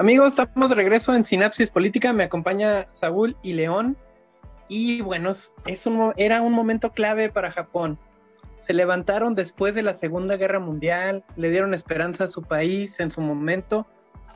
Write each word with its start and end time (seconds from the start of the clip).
Amigos, 0.00 0.28
estamos 0.28 0.68
de 0.68 0.76
regreso 0.76 1.12
en 1.12 1.24
Sinapsis 1.24 1.70
Política. 1.70 2.12
Me 2.12 2.22
acompaña 2.22 2.86
Saúl 2.88 3.36
y 3.42 3.54
León. 3.54 3.96
Y 4.68 5.00
bueno, 5.00 5.30
es 5.30 5.86
un, 5.86 6.12
era 6.16 6.40
un 6.40 6.52
momento 6.52 6.92
clave 6.92 7.30
para 7.30 7.50
Japón. 7.50 7.98
Se 8.60 8.74
levantaron 8.74 9.34
después 9.34 9.74
de 9.74 9.82
la 9.82 9.94
Segunda 9.94 10.36
Guerra 10.36 10.60
Mundial, 10.60 11.24
le 11.34 11.50
dieron 11.50 11.74
esperanza 11.74 12.24
a 12.24 12.28
su 12.28 12.44
país 12.44 13.00
en 13.00 13.10
su 13.10 13.20
momento. 13.20 13.88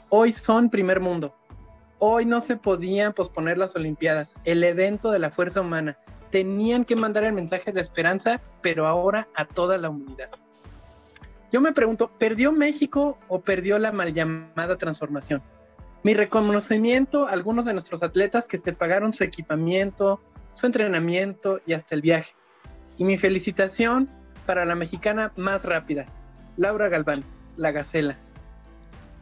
Hoy 0.08 0.32
son 0.32 0.68
primer 0.68 0.98
mundo. 0.98 1.32
Hoy 2.00 2.26
no 2.26 2.40
se 2.40 2.56
podían 2.56 3.12
posponer 3.12 3.56
las 3.56 3.76
Olimpiadas, 3.76 4.34
el 4.42 4.64
evento 4.64 5.12
de 5.12 5.20
la 5.20 5.30
fuerza 5.30 5.60
humana. 5.60 5.96
Tenían 6.32 6.84
que 6.84 6.96
mandar 6.96 7.22
el 7.22 7.34
mensaje 7.34 7.70
de 7.70 7.80
esperanza, 7.80 8.40
pero 8.62 8.88
ahora 8.88 9.28
a 9.36 9.44
toda 9.44 9.78
la 9.78 9.90
humanidad. 9.90 10.30
Yo 11.52 11.60
me 11.60 11.72
pregunto, 11.72 12.10
¿perdió 12.18 12.50
México 12.50 13.18
o 13.28 13.42
perdió 13.42 13.78
la 13.78 13.92
mal 13.92 14.12
llamada 14.12 14.76
transformación? 14.78 15.40
Mi 16.02 16.14
reconocimiento 16.14 17.26
a 17.26 17.30
algunos 17.30 17.64
de 17.64 17.72
nuestros 17.72 18.02
atletas 18.02 18.48
que 18.48 18.58
se 18.58 18.72
pagaron 18.72 19.12
su 19.12 19.22
equipamiento, 19.22 20.20
su 20.54 20.66
entrenamiento 20.66 21.60
y 21.64 21.74
hasta 21.74 21.94
el 21.94 22.02
viaje. 22.02 22.34
Y 22.96 23.04
mi 23.04 23.16
felicitación 23.16 24.08
para 24.44 24.64
la 24.64 24.74
mexicana 24.74 25.32
más 25.36 25.64
rápida, 25.64 26.06
Laura 26.56 26.88
Galván, 26.88 27.22
la 27.56 27.70
Gacela. 27.70 28.18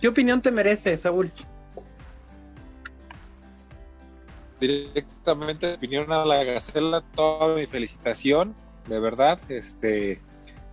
¿Qué 0.01 0.09
opinión 0.09 0.41
te 0.41 0.51
merece, 0.51 0.97
Saúl? 0.97 1.31
Directamente 4.59 5.75
opinión 5.75 6.11
a 6.11 6.25
la 6.25 6.43
Gacela, 6.45 7.03
toda 7.15 7.55
mi 7.55 7.67
felicitación, 7.67 8.55
de 8.89 9.01
verdad, 9.01 9.39
este, 9.51 10.21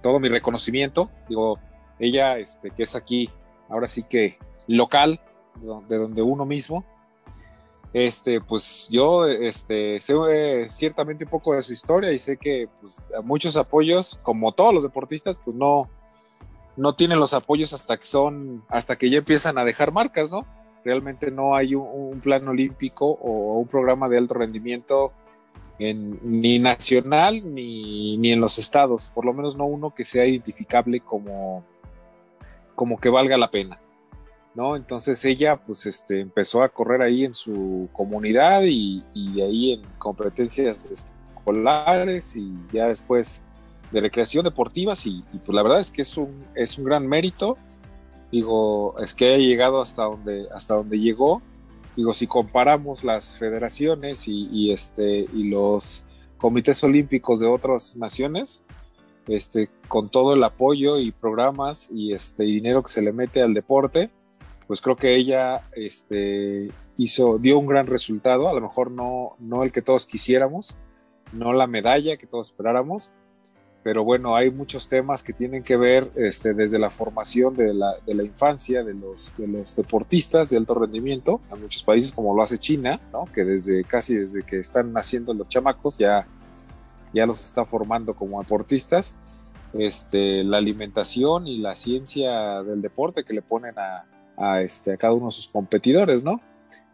todo 0.02 0.20
mi 0.20 0.30
reconocimiento. 0.30 1.12
Digo, 1.28 1.60
ella, 2.00 2.38
este, 2.38 2.72
que 2.72 2.84
es 2.84 2.96
aquí, 2.96 3.30
ahora 3.70 3.88
sí 3.88 4.04
que 4.04 4.38
local, 4.68 5.20
de 5.88 5.98
donde 5.98 6.22
uno 6.22 6.46
mismo. 6.46 6.86
Este, 7.94 8.42
pues 8.42 8.90
yo 8.92 9.26
este, 9.26 10.00
sé 10.00 10.14
eh, 10.30 10.70
ciertamente 10.70 11.24
un 11.24 11.30
poco 11.30 11.54
de 11.54 11.62
su 11.62 11.74
historia 11.74 12.12
y 12.12 12.20
sé 12.20 12.38
que 12.38 12.68
pues, 12.82 13.02
muchos 13.24 13.56
apoyos, 13.56 14.20
como 14.24 14.52
todos 14.52 14.74
los 14.74 14.84
deportistas, 14.84 15.38
pues 15.44 15.56
no, 15.56 15.90
no 16.76 16.96
tienen 16.96 17.20
los 17.20 17.34
apoyos 17.34 17.74
hasta 17.74 17.98
que 17.98 18.06
son, 18.06 18.64
hasta 18.70 18.98
que 18.98 19.10
ya 19.10 19.20
empiezan 19.20 19.58
a 19.58 19.64
dejar 19.64 19.92
marcas, 19.92 20.32
¿no? 20.32 20.46
Realmente 20.84 21.32
no 21.32 21.56
hay 21.56 21.76
un, 21.76 22.20
plan 22.22 22.48
olímpico 22.48 23.06
o 23.06 23.58
un 23.58 23.68
programa 23.68 24.08
de 24.10 24.18
alto 24.18 24.34
rendimiento 24.34 25.12
ni 25.80 26.60
nacional 26.60 27.54
ni, 27.54 28.18
ni, 28.18 28.32
en 28.32 28.42
los 28.42 28.58
estados, 28.58 29.12
por 29.14 29.26
lo 29.26 29.34
menos 29.34 29.56
no 29.56 29.66
uno 29.66 29.94
que 29.94 30.04
sea 30.04 30.26
identificable 30.26 31.00
como, 31.02 31.64
como 32.76 33.00
que 33.00 33.10
valga 33.10 33.38
la 33.38 33.52
pena. 33.52 33.80
¿No? 34.58 34.76
Entonces 34.76 35.24
ella 35.24 35.56
pues 35.56 35.86
este, 35.86 36.20
empezó 36.20 36.64
a 36.64 36.70
correr 36.70 37.02
ahí 37.02 37.24
en 37.24 37.34
su 37.34 37.88
comunidad 37.94 38.64
y, 38.64 39.04
y 39.14 39.40
ahí 39.40 39.72
en 39.74 39.82
competencias 39.98 40.86
escolares 40.88 42.36
y 42.36 42.54
ya 42.74 42.88
después 42.88 43.44
de 43.92 44.02
recreación 44.02 44.44
deportivas 44.44 45.06
y, 45.06 45.24
pues 45.46 45.56
la 45.56 45.64
verdad 45.64 45.80
es 45.80 45.92
que 45.92 46.02
es 46.02 46.18
un, 46.18 46.44
es 46.56 46.78
un 46.78 46.86
gran 46.86 47.08
mérito. 47.08 47.58
Digo, 48.32 49.00
es 49.00 49.14
que 49.14 49.28
haya 49.28 49.38
llegado 49.38 49.80
hasta 49.80 50.04
donde, 50.04 50.48
hasta 50.54 50.74
donde 50.74 51.00
llegó 51.00 51.42
digo, 51.98 52.14
si 52.14 52.28
comparamos 52.28 53.04
las 53.04 53.36
federaciones 53.38 54.28
y, 54.28 54.72
este, 54.72 55.26
y 55.34 55.50
los 55.50 56.06
comités 56.38 56.82
olímpicos 56.84 57.40
de 57.40 57.48
otras 57.48 57.98
naciones, 57.98 58.64
este, 59.28 59.70
con 59.88 60.10
todo 60.10 60.34
el 60.34 60.44
apoyo 60.44 61.00
y 61.00 61.12
programas 61.12 61.90
y 61.92 62.14
este 62.14 62.44
dinero 62.44 62.84
que 62.84 62.92
se 62.92 63.02
le 63.02 63.12
mete 63.12 63.42
al 63.42 63.56
deporte, 63.56 64.12
pues 64.68 64.82
creo 64.82 64.98
que 64.98 65.16
ella 65.16 65.64
este, 65.74 66.70
hizo, 66.98 67.38
dio 67.38 67.58
un 67.58 67.68
gran 67.68 67.88
resultado, 67.88 68.50
a 68.50 68.54
lo 68.54 68.62
mejor 68.62 68.92
no, 68.92 69.36
no 69.40 69.64
el 69.64 69.72
que 69.72 69.82
todos 69.82 70.06
quisiéramos, 70.06 70.78
no 71.32 71.54
la 71.54 71.68
medalla 71.68 72.18
que 72.18 72.28
todos 72.28 72.50
esperáramos, 72.50 73.12
pero 73.84 74.04
bueno, 74.04 74.36
hay 74.36 74.52
muchos 74.52 74.90
temas 74.90 75.24
que 75.24 75.32
tienen 75.32 75.64
que 75.64 75.78
ver 75.78 76.12
este, 76.16 76.54
desde 76.54 76.78
la 76.78 76.90
formación 76.90 77.56
de 77.56 77.74
la, 77.74 77.96
de 78.06 78.14
la 78.14 78.24
infancia 78.24 78.84
de 78.84 78.94
los, 78.94 79.34
de 79.38 79.48
los, 79.48 79.76
deportistas 79.78 80.50
de 80.50 80.58
alto 80.58 80.74
rendimiento, 80.74 81.40
en 81.54 81.62
muchos 81.62 81.84
países 81.84 82.12
como 82.12 82.36
lo 82.36 82.42
hace 82.42 82.58
China, 82.58 83.00
¿no? 83.14 83.24
que 83.34 83.46
desde 83.46 83.86
casi 83.86 84.16
desde 84.16 84.44
que 84.44 84.60
están 84.60 84.92
naciendo 84.92 85.34
los 85.34 85.48
chamacos 85.48 85.98
ya, 85.98 86.28
ya 87.14 87.26
los 87.26 87.42
está 87.42 87.64
formando 87.64 88.14
como 88.14 88.42
deportistas, 88.42 89.16
este, 89.74 90.44
la 90.44 90.58
alimentación 90.58 91.48
y 91.48 91.60
la 91.60 91.74
ciencia 91.74 92.64
del 92.64 92.82
deporte 92.82 93.24
que 93.24 93.34
le 93.34 93.42
ponen 93.42 93.80
a, 93.80 94.06
a, 94.38 94.62
este, 94.62 94.94
a 94.94 94.98
cada 94.98 95.14
uno 95.14 95.26
de 95.26 95.32
sus 95.32 95.48
competidores, 95.48 96.24
¿no? 96.24 96.40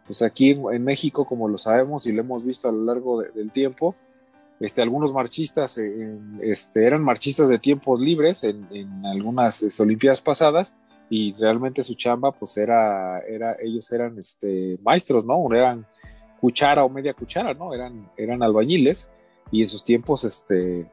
Pues 0.06 0.22
aquí 0.22 0.50
en, 0.50 0.84
México, 0.84 1.24
como 1.24 1.48
lo 1.48 1.58
sabemos 1.58 2.06
y 2.06 2.12
lo 2.12 2.20
hemos 2.20 2.44
visto 2.44 2.68
a 2.68 2.72
lo 2.72 2.84
largo 2.84 3.22
del 3.22 3.50
tiempo, 3.52 3.94
este, 4.60 4.82
algunos 4.82 5.12
marchistas 5.12 5.78
este, 6.40 6.86
eran 6.86 7.02
marchistas 7.02 7.48
de 7.48 7.58
tiempos 7.58 8.00
libres 8.00 8.44
en, 8.44 8.66
algunas 9.06 9.62
este, 9.62 9.82
Olimpiadas 9.82 10.20
pasadas 10.20 10.76
y 11.10 11.34
realmente 11.34 11.82
su 11.82 11.94
chamba 11.94 12.32
pues 12.32 12.56
era, 12.56 13.20
era 13.20 13.56
ellos 13.60 13.90
eran 13.92 14.18
este, 14.18 14.78
maestros, 14.82 15.24
¿no? 15.24 15.46
Eran 15.54 15.86
cuchara 16.40 16.84
o 16.84 16.88
media 16.88 17.14
cuchara, 17.14 17.54
¿no? 17.54 17.72
Eran, 17.72 18.10
eran 18.16 18.42
albañiles 18.42 19.10
y 19.50 19.62
en 19.62 19.68
sus 19.68 19.84
tiempos, 19.84 20.24
este, 20.24 20.86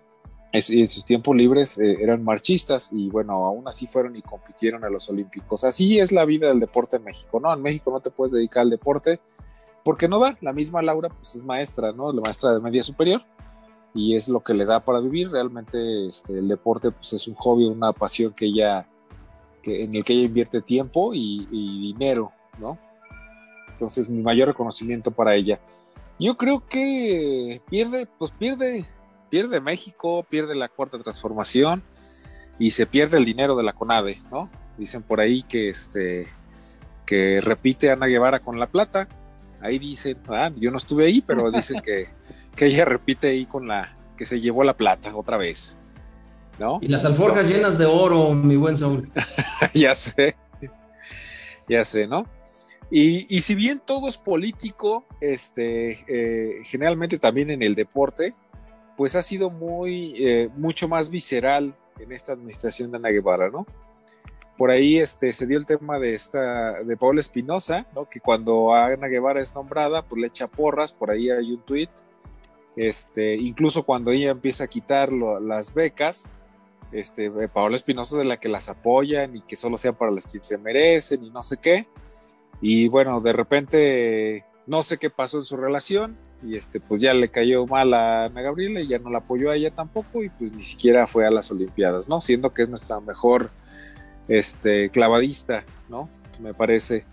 en 0.53 0.89
sus 0.89 1.05
tiempos 1.05 1.35
libres 1.35 1.77
eh, 1.77 1.97
eran 2.01 2.23
marchistas 2.23 2.89
y 2.91 3.09
bueno, 3.09 3.45
aún 3.45 3.67
así 3.67 3.87
fueron 3.87 4.15
y 4.15 4.21
compitieron 4.21 4.83
a 4.83 4.89
los 4.89 5.09
Olímpicos. 5.09 5.63
Así 5.63 5.99
es 5.99 6.11
la 6.11 6.25
vida 6.25 6.49
del 6.49 6.59
deporte 6.59 6.97
en 6.97 7.03
México, 7.03 7.39
¿no? 7.39 7.53
En 7.53 7.61
México 7.61 7.91
no 7.91 8.01
te 8.01 8.09
puedes 8.09 8.33
dedicar 8.33 8.61
al 8.61 8.69
deporte 8.69 9.19
porque 9.83 10.07
no 10.07 10.19
va. 10.19 10.37
La 10.41 10.51
misma 10.51 10.81
Laura 10.81 11.09
pues 11.09 11.35
es 11.35 11.43
maestra, 11.43 11.93
¿no? 11.93 12.11
La 12.11 12.21
maestra 12.21 12.53
de 12.53 12.59
media 12.59 12.83
superior 12.83 13.23
y 13.93 14.15
es 14.15 14.29
lo 14.29 14.41
que 14.41 14.53
le 14.53 14.65
da 14.65 14.79
para 14.79 14.99
vivir. 14.99 15.31
Realmente 15.31 16.07
este, 16.07 16.37
el 16.37 16.47
deporte 16.47 16.91
pues, 16.91 17.13
es 17.13 17.27
un 17.27 17.35
hobby, 17.35 17.65
una 17.65 17.93
pasión 17.93 18.33
que 18.33 18.45
ella, 18.45 18.87
que, 19.61 19.83
en 19.83 19.95
el 19.95 20.03
que 20.03 20.13
ella 20.13 20.25
invierte 20.25 20.61
tiempo 20.61 21.13
y, 21.13 21.45
dinero, 21.93 22.31
¿no? 22.59 22.77
Entonces 23.69 24.09
mi 24.09 24.21
mayor 24.21 24.49
reconocimiento 24.49 25.11
para 25.11 25.35
ella. 25.35 25.59
Yo 26.19 26.37
creo 26.37 26.67
que 26.67 27.61
pierde, 27.69 28.07
pues 28.19 28.31
pierde, 28.31 28.85
pierde 29.31 29.61
México, 29.61 30.23
pierde 30.29 30.53
la 30.53 30.67
cuarta 30.67 30.99
transformación 30.99 31.81
y 32.59 32.71
se 32.71 32.85
pierde 32.85 33.17
el 33.17 33.25
dinero 33.25 33.55
de 33.55 33.63
la 33.63 33.73
CONADE, 33.73 34.19
¿no? 34.29 34.51
Dicen 34.77 35.01
por 35.01 35.21
ahí 35.21 35.41
que 35.41 35.69
este 35.69 36.27
que 37.05 37.41
repite 37.41 37.89
Ana 37.89 38.05
Guevara 38.05 38.39
con 38.39 38.59
la 38.59 38.67
plata. 38.67 39.07
Ahí 39.61 39.79
dicen, 39.79 40.17
ah, 40.29 40.51
yo 40.55 40.69
no 40.69 40.77
estuve 40.77 41.05
ahí, 41.05 41.21
pero 41.21 41.49
dicen 41.49 41.81
que 41.81 42.09
que 42.55 42.65
ella 42.65 42.85
repite 42.85 43.29
ahí 43.29 43.45
con 43.45 43.67
la 43.67 43.97
que 44.17 44.25
se 44.25 44.41
llevó 44.41 44.63
la 44.63 44.75
plata 44.75 45.15
otra 45.15 45.37
vez. 45.37 45.77
¿No? 46.59 46.79
Y 46.81 46.89
las 46.89 47.03
alforjas 47.05 47.47
llenas 47.47 47.77
de 47.77 47.85
oro, 47.85 48.33
mi 48.33 48.57
buen 48.57 48.77
Saúl. 48.77 49.09
ya 49.73 49.95
sé, 49.95 50.35
ya 51.67 51.83
sé, 51.85 52.05
¿no? 52.05 52.27
Y, 52.93 53.39
si 53.39 53.55
bien 53.55 53.81
todo 53.83 54.09
es 54.09 54.17
político, 54.17 55.05
este, 55.21 56.03
eh, 56.09 56.61
generalmente 56.65 57.17
también 57.17 57.49
en 57.49 57.61
el 57.61 57.73
deporte, 57.73 58.35
pues 59.01 59.15
ha 59.15 59.23
sido 59.23 59.49
muy, 59.49 60.13
eh, 60.19 60.47
mucho 60.55 60.87
más 60.87 61.09
visceral 61.09 61.73
en 61.97 62.11
esta 62.11 62.33
administración 62.33 62.91
de 62.91 62.97
Ana 62.97 63.09
Guevara, 63.09 63.49
¿no? 63.49 63.65
Por 64.55 64.69
ahí 64.69 64.99
este, 64.99 65.33
se 65.33 65.47
dio 65.47 65.57
el 65.57 65.65
tema 65.65 65.97
de 65.97 66.13
esta, 66.13 66.83
de 66.83 66.97
Paula 66.97 67.19
Espinosa, 67.19 67.87
¿no? 67.95 68.07
Que 68.07 68.19
cuando 68.19 68.75
Ana 68.75 69.07
Guevara 69.07 69.41
es 69.41 69.55
nombrada, 69.55 70.03
pues 70.03 70.21
le 70.21 70.27
echa 70.27 70.45
porras, 70.45 70.93
por 70.93 71.09
ahí 71.09 71.31
hay 71.31 71.51
un 71.51 71.61
tuit, 71.63 71.89
este, 72.75 73.37
incluso 73.37 73.81
cuando 73.81 74.11
ella 74.11 74.29
empieza 74.29 74.65
a 74.65 74.67
quitar 74.67 75.11
las 75.11 75.73
becas, 75.73 76.29
este, 76.91 77.25
eh, 77.25 77.49
Paola 77.51 77.77
Espinosa 77.77 78.19
de 78.19 78.25
la 78.25 78.39
que 78.39 78.49
las 78.49 78.69
apoyan 78.69 79.35
y 79.35 79.41
que 79.41 79.55
solo 79.55 79.79
sean 79.79 79.95
para 79.95 80.11
las 80.11 80.27
que 80.27 80.43
se 80.43 80.59
merecen 80.59 81.23
y 81.23 81.31
no 81.31 81.41
sé 81.41 81.57
qué. 81.57 81.87
Y 82.61 82.87
bueno, 82.87 83.19
de 83.19 83.33
repente 83.33 84.45
no 84.71 84.83
sé 84.83 84.97
qué 84.97 85.09
pasó 85.09 85.37
en 85.37 85.43
su 85.43 85.57
relación 85.57 86.15
y 86.41 86.55
este, 86.55 86.79
pues 86.79 87.01
ya 87.01 87.13
le 87.13 87.27
cayó 87.27 87.67
mal 87.67 87.93
a 87.93 88.23
Ana 88.23 88.41
Gabriela 88.41 88.79
y 88.79 88.87
ya 88.87 88.99
no 88.99 89.09
la 89.09 89.17
apoyó 89.17 89.51
a 89.51 89.57
ella 89.57 89.69
tampoco 89.69 90.23
y 90.23 90.29
pues 90.29 90.53
ni 90.53 90.63
siquiera 90.63 91.07
fue 91.07 91.27
a 91.27 91.29
las 91.29 91.51
Olimpiadas, 91.51 92.07
¿no? 92.07 92.21
Siendo 92.21 92.53
que 92.53 92.61
es 92.61 92.69
nuestra 92.69 93.01
mejor 93.01 93.51
este, 94.29 94.89
clavadista, 94.89 95.65
¿no? 95.89 96.07
Me 96.39 96.53
parece 96.53 97.03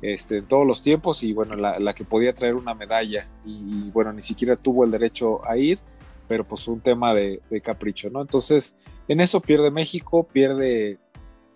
este, 0.00 0.38
en 0.38 0.46
todos 0.46 0.66
los 0.66 0.80
tiempos 0.80 1.22
y 1.22 1.34
bueno, 1.34 1.56
la, 1.56 1.92
que 1.92 2.04
podía 2.04 2.32
traer 2.32 2.54
una 2.54 2.72
medalla 2.72 3.28
y, 3.44 3.90
bueno, 3.90 4.10
ni 4.14 4.22
siquiera 4.22 4.56
tuvo 4.56 4.82
el 4.84 4.90
derecho 4.90 5.46
a 5.46 5.58
ir, 5.58 5.78
pero 6.26 6.44
pues 6.44 6.66
un 6.68 6.80
tema 6.80 7.12
de, 7.12 7.42
capricho, 7.62 8.08
¿no? 8.08 8.22
Entonces, 8.22 8.76
en 9.08 9.20
eso 9.20 9.42
pierde 9.42 9.70
México, 9.70 10.26
pierde, 10.26 10.96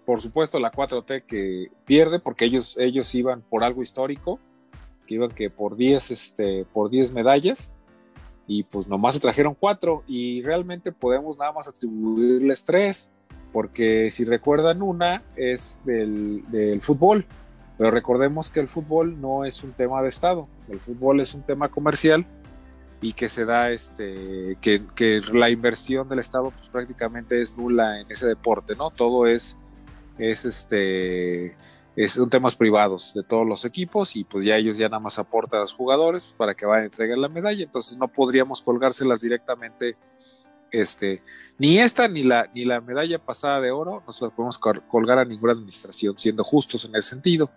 por 0.05 0.21
supuesto, 0.21 0.59
la 0.59 0.71
4T 0.71 1.25
que 1.25 1.69
pierde 1.87 2.19
porque 2.19 2.45
ellos, 2.45 2.77
ellos 2.77 3.15
iban 3.15 3.41
por 3.41 3.65
algo 3.65 3.81
histórico, 3.81 4.39
que 5.09 5.15
iban 5.15 5.31
que 5.31 5.49
por 5.49 5.77
10, 5.77 6.11
este, 6.11 6.67
por 6.67 6.91
10 6.91 7.13
medallas 7.13 7.79
y 8.47 8.63
pues 8.63 8.87
nomás 8.87 9.15
se 9.15 9.21
trajeron 9.21 9.57
cuatro 9.59 10.05
y 10.07 10.43
realmente 10.43 10.93
podemos 10.93 11.39
nada 11.39 11.53
más 11.53 11.67
atribuirles 11.67 12.65
tres 12.65 13.11
porque 13.53 14.11
si 14.11 14.25
recuerdan 14.25 14.83
una 14.83 15.23
es 15.35 15.81
del, 15.85 16.45
del 16.51 16.81
fútbol 16.83 17.27
Pero 17.79 17.91
recordemos 17.91 18.51
que 18.51 18.61
el 18.61 18.69
fútbol 18.69 19.21
no 19.21 19.45
es 19.45 19.65
un 19.65 19.73
tema 19.73 20.03
de 20.03 20.09
Estado, 20.09 20.47
el 20.69 20.79
fútbol 20.79 21.21
es 21.21 21.35
un 21.35 21.43
tema 21.43 21.69
comercial 21.69 22.27
y 23.01 23.15
que 23.15 23.29
se 23.29 23.45
da 23.45 23.71
este 23.71 24.59
que, 24.61 24.83
que 24.95 25.21
la 25.33 25.49
inversión 25.49 26.09
del 26.09 26.19
Estado 26.19 26.51
pues, 26.51 26.69
prácticamente 26.69 27.41
es 27.41 27.57
nula 27.57 28.01
en 28.01 28.11
ese 28.11 28.27
deporte, 28.27 28.75
¿no? 28.77 28.91
Todo 28.91 29.27
es 29.27 29.57
es 30.19 30.45
este 30.45 31.55
es 32.05 32.17
un 32.17 32.31
temas 32.31 32.55
privados 32.55 33.13
de 33.13 33.25
todos 33.25 33.45
los 33.45 33.65
equipos 33.65 34.15
y 34.15 34.23
pues 34.23 34.45
ya 34.45 34.55
ellos 34.55 34.79
ya 34.79 34.89
nada 34.89 35.01
más 35.01 35.19
aportan 35.19 35.59
a 35.59 35.63
los 35.63 35.75
jugadores 35.75 36.33
para 36.39 36.55
que 36.55 36.65
vayan 36.65 36.85
a 36.85 36.87
entregar 36.87 37.19
la 37.19 37.29
medalla, 37.29 37.65
entonces 37.65 37.99
no 37.99 38.07
podríamos 38.07 38.63
colgárselas 38.63 39.21
directamente 39.21 39.97
este 40.71 41.25
ni 41.59 41.79
esta 41.79 42.07
ni 42.07 42.23
la 42.23 42.49
ni 42.55 42.65
la 42.65 42.81
medalla 42.81 43.19
pasada 43.19 43.61
de 43.61 43.73
oro 43.73 44.03
no 44.07 44.13
se 44.13 44.25
las 44.25 44.33
podemos 44.33 44.59
colgar 44.59 45.19
a 45.19 45.25
ninguna 45.25 45.55
administración, 45.55 46.17
siendo 46.17 46.45
justos 46.45 46.85
en 46.85 46.95
ese 46.95 47.09
sentido. 47.09 47.51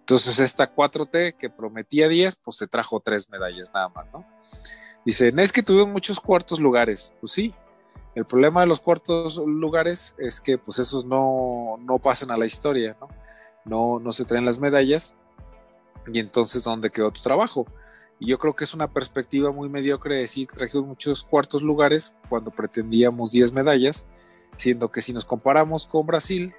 Entonces 0.00 0.40
esta 0.40 0.74
4T 0.74 1.36
que 1.36 1.48
prometía 1.48 2.08
10, 2.08 2.36
pues 2.36 2.56
se 2.56 2.66
trajo 2.66 2.98
tres 2.98 3.30
medallas 3.30 3.70
nada 3.72 3.90
más, 3.90 4.12
¿no? 4.12 4.24
Dicen, 5.04 5.38
es 5.38 5.52
que 5.52 5.62
tuvieron 5.62 5.92
muchos 5.92 6.18
cuartos 6.18 6.58
lugares. 6.58 7.14
Pues 7.20 7.30
sí, 7.30 7.54
el 8.16 8.24
problema 8.24 8.62
de 8.62 8.66
los 8.66 8.80
cuartos 8.80 9.36
lugares 9.36 10.16
es 10.18 10.40
que 10.40 10.58
pues 10.58 10.80
esos 10.80 11.04
no, 11.04 11.76
no 11.80 11.98
pasan 11.98 12.32
a 12.32 12.36
la 12.36 12.46
historia, 12.46 12.96
¿no? 13.00 13.08
¿No? 13.68 13.98
No 14.00 14.12
se 14.12 14.24
traen 14.24 14.44
las 14.44 14.58
medallas. 14.58 15.14
Y 16.12 16.18
entonces, 16.18 16.64
¿dónde 16.64 16.90
quedó 16.90 17.10
tu 17.10 17.20
trabajo? 17.20 17.66
Y 18.18 18.26
yo 18.26 18.38
creo 18.38 18.56
que 18.56 18.64
es 18.64 18.74
una 18.74 18.92
perspectiva 18.92 19.52
muy 19.52 19.68
mediocre 19.68 20.16
decir 20.16 20.48
trajimos 20.48 20.86
muchos 20.86 21.22
cuartos 21.22 21.62
lugares 21.62 22.14
cuando 22.28 22.50
pretendíamos 22.50 23.30
10 23.30 23.52
medallas, 23.52 24.06
siendo 24.56 24.90
que 24.90 25.00
si 25.00 25.12
nos 25.12 25.24
comparamos 25.24 25.86
con 25.86 26.06
Brasil, 26.06 26.54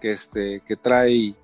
que, 0.00 0.12
este, 0.12 0.62
que 0.66 0.76
trae 0.76 1.34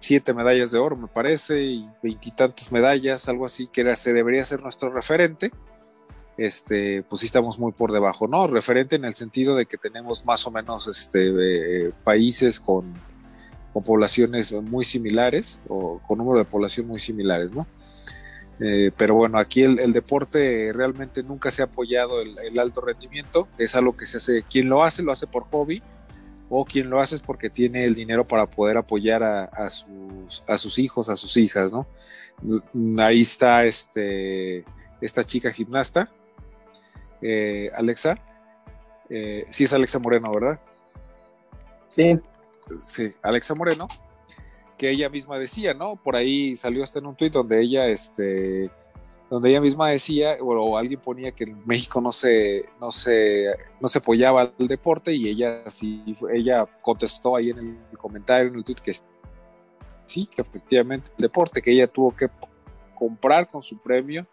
siete 0.00 0.34
medallas 0.34 0.72
de 0.72 0.78
oro, 0.78 0.96
me 0.96 1.06
parece, 1.06 1.62
y 1.62 1.88
veintitantas 2.02 2.72
medallas, 2.72 3.28
algo 3.28 3.46
así, 3.46 3.68
que 3.68 3.94
se 3.94 4.12
debería 4.12 4.44
ser 4.44 4.60
nuestro 4.60 4.90
referente, 4.90 5.52
este, 6.36 7.04
pues 7.04 7.20
sí 7.20 7.26
estamos 7.26 7.58
muy 7.58 7.72
por 7.72 7.92
debajo, 7.92 8.26
¿no? 8.26 8.46
Referente 8.48 8.96
en 8.96 9.04
el 9.04 9.14
sentido 9.14 9.54
de 9.54 9.66
que 9.66 9.78
tenemos 9.78 10.24
más 10.24 10.44
o 10.46 10.50
menos 10.50 10.88
este, 10.88 11.86
eh, 11.86 11.92
países 12.02 12.58
con, 12.58 12.92
con, 13.72 13.82
poblaciones 13.82 14.52
muy 14.52 14.84
similares 14.84 15.60
o 15.68 16.00
con 16.06 16.18
número 16.18 16.38
de 16.38 16.44
población 16.44 16.86
muy 16.86 17.00
similares, 17.00 17.50
¿no? 17.52 17.66
Eh, 18.60 18.92
pero 18.96 19.14
bueno, 19.14 19.38
aquí 19.38 19.62
el, 19.62 19.92
deporte 19.92 20.72
realmente 20.72 21.22
nunca 21.22 21.50
se 21.50 21.62
ha 21.62 21.64
apoyado 21.64 22.20
el, 22.20 22.38
el, 22.38 22.58
alto 22.58 22.80
rendimiento, 22.80 23.48
es 23.58 23.74
algo 23.74 23.96
que 23.96 24.06
se 24.06 24.18
hace, 24.18 24.42
quien 24.42 24.68
lo 24.68 24.84
hace 24.84 25.02
lo 25.02 25.10
hace 25.10 25.26
por 25.26 25.44
hobby, 25.44 25.82
o 26.54 26.66
quien 26.66 26.90
lo 26.90 27.00
hace 27.00 27.14
es 27.14 27.22
porque 27.22 27.48
tiene 27.48 27.86
el 27.86 27.94
dinero 27.94 28.26
para 28.26 28.46
poder 28.46 28.76
apoyar 28.76 29.22
a, 29.22 29.70
sus, 29.70 30.44
a 30.46 30.58
sus 30.58 30.78
hijos, 30.78 31.08
a 31.08 31.16
sus 31.16 31.38
hijas, 31.38 31.72
¿no? 31.72 31.86
Ahí 33.02 33.22
está 33.22 33.64
este, 33.64 34.62
esta 35.00 35.24
chica 35.24 35.50
gimnasta, 35.50 36.12
eh, 37.22 37.70
Alexa. 37.74 38.18
Eh, 39.08 39.46
sí 39.48 39.64
es 39.64 39.72
Alexa 39.72 39.98
Moreno, 39.98 40.30
¿verdad? 40.30 40.60
Sí. 41.88 42.18
Sí, 42.80 43.12
Alexa 43.22 43.54
Moreno, 43.54 43.88
que 44.78 44.90
ella 44.90 45.08
misma 45.08 45.38
decía, 45.38 45.74
¿no? 45.74 45.96
Por 45.96 46.16
ahí 46.16 46.56
salió 46.56 46.82
hasta 46.82 46.98
en 46.98 47.06
un 47.06 47.16
tuit 47.16 47.32
donde 47.32 47.60
ella, 47.60 47.86
este, 47.86 48.70
donde 49.30 49.50
ella 49.50 49.60
misma 49.60 49.90
decía, 49.90 50.36
o, 50.40 50.76
alguien 50.76 51.00
ponía 51.00 51.32
que 51.32 51.44
en 51.44 51.66
México 51.66 52.00
no 52.00 52.12
se, 52.12 52.66
no 52.80 52.90
se, 52.90 53.46
no 53.80 53.88
se 53.88 53.98
apoyaba 53.98 54.52
al 54.58 54.68
deporte 54.68 55.12
y 55.12 55.28
ella 55.28 55.62
sí, 55.70 56.16
ella 56.32 56.66
contestó 56.82 57.36
ahí 57.36 57.50
en 57.50 57.78
el 57.90 57.98
comentario, 57.98 58.48
en 58.48 58.56
el 58.56 58.64
tweet, 58.64 58.76
que 58.82 58.92
sí, 60.04 60.26
que 60.26 60.42
efectivamente 60.42 61.10
el 61.16 61.22
deporte, 61.22 61.62
que 61.62 61.70
ella 61.70 61.86
tuvo 61.86 62.14
que 62.14 62.28
comprar 62.94 63.50
con 63.50 63.62
su 63.62 63.78
premio 63.78 64.26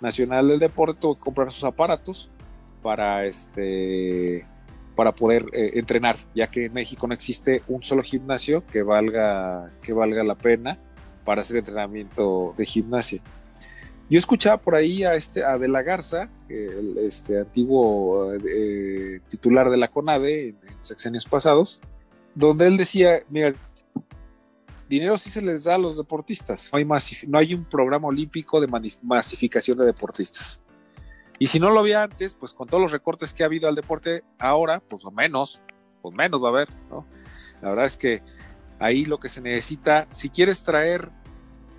nacional 0.00 0.48
del 0.48 0.58
deporte, 0.58 1.00
tuvo 1.00 1.14
que 1.14 1.20
comprar 1.20 1.50
sus 1.50 1.64
aparatos 1.64 2.30
para 2.82 3.26
este 3.26 4.46
para 4.98 5.14
poder 5.14 5.46
eh, 5.52 5.70
entrenar, 5.74 6.16
ya 6.34 6.50
que 6.50 6.64
en 6.64 6.72
México 6.72 7.06
no 7.06 7.14
existe 7.14 7.62
un 7.68 7.84
solo 7.84 8.02
gimnasio 8.02 8.66
que 8.66 8.82
valga, 8.82 9.70
que 9.80 9.92
valga 9.92 10.24
la 10.24 10.34
pena 10.34 10.76
para 11.24 11.42
hacer 11.42 11.58
entrenamiento 11.58 12.52
de 12.58 12.64
gimnasia. 12.64 13.22
Yo 14.10 14.18
escuchaba 14.18 14.60
por 14.60 14.74
ahí 14.74 15.04
a, 15.04 15.14
este, 15.14 15.44
a 15.44 15.56
De 15.56 15.68
la 15.68 15.82
Garza, 15.84 16.28
el, 16.48 16.98
este 16.98 17.38
antiguo 17.38 18.34
eh, 18.44 19.20
titular 19.28 19.70
de 19.70 19.76
la 19.76 19.86
CONADE 19.86 20.48
en, 20.48 20.58
sexenios 20.80 21.26
pasados, 21.26 21.80
donde 22.34 22.66
él 22.66 22.76
decía, 22.76 23.22
mira, 23.30 23.54
dinero 24.88 25.16
sí 25.16 25.30
se 25.30 25.42
les 25.42 25.62
da 25.62 25.76
a 25.76 25.78
los 25.78 25.96
deportistas, 25.96 26.70
no 26.72 26.78
hay, 26.78 26.84
no 27.28 27.38
hay 27.38 27.54
un 27.54 27.64
programa 27.66 28.08
olímpico 28.08 28.60
de 28.60 28.66
masificación 29.04 29.78
de 29.78 29.86
deportistas. 29.86 30.60
Y 31.38 31.46
si 31.46 31.60
no 31.60 31.70
lo 31.70 31.80
había 31.80 32.02
antes, 32.02 32.34
pues 32.34 32.52
con 32.52 32.68
todos 32.68 32.82
los 32.82 32.92
recortes 32.92 33.32
que 33.32 33.42
ha 33.42 33.46
habido 33.46 33.68
al 33.68 33.74
deporte 33.74 34.24
ahora, 34.38 34.80
pues 34.80 35.04
menos, 35.12 35.60
pues 36.02 36.14
menos 36.14 36.42
va 36.42 36.48
a 36.48 36.50
haber, 36.50 36.68
¿no? 36.90 37.06
La 37.62 37.70
verdad 37.70 37.86
es 37.86 37.96
que 37.96 38.22
ahí 38.78 39.04
lo 39.04 39.18
que 39.18 39.28
se 39.28 39.40
necesita, 39.40 40.06
si 40.10 40.30
quieres 40.30 40.62
traer 40.64 41.10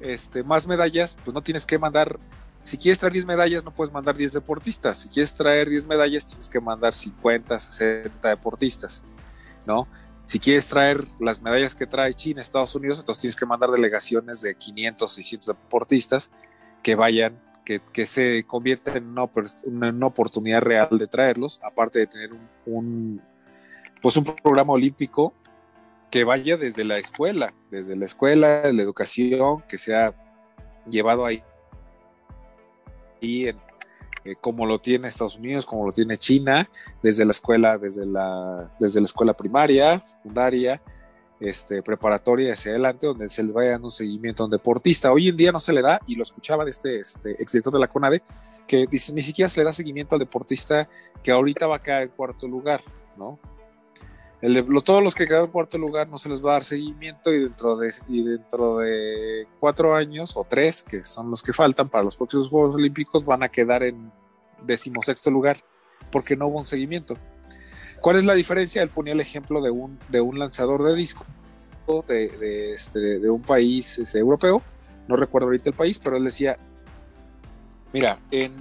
este, 0.02 0.44
más 0.44 0.68
medallas, 0.68 1.18
pues 1.24 1.34
no 1.34 1.42
tienes 1.42 1.66
que 1.66 1.78
mandar, 1.78 2.20
si 2.64 2.78
quieres 2.78 3.00
traer 3.00 3.14
10 3.14 3.26
medallas, 3.26 3.66
no 3.66 3.72
puedes 3.72 3.94
mandar 3.94 4.16
10 4.16 4.34
deportistas. 4.34 5.00
Si 5.00 5.10
quieres 5.10 5.34
traer 5.34 5.70
10 5.70 5.86
medallas, 5.86 6.26
tienes 6.26 6.50
que 6.50 6.60
mandar 6.60 6.94
50, 6.94 7.60
60 7.60 8.30
deportistas, 8.30 9.04
¿no? 9.66 9.88
Si 10.26 10.40
quieres 10.40 10.68
traer 10.68 11.04
las 11.20 11.42
medallas 11.42 11.74
que 11.74 11.88
trae 11.88 12.14
China, 12.14 12.42
Estados 12.42 12.76
Unidos, 12.76 13.00
entonces 13.00 13.22
tienes 13.22 13.36
que 13.36 13.48
mandar 13.48 13.72
delegaciones 13.72 14.42
de 14.42 14.56
500, 14.56 15.12
600 15.12 15.48
deportistas 15.48 16.32
que 16.84 16.94
vayan, 16.94 17.42
que, 17.78 18.08
se 18.08 18.44
convierten 18.46 18.98
en 18.98 19.08
una, 19.10 19.30
una, 19.92 20.08
oportunidad 20.08 20.62
real 20.62 20.90
de 20.92 21.08
traerlos, 21.08 21.60
aparte 21.64 22.00
de 22.00 22.08
tener 22.08 22.34
un, 22.34 22.50
un, 22.66 23.22
pues 24.02 24.18
un 24.18 24.24
programa 24.24 24.74
olímpico 24.74 25.34
que 26.10 26.24
vaya 26.24 26.58
desde 26.58 26.84
la 26.84 26.98
escuela, 26.98 27.54
desde 27.70 27.96
la 27.96 28.06
escuela, 28.06 28.72
la 28.72 28.82
educación, 28.82 29.64
que 29.68 29.78
se 29.78 29.96
ha 29.96 30.08
llevado 30.88 31.26
ahí 31.26 31.44
y 33.22 33.48
en, 33.48 33.58
eh, 34.26 34.36
como 34.40 34.66
lo 34.66 34.80
tiene 34.80 35.08
Estados 35.08 35.38
Unidos, 35.38 35.66
como 35.66 35.86
lo 35.86 35.94
tiene 35.94 36.18
China, 36.18 36.70
desde 37.02 37.26
la 37.26 37.32
escuela, 37.32 37.78
desde 37.78 38.06
la, 38.06 38.72
desde 38.80 39.00
la 39.00 39.06
escuela 39.06 39.34
primaria, 39.34 40.00
secundaria, 40.00 40.82
este, 41.40 41.82
preparatoria 41.82 42.54
hacia 42.54 42.72
adelante, 42.72 43.08
donde 43.08 43.30
se 43.30 43.44
le 43.44 43.52
vaya 43.52 43.72
dando 43.72 43.88
un 43.88 43.92
seguimiento 43.92 44.44
a 44.44 44.46
un 44.46 44.52
deportista. 44.52 45.12
Hoy 45.12 45.30
en 45.30 45.38
día 45.38 45.52
no 45.52 45.60
se 45.60 45.74
le 45.74 45.82
da, 45.82 46.00
y 46.08 46.16
lo 46.16 46.24
escuchaba 46.24 46.66
de 46.66 46.72
este, 46.72 47.00
este 47.00 47.32
exdirector 47.42 47.74
de 47.74 47.80
la 47.80 47.88
CONADE, 47.88 48.22
que 48.68 48.88
dice, 48.88 49.14
ni 49.14 49.22
siquiera 49.22 49.50
se 49.50 49.62
le 49.62 49.66
da 49.66 49.72
seguimiento 49.72 50.16
al 50.16 50.20
deportista 50.20 50.90
que 51.24 51.32
ahorita 51.32 51.68
va 51.68 51.78
a 51.78 51.82
caer 51.82 52.04
en 52.04 52.10
cuarto 52.10 52.48
lugar, 52.48 52.82
¿no? 53.18 53.40
todos 54.86 55.04
los 55.04 55.16
que 55.16 55.28
quedan 55.28 55.46
en 55.46 55.52
cuarto 55.52 55.78
lugar 55.78 56.08
no 56.08 56.18
se 56.18 56.30
les 56.30 56.44
va 56.44 56.52
a 56.52 56.54
dar 56.54 56.64
seguimiento 56.64 57.34
y 57.34 57.44
dentro 57.44 57.76
de, 57.76 57.94
y 58.08 58.24
dentro 58.24 58.78
de 58.78 59.48
cuatro 59.60 59.96
años 59.96 60.38
o 60.38 60.46
tres, 60.48 60.84
que 60.84 61.04
son 61.04 61.30
los 61.30 61.44
que 61.44 61.52
faltan 61.52 61.90
para 61.90 62.06
los 62.06 62.16
próximos 62.16 62.50
Juegos 62.50 62.76
Olímpicos, 62.76 63.26
van 63.26 63.44
a 63.44 63.50
quedar 63.50 63.84
en 63.84 64.12
decimosexto 64.64 65.30
lugar 65.30 65.58
porque 66.12 66.38
no 66.38 66.48
hubo 66.48 66.60
un 66.60 66.66
seguimiento. 66.66 67.18
¿Cuál 68.02 68.18
es 68.18 68.24
la 68.24 68.34
diferencia? 68.34 68.82
Él 68.82 68.90
ponía 68.90 69.14
el 69.14 69.20
ejemplo 69.20 69.62
de 69.62 69.72
un, 69.72 70.00
de 70.10 70.22
un 70.22 70.40
lanzador 70.40 70.84
de 70.84 70.96
disco 70.96 71.26
de, 72.08 72.28
de, 72.28 72.74
este, 72.74 73.28
un 73.30 73.42
país 73.42 73.98
este, 73.98 74.20
europeo, 74.20 74.62
no 75.08 75.16
recuerdo 75.16 75.48
ahorita 75.48 75.72
el 75.72 75.76
país, 75.76 75.98
pero 75.98 76.18
él 76.18 76.24
decía, 76.24 76.56
mira, 77.92 78.20
en 78.30 78.54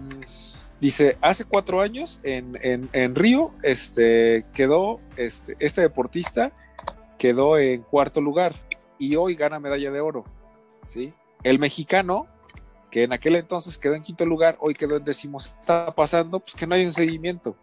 Dice, 0.80 1.18
hace 1.21 1.45
cuatro 1.45 1.80
años 1.80 2.21
en, 2.23 2.57
en, 2.62 3.14
Río 3.16 3.50
este, 3.64 4.47
quedó, 4.54 5.00
este, 5.16 5.57
este 5.59 5.80
deportista 5.80 6.52
quedó 7.18 7.59
en 7.59 7.83
cuarto 7.83 8.21
lugar 8.21 8.52
y 8.97 9.16
hoy 9.16 9.35
gana 9.35 9.59
medalla 9.59 9.90
de 9.90 10.00
oro. 10.00 10.25
¿sí? 10.85 11.12
El 11.42 11.59
mexicano, 11.59 12.28
que 12.92 13.02
en 13.02 13.12
aquel 13.12 13.35
entonces 13.35 13.76
quedó 13.76 13.95
en 13.95 14.04
quinto 14.04 14.25
lugar, 14.25 14.57
hoy 14.61 14.73
quedó 14.73 14.97
en 14.97 15.04
décimo. 15.04 15.38
Está 15.38 15.92
pasando, 15.97 16.38
pues 16.38 16.54
que 16.54 16.64
no 16.64 16.76
hay 16.76 16.87
un 16.87 16.92
seguimiento. 16.92 17.57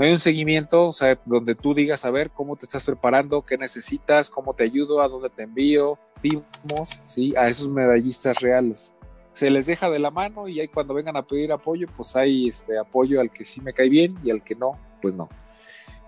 No 0.00 0.06
hay 0.06 0.14
un 0.14 0.18
seguimiento, 0.18 0.86
o 0.86 0.92
sea, 0.92 1.20
donde 1.26 1.54
tú 1.54 1.74
digas, 1.74 2.06
a 2.06 2.10
ver, 2.10 2.30
cómo 2.30 2.56
te 2.56 2.64
estás 2.64 2.86
preparando, 2.86 3.44
qué 3.44 3.58
necesitas, 3.58 4.30
cómo 4.30 4.54
te 4.54 4.64
ayudo, 4.64 5.02
a 5.02 5.08
dónde 5.08 5.28
te 5.28 5.42
envío, 5.42 5.98
dimos, 6.22 7.02
¿sí? 7.04 7.34
A 7.36 7.48
esos 7.48 7.68
medallistas 7.68 8.40
reales 8.40 8.94
se 9.34 9.50
les 9.50 9.66
deja 9.66 9.90
de 9.90 9.98
la 9.98 10.10
mano 10.10 10.48
y 10.48 10.58
ahí 10.58 10.68
cuando 10.68 10.94
vengan 10.94 11.18
a 11.18 11.26
pedir 11.26 11.52
apoyo, 11.52 11.86
pues 11.94 12.16
hay 12.16 12.48
este 12.48 12.78
apoyo 12.78 13.20
al 13.20 13.30
que 13.30 13.44
sí 13.44 13.60
me 13.60 13.74
cae 13.74 13.90
bien 13.90 14.16
y 14.24 14.30
al 14.30 14.42
que 14.42 14.54
no, 14.54 14.78
pues 15.02 15.14
no. 15.14 15.28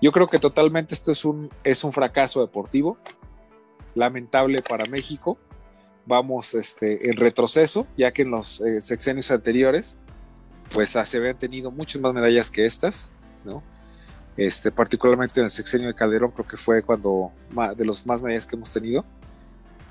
Yo 0.00 0.10
creo 0.10 0.26
que 0.26 0.38
totalmente 0.38 0.94
esto 0.94 1.12
es 1.12 1.26
un, 1.26 1.50
es 1.62 1.84
un 1.84 1.92
fracaso 1.92 2.40
deportivo, 2.40 2.96
lamentable 3.94 4.62
para 4.62 4.86
México. 4.86 5.36
Vamos 6.06 6.54
este, 6.54 7.10
en 7.10 7.16
retroceso, 7.18 7.86
ya 7.98 8.10
que 8.12 8.22
en 8.22 8.30
los 8.30 8.62
eh, 8.62 8.80
sexenios 8.80 9.30
anteriores, 9.30 9.98
pues 10.74 10.96
ah, 10.96 11.04
se 11.04 11.18
habían 11.18 11.38
tenido 11.38 11.70
muchas 11.70 12.00
más 12.00 12.14
medallas 12.14 12.50
que 12.50 12.64
estas, 12.64 13.12
¿no? 13.44 13.62
Este, 14.36 14.70
particularmente 14.70 15.40
en 15.40 15.44
el 15.44 15.50
sexenio 15.50 15.88
de 15.88 15.94
Calderón, 15.94 16.30
creo 16.30 16.46
que 16.46 16.56
fue 16.56 16.82
cuando 16.82 17.32
de 17.76 17.84
los 17.84 18.06
más 18.06 18.22
medallas 18.22 18.46
que 18.46 18.56
hemos 18.56 18.72
tenido 18.72 19.04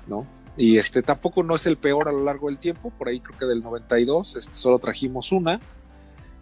¿no? 0.06 0.26
Y 0.56 0.76
este 0.76 1.02
tampoco 1.02 1.42
no 1.42 1.54
es 1.54 1.66
el 1.66 1.76
peor 1.76 2.08
a 2.08 2.12
lo 2.12 2.24
largo 2.24 2.48
del 2.48 2.58
tiempo, 2.58 2.90
por 2.90 3.08
ahí 3.08 3.20
creo 3.20 3.38
que 3.38 3.46
del 3.46 3.62
92, 3.62 4.36
este, 4.36 4.54
solo 4.54 4.78
trajimos 4.78 5.32
una, 5.32 5.60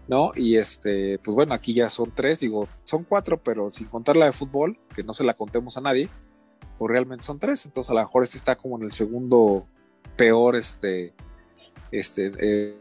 ¿no? 0.08 0.32
Y 0.34 0.56
este, 0.56 1.18
pues 1.20 1.34
bueno, 1.34 1.54
aquí 1.54 1.72
ya 1.72 1.88
son 1.88 2.12
tres, 2.12 2.40
digo, 2.40 2.68
son 2.82 3.04
cuatro, 3.04 3.40
pero 3.40 3.70
sin 3.70 3.86
contar 3.86 4.16
la 4.16 4.26
de 4.26 4.32
fútbol, 4.32 4.78
que 4.94 5.04
no 5.04 5.12
se 5.12 5.24
la 5.24 5.34
contemos 5.34 5.76
a 5.76 5.80
nadie, 5.80 6.08
pues 6.78 6.90
realmente 6.90 7.24
son 7.24 7.38
tres, 7.38 7.64
entonces 7.66 7.90
a 7.90 7.94
lo 7.94 8.00
mejor 8.00 8.24
este 8.24 8.38
está 8.38 8.56
como 8.56 8.76
en 8.78 8.84
el 8.84 8.92
segundo 8.92 9.66
peor, 10.16 10.56
este, 10.56 11.14
este, 11.92 12.32
eh, 12.38 12.76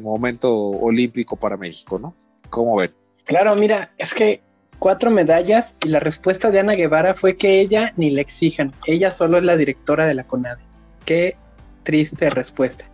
momento 0.00 0.54
olímpico 0.54 1.34
para 1.34 1.56
México, 1.56 1.98
¿no? 1.98 2.14
¿Cómo 2.50 2.76
ven? 2.76 2.94
Claro, 3.24 3.56
mira, 3.56 3.92
es 3.98 4.14
que 4.14 4.42
cuatro 4.78 5.10
medallas 5.10 5.74
y 5.84 5.88
la 5.88 6.00
respuesta 6.00 6.50
de 6.50 6.60
Ana 6.60 6.74
Guevara 6.74 7.14
fue 7.14 7.36
que 7.36 7.60
ella 7.60 7.92
ni 7.96 8.10
le 8.10 8.20
exijan, 8.20 8.72
ella 8.86 9.10
solo 9.10 9.38
es 9.38 9.44
la 9.44 9.56
directora 9.56 10.06
de 10.06 10.14
la 10.14 10.24
CONADE. 10.24 10.62
Qué 11.04 11.36
triste 11.82 12.30
respuesta. 12.30 12.84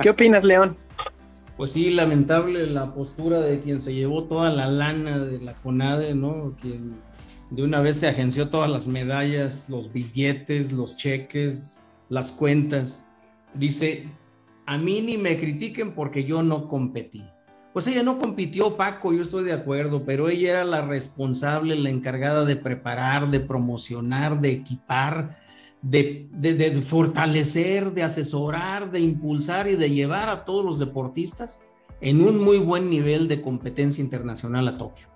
¿Qué 0.00 0.10
opinas, 0.10 0.44
León? 0.44 0.76
Pues 1.56 1.72
sí, 1.72 1.90
lamentable 1.90 2.66
la 2.66 2.92
postura 2.92 3.40
de 3.40 3.60
quien 3.60 3.80
se 3.80 3.94
llevó 3.94 4.24
toda 4.24 4.50
la 4.50 4.66
lana 4.66 5.18
de 5.18 5.40
la 5.40 5.54
CONADE, 5.54 6.14
¿no? 6.14 6.56
Quien 6.60 6.96
de 7.50 7.62
una 7.62 7.80
vez 7.80 7.98
se 7.98 8.08
agenció 8.08 8.48
todas 8.48 8.70
las 8.70 8.88
medallas, 8.88 9.68
los 9.68 9.92
billetes, 9.92 10.72
los 10.72 10.96
cheques, 10.96 11.80
las 12.08 12.32
cuentas. 12.32 13.06
Dice, 13.54 14.08
a 14.66 14.76
mí 14.78 15.00
ni 15.00 15.16
me 15.16 15.38
critiquen 15.38 15.94
porque 15.94 16.24
yo 16.24 16.42
no 16.42 16.66
competí. 16.66 17.24
Pues 17.74 17.88
ella 17.88 18.04
no 18.04 18.20
compitió, 18.20 18.76
Paco, 18.76 19.12
yo 19.12 19.22
estoy 19.22 19.42
de 19.42 19.52
acuerdo, 19.52 20.04
pero 20.04 20.28
ella 20.28 20.50
era 20.50 20.64
la 20.64 20.82
responsable, 20.82 21.74
la 21.74 21.90
encargada 21.90 22.44
de 22.44 22.54
preparar, 22.54 23.32
de 23.32 23.40
promocionar, 23.40 24.40
de 24.40 24.52
equipar, 24.52 25.40
de, 25.82 26.82
fortalecer, 26.86 27.92
de 27.92 28.04
asesorar, 28.04 28.92
de 28.92 29.00
impulsar 29.00 29.68
y 29.68 29.74
de 29.74 29.90
llevar 29.90 30.28
a 30.28 30.44
todos 30.44 30.64
los 30.64 30.78
deportistas 30.78 31.62
en 32.00 32.20
un 32.20 32.38
muy 32.38 32.58
buen 32.58 32.88
nivel 32.88 33.26
de 33.26 33.42
competencia 33.42 34.04
internacional 34.04 34.68
a 34.68 34.78
Tokio. 34.78 35.08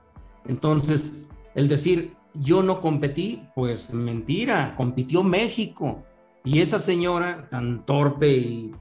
Entonces, 0.44 1.22
el 1.54 1.68
decir 1.68 2.16
yo 2.34 2.64
no 2.64 2.80
competí, 2.80 3.40
pues 3.54 3.94
mentira, 3.94 4.74
compitió 4.76 5.22
México. 5.22 6.02
Y 6.44 6.58
esa 6.58 6.80
señora 6.80 7.48
tan 7.48 7.86
torpe 7.86 8.32
y, 8.36 8.72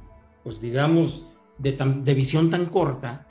pues 0.43 0.60
digamos, 0.60 1.27
de 1.60 2.13
visión 2.15 2.50
tan 2.50 2.65
corta, 2.65 3.27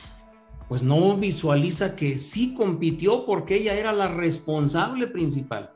pues 0.69 0.83
no 0.83 1.17
visualiza 1.17 1.97
que 1.97 2.19
sí 2.19 2.55
compitió 2.55 3.25
porque 3.25 3.57
ella 3.57 3.75
era 3.75 3.93
la 3.93 4.09
responsable 4.09 5.07
principal. 5.07 5.71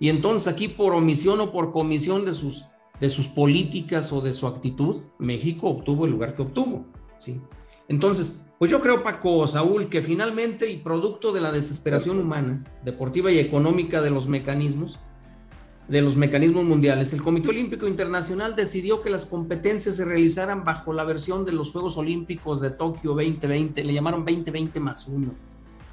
Y 0.00 0.08
entonces 0.08 0.52
aquí 0.52 0.68
por 0.68 0.92
omisión 0.94 1.40
o 1.40 1.52
por 1.52 1.72
comisión 1.72 2.24
de 2.24 2.34
sus, 2.34 2.66
de 3.00 3.08
sus 3.08 3.28
políticas 3.28 4.12
o 4.12 4.20
de 4.20 4.32
su 4.32 4.46
actitud, 4.46 5.02
México 5.18 5.68
obtuvo 5.68 6.06
el 6.06 6.12
lugar 6.12 6.34
que 6.34 6.42
obtuvo. 6.42 6.86
¿sí? 7.20 7.40
Entonces, 7.88 8.44
pues 8.58 8.70
yo 8.70 8.80
creo, 8.80 9.02
Paco, 9.02 9.46
Saúl, 9.46 9.88
que 9.88 10.02
finalmente 10.02 10.70
y 10.70 10.76
producto 10.76 11.32
de 11.32 11.40
la 11.40 11.52
desesperación 11.52 12.18
humana, 12.18 12.64
deportiva 12.84 13.30
y 13.30 13.38
económica 13.38 14.00
de 14.00 14.10
los 14.10 14.28
mecanismos, 14.28 14.98
de 15.88 16.00
los 16.00 16.16
mecanismos 16.16 16.64
mundiales, 16.64 17.12
el 17.12 17.22
Comité 17.22 17.50
Olímpico 17.50 17.86
Internacional 17.86 18.54
decidió 18.56 19.02
que 19.02 19.10
las 19.10 19.26
competencias 19.26 19.96
se 19.96 20.04
realizaran 20.04 20.64
bajo 20.64 20.92
la 20.92 21.04
versión 21.04 21.44
de 21.44 21.52
los 21.52 21.70
Juegos 21.70 21.96
Olímpicos 21.96 22.60
de 22.60 22.70
Tokio 22.70 23.10
2020, 23.10 23.84
le 23.84 23.92
llamaron 23.92 24.24
2020 24.24 24.80
más 24.80 25.08
uno. 25.08 25.34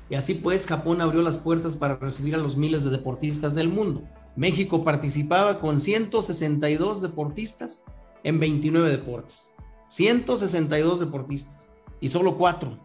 Y 0.09 0.15
así 0.15 0.35
pues, 0.35 0.65
Japón 0.65 1.01
abrió 1.01 1.21
las 1.21 1.37
puertas 1.37 1.75
para 1.75 1.97
recibir 1.97 2.35
a 2.35 2.39
los 2.39 2.57
miles 2.57 2.83
de 2.83 2.89
deportistas 2.89 3.55
del 3.55 3.69
mundo. 3.69 4.03
México 4.35 4.83
participaba 4.83 5.59
con 5.59 5.79
162 5.79 7.01
deportistas 7.01 7.83
en 8.23 8.39
29 8.39 8.89
deportes. 8.89 9.53
162 9.87 10.99
deportistas 10.99 11.71
y 11.99 12.09
solo 12.09 12.37
cuatro. 12.37 12.79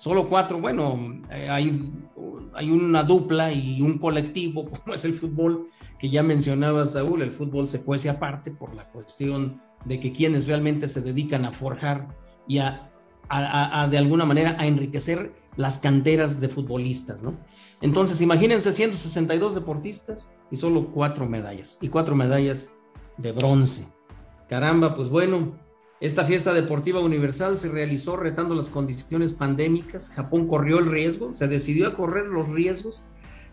Solo 0.00 0.30
cuatro, 0.30 0.58
bueno, 0.58 1.20
eh, 1.30 1.46
hay, 1.50 1.92
hay 2.54 2.70
una 2.70 3.02
dupla 3.02 3.52
y 3.52 3.82
un 3.82 3.98
colectivo, 3.98 4.64
como 4.70 4.94
es 4.94 5.04
el 5.04 5.12
fútbol, 5.12 5.68
que 5.98 6.08
ya 6.08 6.22
mencionaba 6.22 6.86
Saúl, 6.86 7.20
el 7.20 7.32
fútbol 7.32 7.68
se 7.68 7.84
cuece 7.84 8.08
aparte 8.08 8.50
por 8.50 8.74
la 8.74 8.90
cuestión 8.90 9.60
de 9.84 10.00
que 10.00 10.10
quienes 10.10 10.48
realmente 10.48 10.88
se 10.88 11.02
dedican 11.02 11.44
a 11.44 11.52
forjar 11.52 12.16
y 12.48 12.60
a, 12.60 12.88
de 13.90 13.98
alguna 13.98 14.24
manera 14.24 14.56
a 14.58 14.66
enriquecer 14.66 15.34
las 15.56 15.76
canteras 15.76 16.40
de 16.40 16.48
futbolistas, 16.48 17.22
¿no? 17.22 17.36
Entonces, 17.82 18.22
imagínense 18.22 18.72
162 18.72 19.54
deportistas 19.54 20.34
y 20.50 20.56
solo 20.56 20.92
cuatro 20.92 21.28
medallas, 21.28 21.76
y 21.82 21.88
cuatro 21.88 22.16
medallas 22.16 22.74
de 23.18 23.32
bronce. 23.32 23.86
Caramba, 24.48 24.96
pues 24.96 25.10
bueno, 25.10 25.58
esta 26.00 26.24
fiesta 26.24 26.54
deportiva 26.54 27.00
universal 27.00 27.58
se 27.58 27.68
realizó 27.68 28.16
retando 28.16 28.54
las 28.54 28.70
condiciones 28.70 29.34
pandémicas. 29.34 30.08
Japón 30.08 30.48
corrió 30.48 30.78
el 30.78 30.86
riesgo, 30.86 31.34
se 31.34 31.46
decidió 31.46 31.86
a 31.86 31.94
correr 31.94 32.26
los 32.26 32.48
riesgos 32.48 33.04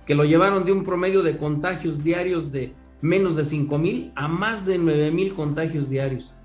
que 0.05 0.15
lo 0.15 0.23
llevaron 0.23 0.63
de 0.63 0.71
un 0.71 0.85
promedio 0.85 1.23
de 1.23 1.37
contagios 1.37 2.05
diarios 2.05 2.53
de 2.53 2.73
menos 3.01 3.35
de 3.35 3.43
5 3.43 3.77
mil 3.77 4.13
a 4.15 4.29
más 4.29 4.65
de 4.65 4.77
9 4.77 5.11
mil 5.11 5.33
contagios 5.35 5.89
diarios. 5.89 6.35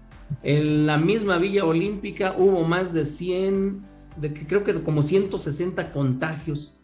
En 0.42 0.86
la 0.86 0.98
misma 0.98 1.38
Villa 1.38 1.64
Olímpica 1.64 2.34
hubo 2.36 2.64
más 2.64 2.92
de 2.92 3.06
100, 3.06 3.82
de, 4.16 4.34
creo 4.34 4.64
que 4.64 4.82
como 4.82 5.04
160 5.04 5.92
contagios 5.92 6.80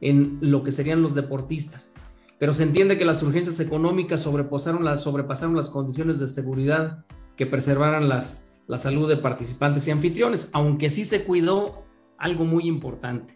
en 0.00 0.38
lo 0.40 0.64
que 0.64 0.72
serían 0.72 1.02
los 1.02 1.14
deportistas. 1.14 1.94
Pero 2.38 2.54
se 2.54 2.62
entiende 2.62 2.96
que 2.96 3.04
las 3.04 3.22
urgencias 3.22 3.60
económicas 3.60 4.22
sobrepasaron, 4.22 4.82
las, 4.82 5.02
sobrepasaron 5.02 5.54
las 5.54 5.68
condiciones 5.68 6.18
de 6.18 6.28
seguridad 6.28 7.04
que 7.36 7.46
preservaran 7.46 8.08
las, 8.08 8.51
la 8.66 8.78
salud 8.78 9.08
de 9.08 9.16
participantes 9.16 9.86
y 9.86 9.90
anfitriones, 9.90 10.50
aunque 10.52 10.90
sí 10.90 11.04
se 11.04 11.24
cuidó 11.24 11.84
algo 12.18 12.44
muy 12.44 12.68
importante. 12.68 13.34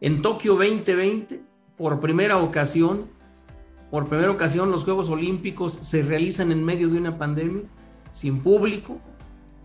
En 0.00 0.22
Tokio 0.22 0.54
2020 0.54 1.42
por 1.76 2.00
primera 2.00 2.38
ocasión, 2.38 3.06
por 3.90 4.08
primera 4.08 4.30
ocasión 4.30 4.70
los 4.70 4.84
Juegos 4.84 5.08
Olímpicos 5.08 5.74
se 5.74 6.02
realizan 6.02 6.52
en 6.52 6.64
medio 6.64 6.88
de 6.88 6.98
una 6.98 7.18
pandemia, 7.18 7.62
sin 8.12 8.40
público, 8.40 9.00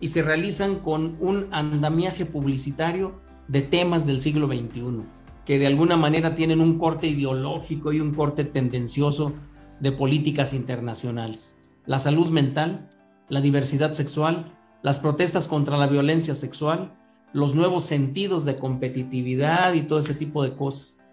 y 0.00 0.08
se 0.08 0.22
realizan 0.22 0.80
con 0.80 1.16
un 1.20 1.48
andamiaje 1.50 2.24
publicitario 2.24 3.20
de 3.48 3.62
temas 3.62 4.06
del 4.06 4.20
siglo 4.20 4.46
XXI, 4.46 5.02
que 5.44 5.58
de 5.58 5.66
alguna 5.66 5.96
manera 5.96 6.34
tienen 6.34 6.60
un 6.60 6.78
corte 6.78 7.06
ideológico 7.06 7.92
y 7.92 8.00
un 8.00 8.12
corte 8.12 8.44
tendencioso 8.44 9.32
de 9.80 9.92
políticas 9.92 10.54
internacionales. 10.54 11.56
La 11.86 11.98
salud 11.98 12.28
mental, 12.28 12.90
la 13.28 13.40
diversidad 13.40 13.92
sexual, 13.92 14.57
las 14.82 15.00
protestas 15.00 15.48
contra 15.48 15.76
la 15.76 15.86
violencia 15.86 16.34
sexual, 16.34 16.94
los 17.32 17.54
nuevos 17.54 17.84
sentidos 17.84 18.44
de 18.44 18.56
competitividad 18.56 19.74
y 19.74 19.82
todo 19.82 19.98
ese 19.98 20.14
tipo 20.14 20.42
de 20.42 20.54
cosas. 20.54 21.04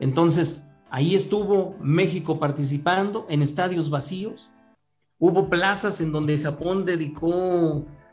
Entonces, 0.00 0.68
ahí 0.90 1.14
estuvo 1.14 1.76
México 1.80 2.38
participando 2.38 3.26
en 3.28 3.42
estadios 3.42 3.88
vacíos. 3.88 4.50
Hubo 5.18 5.48
plazas 5.48 6.00
en 6.00 6.12
donde 6.12 6.38
Japón 6.38 6.84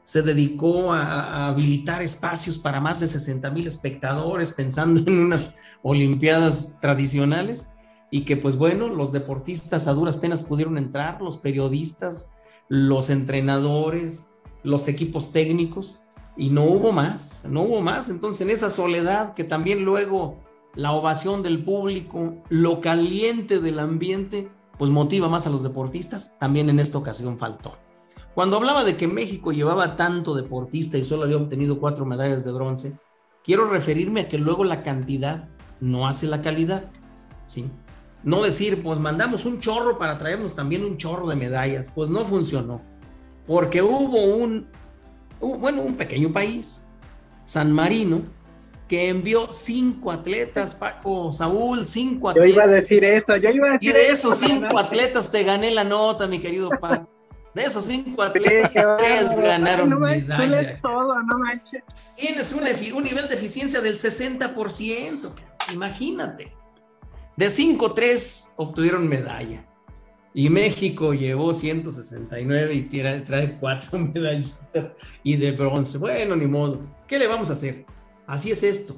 se 0.03 0.21
dedicó 0.21 0.93
a, 0.93 1.47
habilitar 1.47 2.01
espacios 2.01 2.57
para 2.57 2.79
más 2.79 2.99
de 2.99 3.07
60 3.07 3.49
mil 3.49 3.67
espectadores, 3.67 4.53
pensando 4.53 5.01
en 5.01 5.19
unas 5.19 5.55
Olimpiadas 5.81 6.77
tradicionales. 6.81 7.71
Y 8.11 8.21
que, 8.21 8.37
pues 8.37 8.57
bueno, 8.57 8.87
los 8.87 9.11
deportistas 9.11 9.87
a 9.87 9.93
duras 9.93 10.17
penas 10.17 10.43
pudieron 10.43 10.77
entrar, 10.77 11.21
los 11.21 11.37
periodistas, 11.37 12.33
los 12.67 13.09
entrenadores, 13.09 14.28
los 14.63 14.87
equipos 14.87 15.31
técnicos, 15.31 16.03
y 16.39 16.49
no 16.49 16.63
hubo 16.63 16.93
más, 16.93 17.45
no 17.49 17.63
hubo 17.63 17.81
más. 17.81 18.09
Entonces, 18.09 18.41
en 18.41 18.49
esa 18.49 18.71
soledad 18.71 19.33
que 19.33 19.43
también 19.43 19.83
luego 19.83 20.37
la 20.73 20.93
ovación 20.93 21.43
del 21.43 21.63
público, 21.63 22.35
lo 22.49 22.79
caliente 22.79 23.59
del 23.59 23.77
ambiente, 23.79 24.49
pues 24.77 24.89
motiva 24.89 25.27
más 25.27 25.45
a 25.47 25.49
los 25.49 25.63
deportistas, 25.63 26.39
también 26.39 26.69
en 26.69 26.79
esta 26.79 26.97
ocasión 26.97 27.37
faltó. 27.37 27.77
Cuando 28.33 28.55
hablaba 28.55 28.85
de 28.85 28.95
que 28.95 29.07
México 29.07 29.51
llevaba 29.51 29.97
tanto 29.97 30.33
deportista 30.33 30.97
y 30.97 31.03
solo 31.03 31.23
había 31.23 31.35
obtenido 31.35 31.77
cuatro 31.77 32.05
medallas 32.05 32.45
de 32.45 32.53
bronce, 32.53 32.97
quiero 33.43 33.67
referirme 33.67 34.21
a 34.21 34.29
que 34.29 34.37
luego 34.37 34.63
la 34.63 34.81
cantidad 34.81 35.49
no 35.81 36.07
hace 36.07 36.27
la 36.27 36.41
calidad, 36.41 36.89
¿sí? 37.47 37.65
No 38.23 38.43
decir, 38.43 38.81
pues 38.81 38.97
mandamos 38.99 39.43
un 39.43 39.59
chorro 39.59 39.97
para 39.97 40.17
traernos 40.17 40.55
también 40.55 40.85
un 40.85 40.95
chorro 40.95 41.27
de 41.27 41.35
medallas, 41.35 41.91
pues 41.93 42.09
no 42.09 42.23
funcionó, 42.25 42.81
porque 43.49 43.81
hubo 43.81 44.25
un, 44.35 44.67
bueno, 45.39 45.81
un 45.81 45.95
pequeño 45.95 46.31
país, 46.31 46.85
San 47.47 47.71
Marino, 47.71 48.21
que 48.87 49.09
envió 49.09 49.51
cinco 49.51 50.11
atletas, 50.11 50.75
Paco, 50.75 51.31
Saúl, 51.31 51.83
cinco 51.83 52.29
atletas. 52.29 52.47
Yo 52.47 52.53
iba 52.53 52.63
a 52.65 52.67
decir 52.67 53.03
eso, 53.03 53.35
yo 53.37 53.49
iba 53.49 53.69
a 53.69 53.71
decir 53.73 53.89
Y 53.89 53.91
de 53.91 54.09
esos 54.11 54.37
cinco 54.37 54.77
atletas 54.77 55.31
te 55.31 55.43
gané 55.43 55.71
la 55.71 55.83
nota, 55.83 56.27
mi 56.27 56.37
querido 56.37 56.69
Paco. 56.79 57.09
De 57.55 57.63
esos 57.63 57.85
cinco 57.85 58.21
atletas, 58.21 58.71
tres 58.99 59.35
ganaron 59.35 59.89
no 59.89 59.99
medalla. 59.99 60.79
todo, 60.79 61.19
no 61.23 61.39
manches. 61.39 61.81
Tienes 62.15 62.53
un, 62.53 62.61
un, 62.95 63.03
nivel 63.03 63.27
de 63.27 63.33
eficiencia 63.33 63.81
del 63.81 63.95
60%, 63.95 65.31
imagínate. 65.73 66.53
De 67.35 67.49
cinco, 67.49 67.93
tres 67.93 68.53
obtuvieron 68.57 69.07
medalla. 69.07 69.65
Y 70.39 70.49
México 70.49 71.13
llevó 71.13 71.53
169 71.53 72.73
y 72.73 72.83
trae, 73.25 73.57
cuatro 73.59 73.99
medallitas 74.13 74.93
y 75.21 75.35
de 75.35 75.51
bronce. 75.51 75.97
Bueno, 75.97 76.33
ni 76.37 76.47
modo. 76.47 76.79
¿Qué 77.09 77.19
le 77.19 77.27
vamos 77.27 77.49
a 77.49 77.53
hacer? 77.53 77.83
Así 78.25 78.49
es 78.49 78.63
esto. 78.63 78.97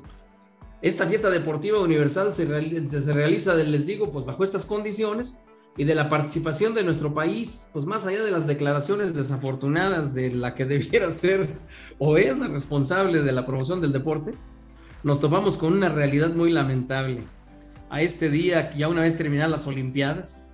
Esta 0.83 1.07
fiesta 1.07 1.31
deportiva 1.31 1.79
universal 1.79 2.31
se, 2.31 2.45
se 2.45 3.13
realiza, 3.13 3.55
les 3.55 3.87
digo, 3.87 4.11
pues 4.11 4.23
bajo 4.23 4.43
estas 4.43 4.67
condiciones 4.67 5.39
y 5.77 5.83
de 5.83 5.95
la 5.95 6.09
participación 6.09 6.75
de 6.75 6.83
nuestro 6.83 7.11
país, 7.11 7.71
pues 7.73 7.85
más 7.85 8.05
allá 8.05 8.23
de 8.23 8.29
las 8.29 8.45
declaraciones 8.45 9.15
desafortunadas 9.15 10.13
de 10.13 10.29
la 10.29 10.53
que 10.53 10.65
debiera 10.65 11.11
ser 11.11 11.47
o 11.97 12.17
es 12.17 12.37
la 12.37 12.49
responsable 12.49 13.23
de 13.23 13.31
la 13.31 13.47
promoción 13.47 13.81
del 13.81 13.93
deporte, 13.93 14.35
nos 15.01 15.19
topamos 15.19 15.57
con 15.57 15.73
una 15.73 15.89
realidad 15.89 16.35
muy 16.35 16.51
lamentable. 16.51 17.21
A 17.89 18.03
este 18.03 18.29
día, 18.29 18.75
ya 18.77 18.87
una 18.87 19.01
vez 19.01 19.17
terminadas 19.17 19.49
las 19.49 19.65
Olimpiadas, 19.65 20.45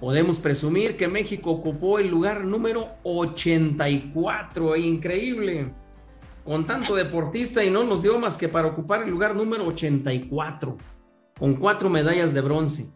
podemos 0.00 0.38
presumir 0.38 0.96
que 0.96 1.08
México 1.08 1.50
ocupó 1.50 1.98
el 1.98 2.08
lugar 2.08 2.44
número 2.44 2.88
84, 3.02 4.76
increíble, 4.76 5.72
con 6.44 6.66
tanto 6.66 6.94
deportista 6.94 7.64
y 7.64 7.70
no 7.70 7.84
nos 7.84 8.02
dio 8.02 8.18
más 8.18 8.36
que 8.36 8.48
para 8.48 8.68
ocupar 8.68 9.02
el 9.02 9.10
lugar 9.10 9.34
número 9.34 9.66
84, 9.66 10.76
con 11.38 11.54
cuatro 11.54 11.90
medallas 11.90 12.34
de 12.34 12.40
bronce. 12.40 12.90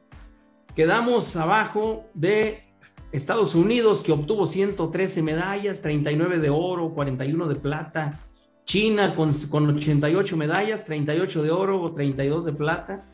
Quedamos 0.77 1.35
abajo 1.37 2.05
de 2.15 2.65
Estados 3.13 3.55
Unidos, 3.55 4.03
que 4.03 4.13
obtuvo 4.13 4.47
113 4.47 5.23
medallas, 5.23 5.83
39 5.83 6.39
de 6.39 6.51
oro, 6.51 6.95
41 6.95 7.49
de 7.49 7.57
plata. 7.57 8.21
China 8.65 9.17
con, 9.17 9.33
con 9.51 9.69
88 9.69 10.37
medallas, 10.37 10.85
38 10.85 11.43
de 11.43 11.51
oro, 11.51 11.93
32 11.93 12.45
de 12.45 12.53
plata. 12.53 13.05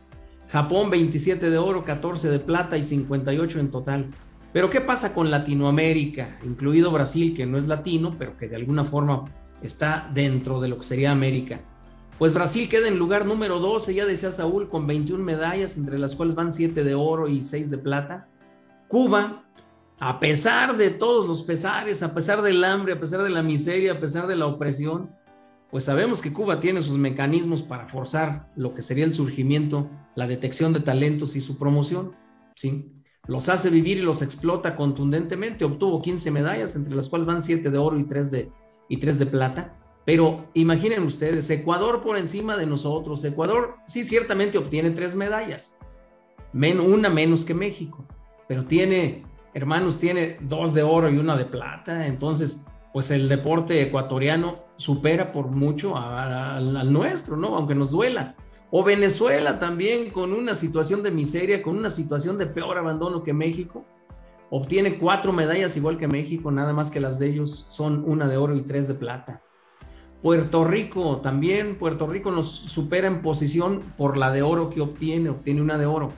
Japón 0.48 0.90
27 0.90 1.50
de 1.50 1.58
oro, 1.58 1.84
14 1.84 2.28
de 2.28 2.38
plata 2.38 2.78
y 2.78 2.82
58 2.82 3.60
en 3.60 3.70
total. 3.70 4.06
Pero 4.52 4.70
¿qué 4.70 4.80
pasa 4.80 5.12
con 5.12 5.30
Latinoamérica, 5.30 6.38
incluido 6.44 6.90
Brasil, 6.90 7.34
que 7.36 7.46
no 7.46 7.58
es 7.58 7.66
latino, 7.66 8.14
pero 8.18 8.36
que 8.36 8.48
de 8.48 8.56
alguna 8.56 8.84
forma 8.84 9.24
está 9.60 10.10
dentro 10.14 10.60
de 10.60 10.68
lo 10.68 10.78
que 10.78 10.84
sería 10.84 11.12
América? 11.12 11.60
Pues 12.18 12.32
Brasil 12.32 12.68
queda 12.68 12.88
en 12.88 12.98
lugar 12.98 13.26
número 13.26 13.58
12, 13.58 13.92
ya 13.92 14.06
decía 14.06 14.32
Saúl, 14.32 14.70
con 14.70 14.86
21 14.86 15.22
medallas, 15.22 15.76
entre 15.76 15.98
las 15.98 16.16
cuales 16.16 16.34
van 16.34 16.52
7 16.52 16.82
de 16.82 16.94
oro 16.94 17.28
y 17.28 17.44
6 17.44 17.70
de 17.70 17.76
plata. 17.76 18.28
Cuba, 18.88 19.44
a 19.98 20.20
pesar 20.20 20.76
de 20.78 20.90
todos 20.90 21.26
los 21.26 21.42
pesares, 21.42 22.02
a 22.02 22.14
pesar 22.14 22.40
del 22.40 22.64
hambre, 22.64 22.94
a 22.94 23.00
pesar 23.00 23.22
de 23.22 23.30
la 23.30 23.42
miseria, 23.42 23.92
a 23.92 24.00
pesar 24.00 24.26
de 24.26 24.36
la 24.36 24.46
opresión, 24.46 25.10
pues 25.70 25.84
sabemos 25.84 26.22
que 26.22 26.32
Cuba 26.32 26.60
tiene 26.60 26.82
sus 26.82 26.96
mecanismos 26.98 27.62
para 27.62 27.88
forzar 27.88 28.52
lo 28.56 28.74
que 28.74 28.82
sería 28.82 29.04
el 29.04 29.12
surgimiento, 29.12 29.90
la 30.14 30.26
detección 30.26 30.72
de 30.72 30.80
talentos 30.80 31.36
y 31.36 31.40
su 31.40 31.58
promoción, 31.58 32.12
¿sí? 32.54 32.92
Los 33.26 33.48
hace 33.48 33.70
vivir 33.70 33.98
y 33.98 34.02
los 34.02 34.22
explota 34.22 34.76
contundentemente. 34.76 35.64
Obtuvo 35.64 36.00
15 36.00 36.30
medallas, 36.30 36.76
entre 36.76 36.94
las 36.94 37.08
cuales 37.08 37.26
van 37.26 37.42
7 37.42 37.70
de 37.70 37.78
oro 37.78 37.98
y 37.98 38.04
3 38.04 38.30
de, 38.30 38.52
y 38.88 38.98
3 38.98 39.18
de 39.18 39.26
plata 39.26 39.76
pero 40.06 40.46
imaginen 40.54 41.02
ustedes, 41.02 41.50
Ecuador 41.50 42.00
por 42.00 42.16
encima 42.16 42.56
de 42.56 42.64
nosotros. 42.64 43.24
Ecuador 43.24 43.74
sí 43.86 44.04
ciertamente 44.04 44.56
obtiene 44.56 44.90
tres 44.92 45.16
medallas, 45.16 45.76
una 46.54 47.10
menos 47.10 47.44
que 47.44 47.54
México, 47.54 48.06
pero 48.46 48.64
tiene, 48.64 49.24
hermanos, 49.52 49.98
tiene 49.98 50.38
dos 50.40 50.74
de 50.74 50.84
oro 50.84 51.10
y 51.10 51.18
una 51.18 51.36
de 51.36 51.44
plata. 51.44 52.06
Entonces, 52.06 52.64
pues 52.96 53.10
el 53.10 53.28
deporte 53.28 53.82
ecuatoriano 53.82 54.60
supera 54.76 55.30
por 55.30 55.48
mucho 55.48 55.98
al 55.98 56.90
nuestro, 56.90 57.36
¿no? 57.36 57.54
Aunque 57.54 57.74
nos 57.74 57.90
duela. 57.90 58.36
O 58.70 58.84
Venezuela 58.84 59.58
también 59.58 60.08
con 60.08 60.32
una 60.32 60.54
situación 60.54 61.02
de 61.02 61.10
miseria, 61.10 61.62
con 61.62 61.76
una 61.76 61.90
situación 61.90 62.38
de 62.38 62.46
peor 62.46 62.78
abandono 62.78 63.22
que 63.22 63.34
México. 63.34 63.84
Obtiene 64.48 64.98
cuatro 64.98 65.34
medallas 65.34 65.76
igual 65.76 65.98
que 65.98 66.08
México, 66.08 66.50
nada 66.50 66.72
más 66.72 66.90
que 66.90 67.00
las 67.00 67.18
de 67.18 67.26
ellos 67.26 67.66
son 67.68 68.02
una 68.06 68.30
de 68.30 68.38
oro 68.38 68.56
y 68.56 68.62
tres 68.62 68.88
de 68.88 68.94
plata. 68.94 69.42
Puerto 70.22 70.64
Rico 70.64 71.18
también, 71.18 71.76
Puerto 71.76 72.06
Rico 72.06 72.30
nos 72.30 72.48
supera 72.48 73.08
en 73.08 73.20
posición 73.20 73.80
por 73.98 74.16
la 74.16 74.32
de 74.32 74.40
oro 74.40 74.70
que 74.70 74.80
obtiene, 74.80 75.28
obtiene 75.28 75.60
una 75.60 75.76
de 75.76 75.84
oro. 75.84 76.12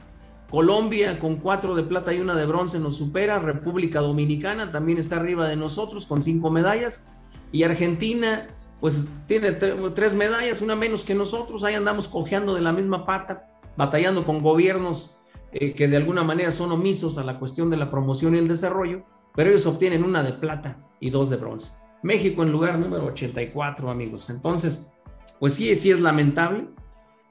Colombia 0.51 1.19
con 1.19 1.37
cuatro 1.37 1.75
de 1.75 1.83
plata 1.83 2.15
y 2.15 2.21
una 2.21 2.35
de 2.35 2.47
bronce 2.47 2.79
nos 2.79 2.97
supera. 2.97 3.39
República 3.39 4.01
Dominicana 4.01 4.73
también 4.73 4.99
está 4.99 5.17
arriba 5.17 5.47
de 5.47 5.57
nosotros 5.57 6.07
con 6.07 6.23
cinco 6.23 6.51
medallas. 6.51 7.11
Y 7.53 7.65
Argentina, 7.65 8.47
pues 8.81 9.09
tiene 9.27 9.53
tres 9.53 10.15
medallas, 10.15 10.63
una 10.63 10.75
menos 10.75 11.05
que 11.05 11.15
nosotros. 11.15 11.65
Ahí 11.65 11.75
andamos 11.75 12.09
cojeando 12.09 12.55
de 12.55 12.63
la 12.63 12.73
misma 12.73 13.05
pata, 13.05 13.51
batallando 13.77 14.25
con 14.25 14.43
gobiernos 14.43 15.19
eh, 15.53 15.75
que 15.75 15.89
de 15.89 15.97
alguna 15.97 16.25
manera 16.25 16.51
son 16.53 16.73
omisos 16.73 17.19
a 17.19 17.25
la 17.25 17.39
cuestión 17.39 17.71
de 17.71 17.77
la 17.77 17.91
promoción 17.91 18.35
y 18.35 18.39
el 18.39 18.49
desarrollo, 18.49 19.05
pero 19.35 19.51
ellos 19.51 19.67
obtienen 19.67 20.05
una 20.05 20.23
de 20.23 20.33
plata 20.33 20.79
y 21.01 21.11
dos 21.11 21.31
de 21.31 21.37
bronce. 21.37 21.73
México 22.03 22.43
en 22.43 22.53
lugar 22.53 22.79
número 22.79 23.07
84, 23.07 23.91
amigos. 23.91 24.31
Entonces, 24.31 24.93
pues 25.41 25.55
sí, 25.55 25.75
sí 25.75 25.91
es 25.91 26.01
lamentable, 26.01 26.69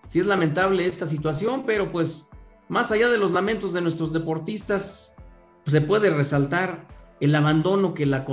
sí 0.08 0.20
es 0.20 0.26
lamentable 0.26 0.86
esta 0.86 1.06
situación, 1.06 1.64
pero 1.66 1.92
pues 1.92 2.30
más 2.70 2.92
allá 2.92 3.10
de 3.10 3.18
los 3.18 3.32
lamentos 3.32 3.74
de 3.74 3.82
nuestros 3.82 4.14
deportistas, 4.14 5.16
pues, 5.64 5.72
se 5.74 5.82
puede 5.82 6.10
resaltar 6.10 6.88
el 7.20 7.36
abandono 7.36 7.94
que 7.94 8.06
la, 8.06 8.26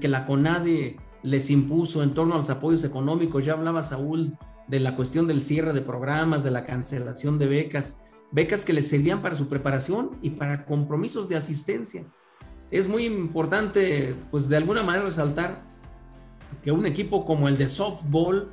que 0.00 0.08
la 0.08 0.24
CONADE 0.24 0.96
les 1.22 1.50
impuso 1.50 2.02
en 2.02 2.14
torno 2.14 2.34
a 2.34 2.38
los 2.38 2.50
apoyos 2.50 2.84
económicos. 2.84 3.44
Ya 3.44 3.52
hablaba 3.52 3.82
Saúl 3.82 4.36
de 4.68 4.80
la 4.80 4.96
cuestión 4.96 5.26
del 5.26 5.42
cierre 5.42 5.72
de 5.72 5.82
programas, 5.82 6.44
de 6.44 6.50
la 6.50 6.64
cancelación 6.64 7.38
de 7.38 7.46
becas, 7.46 8.02
becas 8.30 8.64
que 8.64 8.72
les 8.72 8.88
servían 8.88 9.20
para 9.22 9.34
su 9.34 9.48
preparación 9.48 10.18
y 10.22 10.30
para 10.30 10.64
compromisos 10.64 11.28
de 11.28 11.36
asistencia. 11.36 12.04
Es 12.70 12.88
muy 12.88 13.04
importante, 13.04 14.14
pues 14.30 14.48
de 14.48 14.56
alguna 14.56 14.82
manera 14.82 15.04
resaltar 15.04 15.62
que 16.62 16.70
un 16.70 16.86
equipo 16.86 17.24
como 17.24 17.48
el 17.48 17.58
de 17.58 17.68
softball 17.68 18.48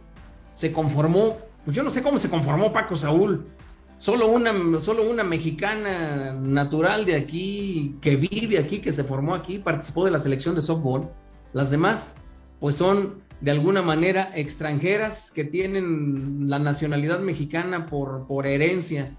se 0.53 0.73
conformó, 0.73 1.37
pues 1.63 1.75
yo 1.75 1.83
no 1.83 1.91
sé 1.91 2.01
cómo 2.01 2.17
se 2.17 2.29
conformó 2.29 2.73
Paco 2.73 2.95
Saúl, 2.95 3.47
solo 3.97 4.27
una, 4.27 4.53
solo 4.81 5.09
una 5.09 5.23
mexicana 5.23 6.33
natural 6.33 7.05
de 7.05 7.15
aquí, 7.15 7.95
que 8.01 8.15
vive 8.15 8.59
aquí, 8.59 8.79
que 8.79 8.91
se 8.91 9.03
formó 9.03 9.35
aquí, 9.35 9.59
participó 9.59 10.05
de 10.05 10.11
la 10.11 10.19
selección 10.19 10.55
de 10.55 10.61
softball. 10.61 11.09
Las 11.53 11.69
demás, 11.69 12.17
pues 12.59 12.75
son 12.75 13.21
de 13.41 13.51
alguna 13.51 13.81
manera 13.81 14.31
extranjeras 14.35 15.31
que 15.31 15.43
tienen 15.43 16.49
la 16.49 16.59
nacionalidad 16.59 17.19
mexicana 17.19 17.85
por, 17.85 18.27
por 18.27 18.47
herencia. 18.47 19.15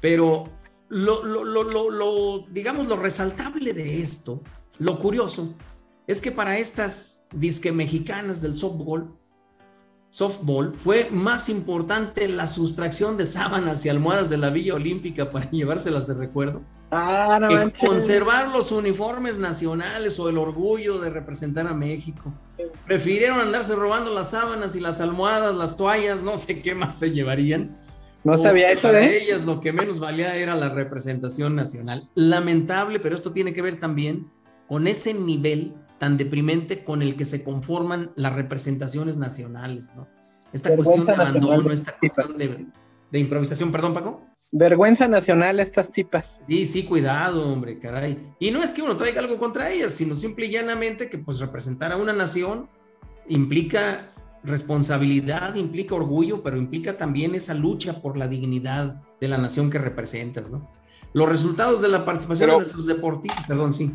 Pero 0.00 0.48
lo, 0.88 1.24
lo, 1.24 1.44
lo, 1.44 1.90
lo, 1.90 2.46
digamos, 2.50 2.88
lo 2.88 2.96
resaltable 2.96 3.72
de 3.72 4.02
esto, 4.02 4.42
lo 4.78 4.98
curioso, 4.98 5.54
es 6.06 6.20
que 6.20 6.30
para 6.30 6.58
estas 6.58 7.26
disque 7.34 7.72
mexicanas 7.72 8.40
del 8.40 8.54
softball, 8.54 9.16
softball, 10.16 10.72
fue 10.74 11.10
más 11.10 11.50
importante 11.50 12.26
la 12.26 12.46
sustracción 12.46 13.18
de 13.18 13.26
sábanas 13.26 13.84
y 13.84 13.90
almohadas 13.90 14.30
de 14.30 14.38
la 14.38 14.48
Villa 14.48 14.72
Olímpica 14.72 15.30
para 15.30 15.50
llevárselas 15.50 16.06
de 16.06 16.14
recuerdo. 16.14 16.62
Ah, 16.90 17.38
que 17.50 17.86
conservar 17.86 18.48
los 18.48 18.72
uniformes 18.72 19.36
nacionales 19.36 20.18
o 20.18 20.30
el 20.30 20.38
orgullo 20.38 21.00
de 21.00 21.10
representar 21.10 21.66
a 21.66 21.74
México. 21.74 22.32
Prefirieron 22.86 23.40
andarse 23.40 23.74
robando 23.74 24.14
las 24.14 24.30
sábanas 24.30 24.74
y 24.74 24.80
las 24.80 25.02
almohadas, 25.02 25.54
las 25.54 25.76
toallas, 25.76 26.22
no 26.22 26.38
sé 26.38 26.62
qué 26.62 26.74
más 26.74 26.98
se 26.98 27.10
llevarían. 27.10 27.76
No 28.24 28.38
sabía 28.38 28.72
eso 28.72 28.90
de 28.90 29.04
¿eh? 29.04 29.22
ellas 29.22 29.44
lo 29.44 29.60
que 29.60 29.74
menos 29.74 30.00
valía 30.00 30.34
era 30.36 30.54
la 30.54 30.70
representación 30.70 31.54
nacional. 31.54 32.08
Lamentable, 32.14 33.00
pero 33.00 33.14
esto 33.14 33.32
tiene 33.32 33.52
que 33.52 33.60
ver 33.60 33.78
también 33.80 34.30
con 34.66 34.86
ese 34.86 35.12
nivel 35.12 35.74
tan 35.98 36.16
deprimente 36.16 36.84
con 36.84 37.02
el 37.02 37.16
que 37.16 37.24
se 37.24 37.42
conforman 37.42 38.12
las 38.16 38.34
representaciones 38.34 39.16
nacionales, 39.16 39.92
¿no? 39.96 40.06
Esta 40.52 40.74
cuestión 40.74 41.04
de 41.04 41.12
abandono, 41.12 41.70
esta 41.70 41.96
cuestión 41.98 42.38
de, 42.38 43.18
improvisación, 43.18 43.72
perdón, 43.72 43.94
Paco. 43.94 44.22
Vergüenza 44.52 45.08
nacional 45.08 45.58
estas 45.60 45.90
tipas. 45.90 46.40
Sí, 46.46 46.66
sí, 46.66 46.84
cuidado, 46.84 47.50
hombre, 47.52 47.78
caray. 47.78 48.34
Y 48.38 48.50
no 48.50 48.62
es 48.62 48.72
que 48.72 48.82
uno 48.82 48.96
traiga 48.96 49.20
algo 49.20 49.38
contra 49.38 49.70
ellas, 49.70 49.94
sino 49.94 50.14
simple 50.16 50.46
y 50.46 50.50
llanamente 50.52 51.10
que 51.10 51.18
pues 51.18 51.40
representar 51.40 51.92
a 51.92 51.96
una 51.96 52.12
nación 52.12 52.68
implica 53.28 54.12
responsabilidad, 54.44 55.56
implica 55.56 55.94
orgullo, 55.94 56.42
pero 56.42 56.56
implica 56.56 56.96
también 56.96 57.34
esa 57.34 57.54
lucha 57.54 58.00
por 58.00 58.16
la 58.16 58.28
dignidad 58.28 59.02
de 59.20 59.28
la 59.28 59.38
nación 59.38 59.70
que 59.70 59.78
representas, 59.78 60.50
¿no? 60.50 60.70
Los 61.12 61.28
resultados 61.28 61.82
de 61.82 61.88
la 61.88 62.04
participación 62.04 62.50
de 62.50 62.56
nuestros 62.58 62.86
deportistas, 62.86 63.46
perdón, 63.46 63.72
sí. 63.72 63.92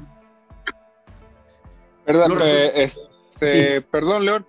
Perdón, 2.12 2.40
este, 2.76 3.82
perdón, 3.82 4.26
León. 4.26 4.46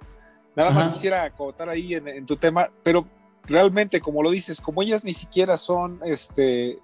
Nada 0.55 0.71
más 0.71 0.89
quisiera 0.89 1.25
acotar 1.25 1.69
ahí 1.69 1.95
en, 1.95 2.27
tu 2.27 2.37
tema, 2.37 2.71
pero 2.83 3.07
realmente, 3.45 4.01
como 4.01 4.23
lo 4.23 4.31
dices, 4.31 4.61
como 4.61 4.83
ellas 4.83 5.03
ni 5.05 5.15
siquiera 5.15 5.57
son, 5.57 6.01
este, 6.05 6.79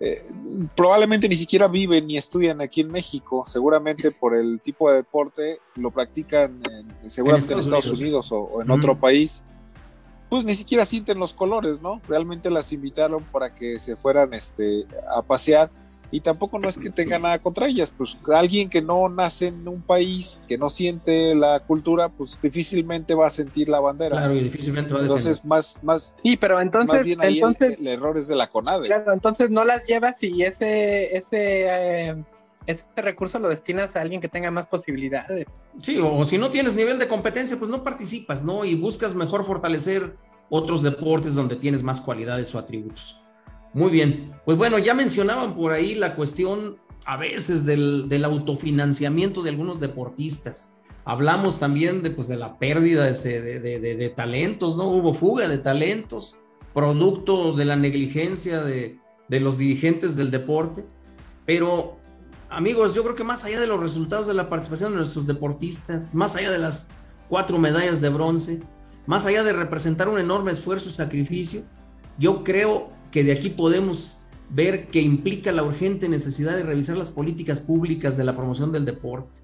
eh, 0.00 0.24
probablemente 0.74 1.28
ni 1.28 1.36
siquiera 1.36 1.68
viven 1.68 2.06
ni 2.06 2.16
estudian 2.16 2.60
aquí 2.62 2.80
en 2.80 2.90
México, 2.90 3.44
seguramente 3.44 4.10
por 4.12 4.34
el 4.34 4.60
tipo 4.60 4.88
de 4.90 4.96
deporte 4.96 5.58
lo 5.76 5.90
practican 5.90 6.62
seguramente 7.06 7.52
en 7.52 7.58
Estados, 7.58 7.90
Unidos, 7.90 8.32
o, 8.32 8.62
en 8.62 8.70
otro 8.70 8.98
país, 8.98 9.44
pues 10.30 10.46
ni 10.46 10.54
siquiera 10.54 10.86
sienten 10.86 11.18
los 11.18 11.34
colores, 11.34 11.82
¿no? 11.82 12.00
Realmente 12.08 12.48
las 12.48 12.72
invitaron 12.72 13.22
para 13.24 13.54
que 13.54 13.78
se 13.78 13.94
fueran 13.94 14.32
este, 14.32 14.86
a 15.14 15.20
pasear 15.20 15.70
y 16.12 16.20
tampoco 16.20 16.58
no 16.58 16.68
es 16.68 16.76
que 16.76 16.90
tenga 16.90 17.18
nada 17.18 17.38
contra 17.40 17.66
ellas, 17.66 17.92
pues 17.96 18.18
alguien 18.32 18.68
que 18.68 18.82
no 18.82 19.08
nace 19.08 19.48
en 19.48 19.66
un 19.66 19.80
país, 19.80 20.40
que 20.46 20.58
no 20.58 20.68
siente 20.68 21.34
la 21.34 21.60
cultura, 21.60 22.10
pues 22.10 22.38
difícilmente 22.40 23.14
va 23.14 23.28
a 23.28 23.30
sentir 23.30 23.70
la 23.70 23.80
bandera. 23.80 24.18
Claro, 24.18 24.34
y 24.34 24.44
difícilmente 24.44 24.92
va 24.92 25.00
a 25.00 25.02
Entonces, 25.02 25.42
más, 25.42 25.80
más. 25.82 26.14
Sí, 26.22 26.36
pero 26.36 26.60
entonces. 26.60 26.96
Más 26.96 27.04
bien 27.04 27.20
ahí 27.22 27.36
entonces 27.36 27.80
el, 27.80 27.86
el 27.86 27.94
error 27.94 28.18
es 28.18 28.28
de 28.28 28.36
la 28.36 28.46
CONADE. 28.48 28.86
Claro, 28.86 29.12
entonces 29.14 29.50
no 29.50 29.64
las 29.64 29.86
llevas 29.86 30.22
y 30.22 30.42
ese, 30.42 31.16
ese, 31.16 31.66
eh, 31.66 32.24
ese 32.66 32.84
recurso 32.96 33.38
lo 33.38 33.48
destinas 33.48 33.96
a 33.96 34.02
alguien 34.02 34.20
que 34.20 34.28
tenga 34.28 34.50
más 34.50 34.66
posibilidades. 34.66 35.46
Sí, 35.80 35.98
o 35.98 36.22
si 36.26 36.36
no 36.36 36.50
tienes 36.50 36.74
nivel 36.74 36.98
de 36.98 37.08
competencia, 37.08 37.58
pues 37.58 37.70
no 37.70 37.82
participas, 37.82 38.44
¿no? 38.44 38.66
Y 38.66 38.74
buscas 38.74 39.14
mejor 39.14 39.44
fortalecer 39.44 40.14
otros 40.50 40.82
deportes 40.82 41.34
donde 41.34 41.56
tienes 41.56 41.82
más 41.82 42.02
cualidades 42.02 42.54
o 42.54 42.58
atributos. 42.58 43.21
Muy 43.74 43.90
bien, 43.90 44.32
pues 44.44 44.58
bueno, 44.58 44.78
ya 44.78 44.94
mencionaban 44.94 45.54
por 45.54 45.72
ahí 45.72 45.94
la 45.94 46.14
cuestión 46.14 46.76
a 47.04 47.16
veces 47.16 47.64
del, 47.64 48.24
autofinanciamiento 48.24 49.42
de 49.42 49.50
algunos 49.50 49.80
deportistas. 49.80 50.78
Hablamos 51.04 51.58
también 51.58 52.02
de, 52.02 52.10
pues, 52.10 52.28
de 52.28 52.36
la 52.36 52.58
pérdida 52.58 53.06
de, 53.06 53.40
de, 53.42 53.60
de, 53.60 53.96
de 53.96 54.08
talentos, 54.10 54.76
¿no? 54.76 54.84
Hubo 54.84 55.14
fuga 55.14 55.48
de 55.48 55.58
talentos, 55.58 56.36
producto 56.74 57.54
de 57.54 57.64
la 57.64 57.76
negligencia 57.76 58.62
de, 58.62 58.98
los 59.28 59.58
dirigentes 59.58 60.16
del 60.16 60.30
deporte. 60.30 60.84
Pero, 61.46 61.96
amigos, 62.50 62.94
yo 62.94 63.02
creo 63.02 63.16
que 63.16 63.24
más 63.24 63.44
allá 63.44 63.60
de 63.60 63.66
los 63.66 63.80
resultados 63.80 64.26
de 64.26 64.34
la 64.34 64.48
participación 64.48 64.92
de 64.92 64.98
nuestros 64.98 65.26
deportistas, 65.26 66.14
más 66.14 66.36
allá 66.36 66.50
de 66.50 66.58
las 66.58 66.90
cuatro 67.28 67.58
medallas 67.58 68.00
de 68.00 68.10
bronce, 68.10 68.60
más 69.06 69.26
allá 69.26 69.42
de 69.42 69.52
representar 69.52 70.08
un 70.08 70.18
enorme 70.18 70.52
esfuerzo 70.52 70.88
y 70.88 70.92
sacrificio, 70.92 71.62
yo 72.18 72.44
creo 72.44 72.90
que 73.12 73.22
de 73.22 73.30
aquí 73.30 73.50
podemos 73.50 74.18
ver 74.50 74.88
que 74.88 75.00
implica 75.00 75.52
la 75.52 75.62
urgente 75.62 76.08
necesidad 76.08 76.56
de 76.56 76.64
revisar 76.64 76.96
las 76.96 77.12
políticas 77.12 77.60
públicas 77.60 78.16
de 78.16 78.24
la 78.24 78.34
promoción 78.34 78.72
del 78.72 78.84
deporte. 78.84 79.40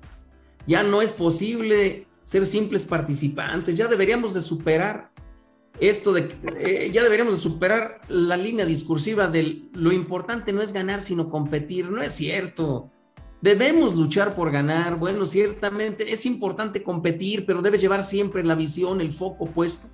Ya 0.67 0.83
no 0.83 1.01
es 1.01 1.13
posible 1.13 2.09
ser 2.25 2.45
simples 2.45 2.85
participantes, 2.85 3.77
ya 3.77 3.87
deberíamos 3.87 4.35
de 4.35 4.43
superar 4.43 5.13
esto 5.81 6.13
de, 6.13 6.35
eh, 6.59 6.91
ya 6.93 7.03
deberíamos 7.03 7.35
de 7.35 7.41
superar 7.41 8.01
la 8.09 8.37
línea 8.37 8.67
discursiva 8.67 9.29
de 9.29 9.63
lo 9.75 9.93
importante 9.93 10.53
no 10.53 10.61
es 10.61 10.73
ganar, 10.73 11.03
sino 11.03 11.31
competir. 11.31 11.89
No 11.89 12.03
es 12.03 12.15
cierto. 12.15 12.91
Debemos 13.41 13.95
luchar 13.95 14.35
por 14.35 14.51
ganar. 14.51 14.99
Bueno, 14.99 15.25
ciertamente 15.25 16.13
es 16.13 16.27
importante 16.27 16.83
competir, 16.83 17.47
pero 17.47 17.63
debes 17.63 17.81
llevar 17.81 18.05
siempre 18.05 18.45
la 18.45 18.57
visión, 18.57 19.01
el 19.01 19.13
foco 19.13 19.47
puesto, 19.47 19.89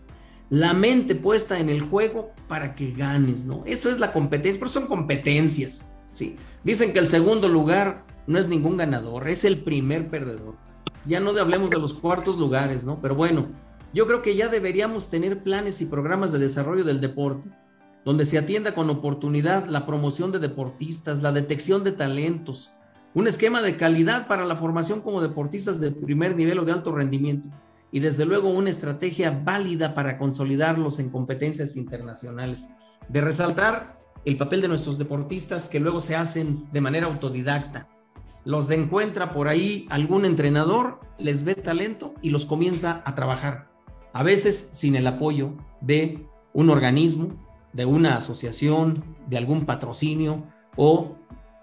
la 0.55 0.73
mente 0.73 1.17
puesta 1.17 1.59
en 1.59 1.69
el 1.69 1.81
juego 1.81 2.31
para 2.47 2.77
que 2.77 2.93
ganes, 2.93 3.45
¿no? 3.45 3.65
Eso 3.67 3.91
es 3.91 3.99
la 3.99 4.13
competencia, 4.13 4.61
pero 4.61 4.71
son 4.71 4.87
competencias, 4.87 5.93
¿sí? 6.13 6.37
Dicen 6.63 6.93
que 6.93 7.01
el 7.01 7.09
segundo 7.09 7.49
lugar 7.49 8.05
no 8.29 8.39
es 8.39 8.47
ningún 8.47 8.77
ganador, 8.77 9.27
es 9.27 9.45
el 9.45 9.59
primer 9.59 10.07
perdedor. 10.07 10.55
Ya 11.07 11.19
no 11.19 11.31
hablemos 11.31 11.71
de 11.71 11.81
los 11.81 11.93
cuartos 11.93 12.39
lugares, 12.39 12.85
¿no? 12.85 13.01
Pero 13.03 13.17
bueno, 13.17 13.49
yo 13.93 14.07
creo 14.07 14.23
que 14.23 14.37
ya 14.37 14.47
deberíamos 14.47 15.11
tener 15.11 15.43
planes 15.43 15.81
y 15.81 15.87
programas 15.87 16.31
de 16.31 16.39
desarrollo 16.39 16.85
del 16.85 17.01
deporte 17.01 17.51
donde 18.05 18.25
se 18.25 18.39
atienda 18.39 18.77
con 18.77 18.89
oportunidad 18.91 19.67
la 19.67 19.87
promoción 19.87 20.31
de 20.31 20.39
deportistas, 20.39 21.21
la 21.21 21.33
detección 21.33 21.83
de 21.83 21.91
talentos, 21.91 22.75
un 23.13 23.27
esquema 23.27 23.61
de 23.61 23.77
calidad 23.77 24.29
para 24.29 24.45
la 24.45 24.55
formación 24.55 25.01
como 25.01 25.21
deportistas 25.21 25.81
de 25.81 25.91
primer 25.91 26.37
nivel 26.37 26.61
o 26.61 26.65
de 26.65 26.71
alto 26.71 26.93
rendimiento 26.93 27.49
y 27.91 28.01
desde 28.01 28.25
luego 28.25 28.51
una 28.51 28.71
estrategia 28.71 29.31
válida 29.31 29.95
para 29.95 30.19
consolidarlos 30.19 30.99
en 30.99 31.11
competencias 31.11 31.77
internacionales. 31.77 32.69
De 33.09 33.21
resaltar 33.21 34.01
el 34.25 34.37
papel 34.37 34.61
de 34.61 34.69
nuestros 34.69 34.99
deportistas 34.99 35.69
que 35.69 35.81
luego 35.81 36.01
se 36.01 36.17
hacen 36.17 36.69
de 36.73 36.81
manera 36.81 37.07
autodidacta. 37.07 37.89
Los 38.45 38.69
de 38.69 38.77
encuentra 38.77 39.33
por 39.33 39.49
ahí 39.49 39.87
algún 39.91 40.25
entrenador, 40.25 41.01
les 41.19 41.45
ve 41.45 41.55
talento 41.55 42.15
y 42.23 42.31
los 42.31 42.47
comienza 42.47 43.03
a 43.05 43.15
trabajar. 43.15 43.71
A 44.13 44.23
veces 44.23 44.71
sin 44.73 44.97
el 44.97 45.07
apoyo 45.07 45.55
de 45.81 46.27
un 46.53 46.71
organismo, 46.71 47.29
de 47.73 47.85
una 47.85 48.17
asociación, 48.17 49.03
de 49.29 49.37
algún 49.37 49.67
patrocinio 49.67 50.45
o 50.77 51.17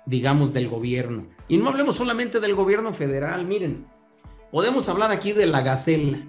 digamos 0.05 0.53
del 0.53 0.67
gobierno. 0.67 1.27
Y 1.47 1.57
no 1.57 1.69
hablemos 1.69 1.95
solamente 1.95 2.39
del 2.39 2.55
gobierno 2.55 2.93
federal, 2.93 3.45
miren, 3.45 3.85
podemos 4.51 4.89
hablar 4.89 5.11
aquí 5.11 5.31
de 5.31 5.47
la 5.47 5.61
Gacela, 5.61 6.27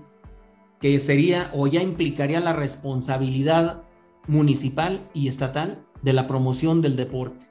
que 0.81 0.99
sería 1.01 1.51
o 1.55 1.67
ya 1.67 1.83
implicaría 1.83 2.41
la 2.41 2.53
responsabilidad 2.53 3.83
municipal 4.27 5.09
y 5.13 5.29
estatal 5.29 5.85
de 6.03 6.13
la 6.13 6.27
promoción 6.27 6.81
del 6.81 6.97
deporte. 6.97 7.47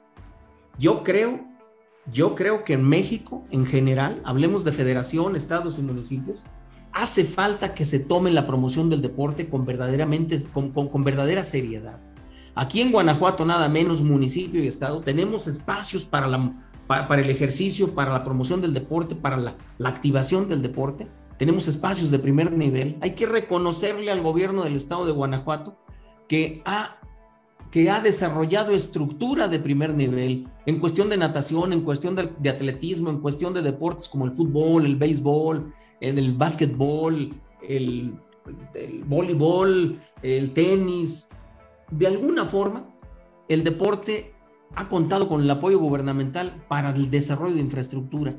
Yo 0.78 1.02
creo, 1.02 1.40
yo 2.10 2.34
creo 2.34 2.64
que 2.64 2.74
en 2.74 2.88
México 2.88 3.44
en 3.50 3.66
general, 3.66 4.20
hablemos 4.24 4.64
de 4.64 4.72
federación, 4.72 5.36
estados 5.36 5.78
y 5.78 5.82
municipios, 5.82 6.38
hace 6.92 7.24
falta 7.24 7.74
que 7.74 7.84
se 7.84 8.00
tome 8.00 8.30
la 8.30 8.46
promoción 8.46 8.90
del 8.90 9.00
deporte 9.00 9.48
con 9.48 9.64
verdaderamente 9.64 10.38
con, 10.52 10.72
con, 10.72 10.88
con 10.88 11.04
verdadera 11.04 11.44
seriedad. 11.44 11.98
Aquí 12.54 12.82
en 12.82 12.92
Guanajuato, 12.92 13.46
nada 13.46 13.68
menos 13.68 14.02
municipio 14.02 14.62
y 14.62 14.66
estado, 14.66 15.00
tenemos 15.00 15.46
espacios 15.46 16.04
para, 16.04 16.28
la, 16.28 16.52
para, 17.08 17.22
el 17.22 17.30
ejercicio, 17.30 17.94
para 17.94 18.12
la 18.12 18.24
promoción 18.24 18.60
del 18.60 18.74
deporte, 18.74 19.14
para 19.14 19.36
la, 19.36 19.56
activación 19.84 20.48
del 20.48 20.62
deporte. 20.62 21.08
Tenemos 21.38 21.66
espacios 21.68 22.10
de 22.10 22.18
primer 22.18 22.52
nivel. 22.52 22.98
Hay 23.00 23.12
que 23.12 23.26
reconocerle 23.26 24.10
al 24.10 24.22
gobierno 24.22 24.64
del 24.64 24.76
estado 24.76 25.06
de 25.06 25.12
Guanajuato 25.12 25.76
que 26.28 26.62
ha, 26.64 26.98
que 27.70 27.90
ha 27.90 28.00
desarrollado 28.00 28.72
estructura 28.72 29.48
de 29.48 29.58
primer 29.58 29.94
nivel 29.94 30.48
en 30.66 30.78
cuestión 30.78 31.08
de 31.08 31.16
natación, 31.16 31.72
en 31.72 31.82
cuestión 31.82 32.14
de, 32.14 32.30
de 32.38 32.50
atletismo, 32.50 33.10
en 33.10 33.20
cuestión 33.20 33.54
de 33.54 33.62
deportes 33.62 34.08
como 34.08 34.24
el 34.24 34.32
fútbol, 34.32 34.86
el 34.86 34.96
béisbol, 34.96 35.72
el, 36.00 36.18
el 36.18 36.34
básquetbol, 36.34 37.34
el, 37.66 38.14
el 38.74 39.04
voleibol, 39.04 40.00
el 40.22 40.52
tenis, 40.52 41.30
de 41.90 42.06
alguna 42.06 42.46
forma, 42.46 42.86
el 43.48 43.64
deporte 43.64 44.31
ha 44.74 44.88
contado 44.88 45.28
con 45.28 45.42
el 45.42 45.50
apoyo 45.50 45.78
gubernamental 45.78 46.64
para 46.68 46.90
el 46.90 47.10
desarrollo 47.10 47.54
de 47.54 47.60
infraestructura, 47.60 48.34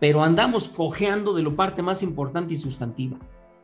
pero 0.00 0.22
andamos 0.22 0.68
cojeando 0.68 1.34
de 1.34 1.42
lo 1.42 1.56
parte 1.56 1.82
más 1.82 2.02
importante 2.02 2.54
y 2.54 2.58
sustantiva. 2.58 3.18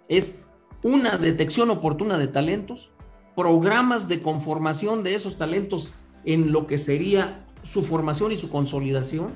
Es 0.08 0.46
una 0.82 1.16
detección 1.16 1.70
oportuna 1.70 2.18
de 2.18 2.28
talentos, 2.28 2.92
programas 3.36 4.08
de 4.08 4.22
conformación 4.22 5.02
de 5.02 5.14
esos 5.14 5.38
talentos 5.38 5.94
en 6.24 6.52
lo 6.52 6.66
que 6.66 6.78
sería 6.78 7.46
su 7.62 7.82
formación 7.82 8.32
y 8.32 8.36
su 8.36 8.50
consolidación, 8.50 9.28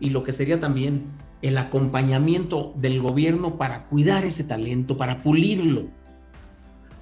y 0.00 0.10
lo 0.10 0.24
que 0.24 0.32
sería 0.32 0.58
también 0.58 1.04
el 1.42 1.58
acompañamiento 1.58 2.72
del 2.76 3.00
gobierno 3.00 3.56
para 3.56 3.86
cuidar 3.86 4.24
ese 4.24 4.42
talento, 4.44 4.96
para 4.96 5.18
pulirlo. 5.18 5.84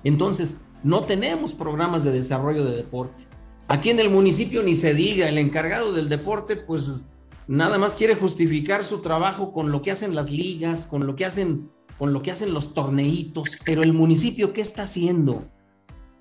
Entonces, 0.05 0.61
no 0.83 1.03
tenemos 1.03 1.55
programas 1.55 2.05
de 2.05 2.13
desarrollo 2.13 2.65
de 2.65 2.77
deporte. 2.77 3.25
Aquí 3.71 3.91
en 3.91 4.01
el 4.01 4.11
municipio 4.11 4.65
ni 4.65 4.75
se 4.75 4.95
diga, 4.95 5.29
el 5.29 5.39
encargado 5.39 5.93
del 5.93 6.09
deporte 6.09 6.57
pues 6.57 7.07
nada 7.47 7.79
más 7.79 7.95
quiere 7.95 8.17
justificar 8.17 8.85
su 8.85 8.99
trabajo 8.99 9.53
con 9.53 9.71
lo 9.71 9.81
que 9.81 9.93
hacen 9.93 10.17
las 10.17 10.29
ligas, 10.29 10.87
con 10.87 11.07
lo 11.07 11.15
que 11.15 11.25
hacen 11.25 11.71
con 11.97 12.13
lo 12.13 12.21
que 12.21 12.33
hacen 12.33 12.53
los 12.53 12.75
torneitos, 12.75 13.59
pero 13.65 13.85
el 13.85 13.93
municipio 13.93 14.53
¿qué 14.53 14.61
está 14.61 14.83
haciendo? 14.83 15.45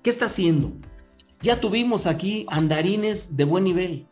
¿Qué 0.00 0.10
está 0.10 0.26
haciendo? 0.26 0.74
Ya 1.42 1.60
tuvimos 1.60 2.06
aquí 2.06 2.46
andarines 2.50 3.36
de 3.36 3.42
buen 3.42 3.64
nivel. 3.64 4.06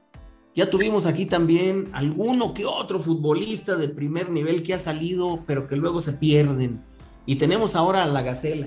Ya 0.57 0.69
tuvimos 0.69 1.07
aquí 1.07 1.25
también 1.25 1.91
alguno 1.93 2.55
que 2.55 2.67
otro 2.67 3.01
futbolista 3.01 3.77
de 3.77 3.89
primer 3.89 4.31
nivel 4.31 4.65
que 4.65 4.75
ha 4.75 4.81
salido, 4.81 5.45
pero 5.47 5.69
que 5.69 5.77
luego 5.77 6.01
se 6.01 6.15
pierden. 6.15 6.83
Y 7.25 7.37
tenemos 7.37 7.77
ahora 7.77 8.03
a 8.03 8.09
la 8.09 8.23
Gacela 8.23 8.67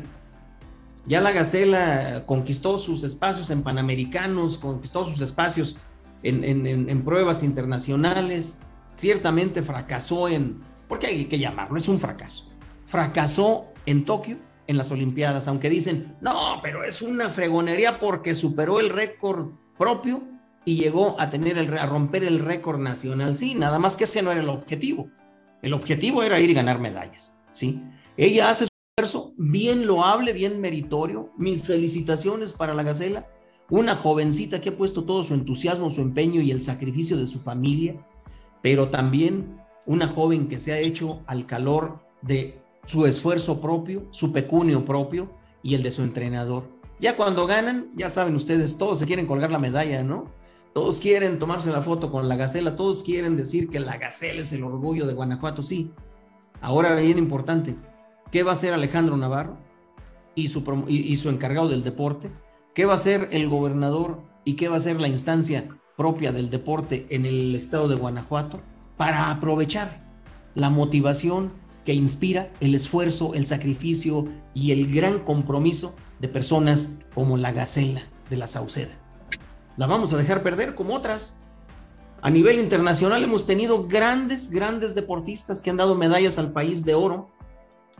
ya 1.05 1.21
la 1.21 1.31
Gacela 1.31 2.23
conquistó 2.25 2.77
sus 2.77 3.03
espacios 3.03 3.49
en 3.49 3.63
Panamericanos, 3.63 4.57
conquistó 4.57 5.05
sus 5.05 5.21
espacios 5.21 5.77
en, 6.23 7.01
pruebas 7.03 7.43
internacionales, 7.43 8.59
ciertamente 8.95 9.63
fracasó 9.63 10.29
en, 10.29 10.59
porque 10.87 11.07
hay 11.07 11.25
que 11.25 11.39
llamarlo, 11.39 11.77
es 11.77 11.87
un 11.87 11.99
fracaso, 11.99 12.47
fracasó 12.85 13.65
en 13.85 14.05
Tokio 14.05 14.37
en 14.67 14.77
las 14.77 14.91
Olimpiadas, 14.91 15.47
aunque 15.47 15.69
dicen, 15.69 16.15
no, 16.21 16.59
pero 16.61 16.83
es 16.83 17.01
una 17.01 17.29
fregonería 17.29 17.99
porque 17.99 18.35
superó 18.35 18.79
el 18.79 18.89
récord 18.89 19.49
propio 19.77 20.23
y 20.63 20.75
llegó 20.75 21.19
a 21.19 21.31
tener 21.31 21.57
el, 21.57 21.75
a 21.77 21.87
romper 21.87 22.23
el 22.23 22.39
récord 22.39 22.79
nacional, 22.79 23.35
sí, 23.35 23.55
nada 23.55 23.79
más 23.79 23.95
que 23.95 24.03
ese 24.03 24.21
no 24.21 24.31
era 24.31 24.41
el 24.41 24.49
objetivo, 24.49 25.09
el 25.63 25.73
objetivo 25.73 26.21
era 26.21 26.39
ir 26.39 26.51
y 26.51 26.53
ganar 26.53 26.79
medallas, 26.79 27.41
sí. 27.51 27.83
Ella 28.17 28.49
hace 28.49 28.67
bien 29.37 29.87
loable, 29.87 30.33
bien 30.33 30.61
meritorio. 30.61 31.29
Mis 31.37 31.65
felicitaciones 31.65 32.53
para 32.53 32.73
la 32.73 32.83
Gacela, 32.83 33.27
una 33.69 33.95
jovencita 33.95 34.61
que 34.61 34.69
ha 34.69 34.77
puesto 34.77 35.03
todo 35.03 35.23
su 35.23 35.33
entusiasmo, 35.33 35.91
su 35.91 36.01
empeño 36.01 36.41
y 36.41 36.51
el 36.51 36.61
sacrificio 36.61 37.17
de 37.17 37.27
su 37.27 37.39
familia, 37.39 37.95
pero 38.61 38.89
también 38.89 39.57
una 39.85 40.07
joven 40.07 40.47
que 40.47 40.59
se 40.59 40.73
ha 40.73 40.79
hecho 40.79 41.19
al 41.25 41.45
calor 41.45 41.99
de 42.21 42.61
su 42.85 43.05
esfuerzo 43.05 43.61
propio, 43.61 44.07
su 44.11 44.31
pecunio 44.31 44.85
propio 44.85 45.31
y 45.63 45.75
el 45.75 45.83
de 45.83 45.91
su 45.91 46.03
entrenador. 46.03 46.63
Ya 46.99 47.15
cuando 47.15 47.47
ganan, 47.47 47.91
ya 47.95 48.09
saben 48.09 48.35
ustedes, 48.35 48.77
todos 48.77 48.99
se 48.99 49.07
quieren 49.07 49.25
colgar 49.25 49.51
la 49.51 49.59
medalla, 49.59 50.03
¿no? 50.03 50.25
Todos 50.73 50.99
quieren 50.99 51.39
tomarse 51.39 51.71
la 51.71 51.81
foto 51.81 52.11
con 52.11 52.29
la 52.29 52.35
Gacela, 52.35 52.75
todos 52.75 53.03
quieren 53.03 53.35
decir 53.35 53.69
que 53.69 53.79
la 53.79 53.97
Gacela 53.97 54.41
es 54.41 54.53
el 54.53 54.63
orgullo 54.63 55.07
de 55.07 55.13
Guanajuato, 55.13 55.63
sí. 55.63 55.91
Ahora 56.61 56.95
bien 56.95 57.17
importante, 57.17 57.75
¿qué 58.31 58.43
va 58.43 58.51
a 58.51 58.53
hacer 58.53 58.73
Alejandro 58.73 59.17
Navarro 59.17 59.57
y 60.35 60.47
su, 60.47 60.85
y 60.87 61.17
su 61.17 61.29
encargado 61.29 61.67
del 61.67 61.83
deporte? 61.83 62.31
¿Qué 62.73 62.85
va 62.85 62.93
a 62.93 62.95
hacer 62.95 63.29
el 63.31 63.49
gobernador 63.49 64.21
y 64.45 64.55
qué 64.55 64.69
va 64.69 64.75
a 64.75 64.77
hacer 64.77 64.99
la 64.99 65.07
instancia 65.07 65.67
propia 65.97 66.31
del 66.31 66.49
deporte 66.49 67.05
en 67.09 67.25
el 67.25 67.53
estado 67.55 67.87
de 67.87 67.95
Guanajuato 67.95 68.59
para 68.97 69.29
aprovechar 69.29 70.01
la 70.55 70.69
motivación 70.69 71.51
que 71.85 71.93
inspira 71.93 72.51
el 72.59 72.75
esfuerzo, 72.75 73.33
el 73.33 73.45
sacrificio 73.45 74.25
y 74.53 74.71
el 74.71 74.93
gran 74.93 75.19
compromiso 75.19 75.95
de 76.19 76.27
personas 76.27 76.93
como 77.13 77.37
la 77.37 77.51
Gacela 77.51 78.03
de 78.29 78.37
la 78.37 78.47
Sauceda. 78.47 78.91
La 79.77 79.87
vamos 79.87 80.13
a 80.13 80.17
dejar 80.17 80.43
perder 80.43 80.75
como 80.75 80.95
otras. 80.95 81.35
A 82.21 82.29
nivel 82.29 82.59
internacional 82.59 83.23
hemos 83.23 83.47
tenido 83.47 83.87
grandes, 83.87 84.51
grandes 84.51 84.93
deportistas 84.93 85.61
que 85.61 85.71
han 85.71 85.77
dado 85.77 85.95
medallas 85.95 86.37
al 86.37 86.51
país 86.51 86.85
de 86.85 86.93
oro 86.93 87.30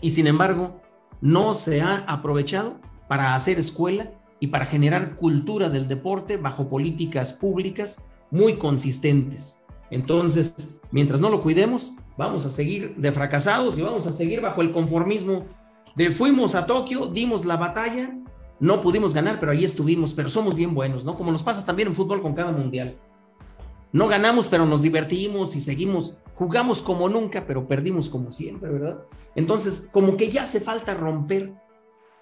y 0.01 0.11
sin 0.11 0.27
embargo 0.27 0.81
no 1.21 1.53
se 1.53 1.81
ha 1.81 1.97
aprovechado 2.07 2.79
para 3.07 3.35
hacer 3.35 3.59
escuela 3.59 4.11
y 4.39 4.47
para 4.47 4.65
generar 4.65 5.15
cultura 5.15 5.69
del 5.69 5.87
deporte 5.87 6.37
bajo 6.37 6.67
políticas 6.67 7.33
públicas 7.33 8.03
muy 8.31 8.57
consistentes. 8.57 9.59
Entonces, 9.91 10.79
mientras 10.91 11.21
no 11.21 11.29
lo 11.29 11.43
cuidemos, 11.43 11.93
vamos 12.17 12.45
a 12.45 12.51
seguir 12.51 12.95
de 12.95 13.11
fracasados 13.11 13.77
y 13.77 13.81
vamos 13.81 14.07
a 14.07 14.13
seguir 14.13 14.41
bajo 14.41 14.61
el 14.61 14.71
conformismo 14.71 15.45
de 15.95 16.11
fuimos 16.11 16.55
a 16.55 16.65
Tokio, 16.65 17.07
dimos 17.07 17.45
la 17.45 17.57
batalla, 17.57 18.17
no 18.59 18.81
pudimos 18.81 19.13
ganar, 19.13 19.39
pero 19.39 19.51
ahí 19.51 19.65
estuvimos, 19.65 20.13
pero 20.13 20.29
somos 20.29 20.55
bien 20.55 20.73
buenos, 20.73 21.03
¿no? 21.03 21.15
Como 21.15 21.31
nos 21.31 21.43
pasa 21.43 21.65
también 21.65 21.89
en 21.89 21.95
fútbol 21.95 22.21
con 22.21 22.33
cada 22.33 22.51
mundial. 22.51 22.95
No 23.93 24.07
ganamos, 24.07 24.47
pero 24.47 24.65
nos 24.65 24.81
divertimos 24.81 25.55
y 25.55 25.59
seguimos, 25.59 26.17
jugamos 26.35 26.81
como 26.81 27.09
nunca, 27.09 27.45
pero 27.45 27.67
perdimos 27.67 28.09
como 28.09 28.31
siempre, 28.31 28.69
¿verdad? 28.69 28.99
Entonces, 29.35 29.89
como 29.91 30.17
que 30.17 30.29
ya 30.29 30.43
hace 30.43 30.61
falta 30.61 30.93
romper 30.93 31.53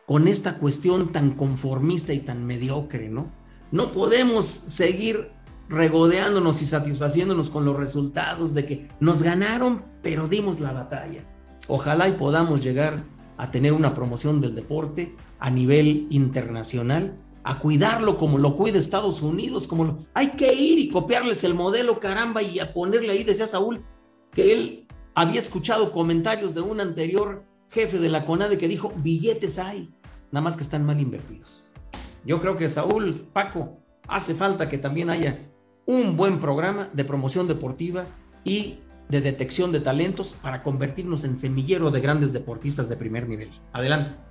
con 0.08 0.28
esta 0.28 0.58
cuestión 0.58 1.12
tan 1.12 1.36
conformista 1.36 2.14
y 2.14 2.20
tan 2.20 2.46
mediocre, 2.46 3.10
¿no? 3.10 3.32
No 3.72 3.92
podemos 3.92 4.46
seguir 4.46 5.30
regodeándonos 5.70 6.64
y 6.64 6.66
satisfaciéndonos 6.66 7.52
con 7.52 7.64
los 7.64 7.78
resultados 7.78 8.56
de 8.56 8.66
que 8.66 8.88
nos 9.00 9.22
ganaron, 9.22 9.84
pero 10.02 10.28
dimos 10.28 10.60
la 10.60 10.72
batalla. 10.72 11.22
Ojalá 11.68 12.08
y 12.08 12.14
podamos 12.14 12.64
llegar 12.64 13.04
a 13.38 13.52
tener 13.52 13.74
una 13.74 13.94
promoción 13.94 14.42
del 14.42 14.56
deporte 14.56 15.16
a 15.40 15.52
nivel 15.52 16.08
internacional, 16.10 17.16
a 17.50 17.58
cuidarlo 17.58 18.20
como 18.20 18.38
lo 18.38 18.56
cuida 18.56 18.78
Estados 18.78 19.24
Unidos, 19.24 19.66
como 19.66 19.84
lo... 19.84 20.06
hay 20.14 20.30
que 20.34 20.54
ir 20.54 20.78
y 20.78 20.90
copiarles 20.90 21.44
el 21.44 21.56
modelo, 21.56 22.00
caramba, 22.00 22.44
y 22.44 22.60
a 22.60 22.74
ponerle 22.74 23.12
ahí, 23.12 23.24
decía 23.24 23.48
Saúl, 23.48 23.84
que 24.32 24.54
él 24.54 24.88
había 25.16 25.40
escuchado 25.40 25.92
comentarios 25.92 26.54
de 26.54 26.62
un 26.62 26.80
anterior 26.80 27.44
jefe 27.72 27.98
de 27.98 28.10
la 28.10 28.28
CONADE 28.28 28.60
que 28.60 28.68
dijo, 28.68 28.94
billetes 28.98 29.58
hay, 29.58 29.90
nada 30.32 30.44
más 30.44 30.58
que 30.58 30.62
están 30.62 30.86
mal 30.86 31.02
invertidos. 31.02 31.64
Yo 32.24 32.40
creo 32.40 32.56
que 32.56 32.70
Saúl, 32.70 33.28
Paco, 33.34 33.80
hace 34.08 34.36
falta 34.36 34.70
que 34.70 34.78
también 34.78 35.10
haya 35.10 35.50
un 35.88 36.16
buen 36.16 36.40
programa 36.40 36.92
de 36.94 37.04
promoción 37.04 37.48
deportiva 37.48 38.06
y 38.44 38.78
de 39.10 39.22
detección 39.22 39.72
de 39.72 39.80
talentos 39.80 40.34
para 40.34 40.62
convertirnos 40.62 41.24
en 41.24 41.36
semillero 41.36 41.90
de 41.90 42.00
grandes 42.00 42.32
deportistas 42.32 42.90
de 42.90 42.96
primer 42.96 43.28
nivel. 43.28 43.50
Adelante. 43.74 44.29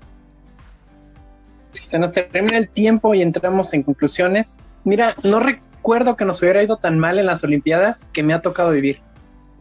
Se 1.80 1.98
nos 1.98 2.12
termina 2.12 2.58
el 2.58 2.68
tiempo 2.68 3.14
y 3.14 3.22
entramos 3.22 3.72
en 3.74 3.82
conclusiones. 3.82 4.60
Mira, 4.84 5.14
no 5.22 5.40
recuerdo 5.40 6.16
que 6.16 6.24
nos 6.24 6.42
hubiera 6.42 6.62
ido 6.62 6.76
tan 6.76 6.98
mal 6.98 7.18
en 7.18 7.26
las 7.26 7.44
Olimpiadas 7.44 8.10
que 8.12 8.22
me 8.22 8.34
ha 8.34 8.42
tocado 8.42 8.70
vivir. 8.70 9.00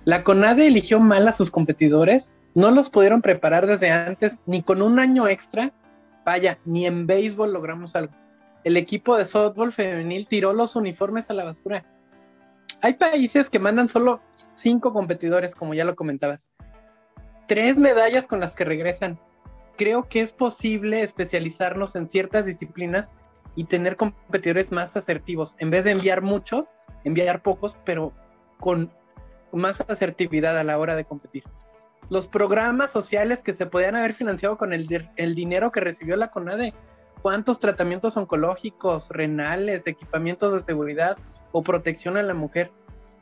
La 0.06 0.24
CONADE 0.24 0.68
eligió 0.68 1.00
mal 1.00 1.28
a 1.28 1.34
sus 1.34 1.52
competidores, 1.52 2.36
no 2.56 2.72
los 2.72 2.90
pudieron 2.90 3.22
preparar 3.22 3.68
desde 3.68 3.92
antes, 3.92 4.38
ni 4.46 4.64
con 4.64 4.82
un 4.82 5.00
año 5.00 5.28
extra 5.28 5.74
Vaya, 6.28 6.60
ni 6.66 6.86
en 6.86 7.08
béisbol 7.08 7.54
logramos 7.54 7.96
algo. 7.96 8.12
El 8.66 8.76
equipo 8.76 9.16
de 9.16 9.24
softball 9.24 9.72
femenil 9.72 10.28
tiró 10.28 10.52
los 10.52 10.76
uniformes 10.76 11.30
a 11.30 11.34
la 11.34 11.46
basura. 11.46 11.86
Hay 12.82 12.96
países 12.96 13.50
que 13.50 13.60
mandan 13.60 13.88
solo 13.88 14.20
cinco 14.54 14.92
competidores, 14.92 15.56
como 15.56 15.74
ya 15.74 15.86
lo 15.86 15.96
comentabas. 15.96 16.50
Tres 17.48 17.78
medallas 17.78 18.28
con 18.28 18.42
las 18.42 18.56
que 18.56 18.66
regresan. 18.66 19.18
Creo 19.78 20.10
que 20.10 20.22
es 20.22 20.32
posible 20.32 21.02
especializarnos 21.02 21.96
en 21.96 22.10
ciertas 22.10 22.46
disciplinas 22.46 23.14
y 23.56 23.66
tener 23.66 23.96
competidores 23.96 24.72
más 24.72 24.98
asertivos. 24.98 25.56
En 25.60 25.70
vez 25.70 25.86
de 25.86 25.92
enviar 25.92 26.22
muchos, 26.22 26.74
enviar 27.04 27.42
pocos, 27.42 27.78
pero 27.86 28.14
con 28.60 28.92
más 29.52 29.82
asertividad 29.88 30.58
a 30.58 30.64
la 30.64 30.78
hora 30.78 30.96
de 30.96 31.06
competir 31.06 31.44
los 32.10 32.28
programas 32.28 32.92
sociales 32.92 33.42
que 33.44 33.54
se 33.54 33.66
podían 33.66 33.96
haber 33.96 34.14
financiado 34.14 34.58
con 34.58 34.74
el, 34.74 34.88
dinero 35.36 35.72
que 35.72 35.82
recibió 35.82 36.16
la 36.16 36.32
CONADE. 36.32 36.74
¿Cuántos 37.22 37.60
tratamientos 37.60 38.16
oncológicos, 38.16 39.10
renales, 39.10 39.88
equipamientos 39.88 40.54
de 40.54 40.62
seguridad 40.62 41.18
o 41.52 41.64
protección 41.64 42.16
a 42.16 42.24
la 42.24 42.34
mujer? 42.34 42.72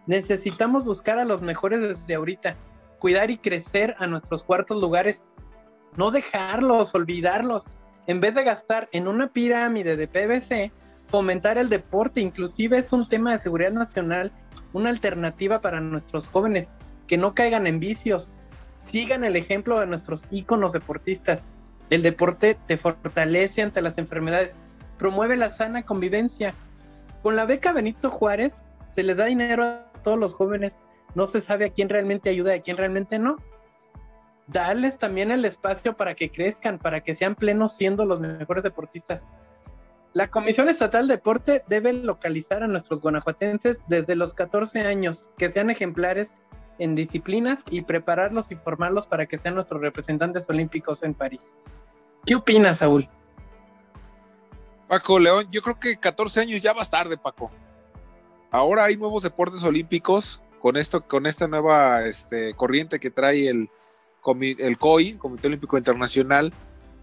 Necesitamos 0.05 0.83
buscar 0.83 1.17
a 1.17 1.25
los 1.25 1.41
mejores 1.41 1.81
desde 1.81 2.15
ahorita, 2.15 2.55
cuidar 2.99 3.31
y 3.31 3.37
crecer 3.37 3.95
a 3.97 4.05
nuestros 4.05 4.43
cuartos 4.43 4.79
lugares, 4.79 5.25
no 5.97 6.11
dejarlos, 6.11 6.93
olvidarlos. 6.95 7.65
En 8.07 8.21
vez 8.21 8.35
de 8.35 8.43
gastar 8.43 8.89
en 8.91 9.07
una 9.07 9.27
pirámide 9.27 9.95
de 9.95 10.07
PVC, 10.07 10.71
fomentar 11.07 11.57
el 11.57 11.69
deporte, 11.69 12.21
inclusive 12.21 12.77
es 12.77 12.93
un 12.93 13.07
tema 13.07 13.31
de 13.31 13.39
seguridad 13.39 13.71
nacional, 13.71 14.31
una 14.73 14.89
alternativa 14.89 15.61
para 15.61 15.81
nuestros 15.81 16.27
jóvenes, 16.27 16.73
que 17.07 17.17
no 17.17 17.33
caigan 17.33 17.67
en 17.67 17.79
vicios, 17.79 18.29
sigan 18.83 19.23
el 19.23 19.35
ejemplo 19.35 19.79
de 19.79 19.87
nuestros 19.87 20.25
íconos 20.31 20.73
deportistas. 20.73 21.45
El 21.89 22.01
deporte 22.01 22.57
te 22.67 22.77
fortalece 22.77 23.61
ante 23.61 23.81
las 23.81 23.97
enfermedades, 23.97 24.55
promueve 24.97 25.35
la 25.35 25.51
sana 25.51 25.83
convivencia. 25.83 26.53
Con 27.21 27.35
la 27.35 27.45
beca 27.45 27.73
Benito 27.73 28.09
Juárez 28.09 28.53
se 28.93 29.03
les 29.03 29.17
da 29.17 29.25
dinero 29.25 29.63
a 29.63 29.85
todos 30.03 30.19
los 30.19 30.33
jóvenes. 30.33 30.79
No 31.15 31.27
se 31.27 31.41
sabe 31.41 31.65
a 31.65 31.69
quién 31.69 31.89
realmente 31.89 32.29
ayuda 32.29 32.55
y 32.55 32.59
a 32.59 32.61
quién 32.61 32.77
realmente 32.77 33.19
no. 33.19 33.37
Darles 34.47 34.97
también 34.97 35.31
el 35.31 35.43
espacio 35.45 35.97
para 35.97 36.15
que 36.15 36.31
crezcan, 36.31 36.77
para 36.77 37.01
que 37.01 37.15
sean 37.15 37.35
plenos 37.35 37.75
siendo 37.75 38.05
los 38.05 38.19
mejores 38.19 38.63
deportistas. 38.63 39.25
La 40.13 40.29
Comisión 40.29 40.69
Estatal 40.69 41.07
de 41.07 41.15
Deporte 41.15 41.63
debe 41.67 41.91
localizar 41.91 42.63
a 42.63 42.67
nuestros 42.67 43.01
guanajuatenses 43.01 43.79
desde 43.87 44.15
los 44.15 44.33
14 44.33 44.81
años, 44.81 45.29
que 45.37 45.49
sean 45.49 45.69
ejemplares 45.69 46.33
en 46.79 46.95
disciplinas 46.95 47.59
y 47.69 47.81
prepararlos 47.81 48.51
y 48.51 48.55
formarlos 48.55 49.07
para 49.07 49.25
que 49.25 49.37
sean 49.37 49.55
nuestros 49.55 49.81
representantes 49.81 50.49
olímpicos 50.49 51.03
en 51.03 51.15
París. 51.15 51.53
¿Qué 52.25 52.35
opinas, 52.35 52.77
Saúl? 52.77 53.09
Paco 54.87 55.19
León, 55.19 55.47
yo 55.51 55.61
creo 55.61 55.79
que 55.79 55.97
14 55.97 56.41
años 56.41 56.61
ya 56.61 56.73
más 56.73 56.89
tarde, 56.89 57.17
Paco. 57.17 57.51
Ahora 58.51 58.85
hay 58.85 58.97
nuevos 58.97 59.23
deportes 59.23 59.63
olímpicos 59.63 60.41
con 60.61 60.77
esto, 60.77 61.05
con 61.05 61.25
esta 61.25 61.47
nueva 61.47 62.03
este, 62.03 62.53
corriente 62.53 62.99
que 62.99 63.11
trae 63.11 63.49
el, 63.49 63.69
el 64.57 64.77
COI, 64.77 65.13
Comité 65.13 65.47
Olímpico 65.47 65.77
Internacional, 65.77 66.53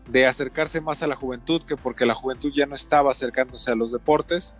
de 0.08 0.26
acercarse 0.26 0.80
más 0.80 1.02
a 1.02 1.06
la 1.06 1.16
juventud, 1.16 1.62
que 1.62 1.76
porque 1.76 2.06
la 2.06 2.14
juventud 2.14 2.52
ya 2.52 2.66
no 2.66 2.74
estaba 2.74 3.10
acercándose 3.12 3.70
a 3.70 3.74
los 3.74 3.92
deportes. 3.92 4.54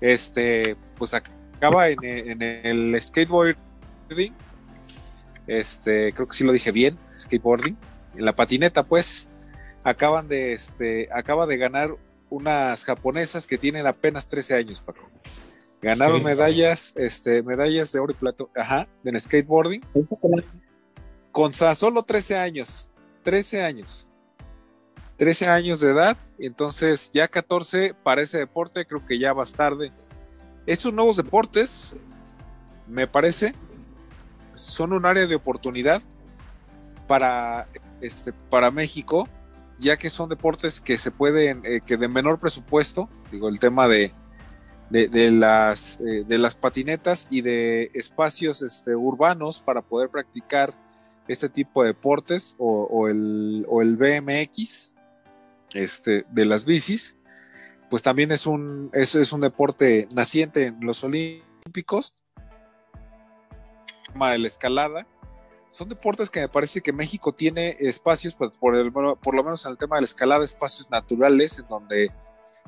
Este, 0.00 0.76
pues 0.96 1.14
acaba 1.14 1.88
en, 1.88 2.02
en 2.04 2.42
el 2.42 3.00
skateboard 3.00 3.56
este, 5.46 6.12
creo 6.12 6.28
que 6.28 6.36
sí 6.36 6.44
lo 6.44 6.52
dije 6.52 6.72
bien, 6.72 6.98
skateboarding, 7.14 7.76
en 8.16 8.24
la 8.24 8.34
patineta, 8.34 8.82
pues, 8.82 9.28
acaban 9.82 10.28
de, 10.28 10.52
este, 10.52 11.08
acaba 11.12 11.46
de 11.46 11.56
ganar 11.56 11.96
unas 12.30 12.84
japonesas 12.84 13.46
que 13.46 13.58
tienen 13.58 13.86
apenas 13.86 14.26
13 14.28 14.54
años, 14.54 14.80
Paco. 14.80 15.08
Ganaron 15.82 16.22
medallas, 16.22 16.94
este, 16.96 17.42
medallas 17.42 17.92
de 17.92 17.98
oro 17.98 18.12
y 18.12 18.14
plato, 18.14 18.50
ajá, 18.56 18.88
en 19.04 19.20
skateboarding. 19.20 19.82
Con 21.34 21.52
solo 21.52 22.04
13 22.04 22.36
años, 22.36 22.88
13 23.24 23.64
años. 23.64 24.08
13 25.16 25.48
años 25.48 25.80
de 25.80 25.90
edad, 25.90 26.16
entonces 26.38 27.10
ya 27.12 27.26
14 27.26 27.92
para 28.04 28.22
ese 28.22 28.38
deporte, 28.38 28.86
creo 28.86 29.04
que 29.04 29.18
ya 29.18 29.32
vas 29.32 29.52
tarde. 29.52 29.90
Estos 30.64 30.94
nuevos 30.94 31.16
deportes, 31.16 31.96
me 32.86 33.08
parece, 33.08 33.52
son 34.54 34.92
un 34.92 35.06
área 35.06 35.26
de 35.26 35.34
oportunidad 35.34 36.02
para, 37.08 37.66
este, 38.00 38.32
para 38.32 38.70
México, 38.70 39.28
ya 39.76 39.96
que 39.96 40.10
son 40.10 40.28
deportes 40.28 40.80
que 40.80 40.96
se 40.98 41.10
pueden, 41.10 41.62
eh, 41.64 41.80
que 41.84 41.96
de 41.96 42.06
menor 42.06 42.38
presupuesto, 42.38 43.08
digo, 43.32 43.48
el 43.48 43.58
tema 43.58 43.88
de, 43.88 44.12
de, 44.88 45.32
las, 45.32 45.98
eh, 46.00 46.22
de 46.24 46.38
las 46.38 46.54
patinetas 46.54 47.26
y 47.28 47.40
de 47.40 47.90
espacios 47.92 48.62
este, 48.62 48.94
urbanos 48.94 49.60
para 49.60 49.82
poder 49.82 50.10
practicar 50.10 50.83
este 51.28 51.48
tipo 51.48 51.82
de 51.82 51.88
deportes 51.88 52.56
o, 52.58 53.08
el, 53.08 53.66
o 53.68 53.82
el 53.82 53.96
BMX 53.96 54.96
este, 55.74 56.24
de 56.30 56.44
las 56.44 56.64
bicis, 56.64 57.16
pues 57.90 58.02
también 58.02 58.32
es 58.32 58.46
un, 58.46 58.90
es, 58.92 59.14
es 59.14 59.32
un 59.32 59.40
deporte 59.40 60.08
naciente 60.14 60.66
en 60.66 60.80
los 60.80 61.02
Olímpicos, 61.04 62.14
de 64.14 64.38
la 64.38 64.46
escalada. 64.46 65.06
Son 65.70 65.88
deportes 65.88 66.30
que 66.30 66.40
me 66.40 66.48
parece 66.48 66.80
que 66.80 66.92
México 66.92 67.32
tiene 67.32 67.76
espacios, 67.80 68.34
pues, 68.36 68.56
por, 68.58 68.76
el, 68.76 68.92
por 68.92 69.34
lo 69.34 69.42
menos 69.42 69.64
en 69.64 69.72
el 69.72 69.78
tema 69.78 69.96
de 69.96 70.02
la 70.02 70.06
escalada, 70.06 70.44
espacios 70.44 70.88
naturales 70.88 71.58
en 71.58 71.66
donde 71.66 72.12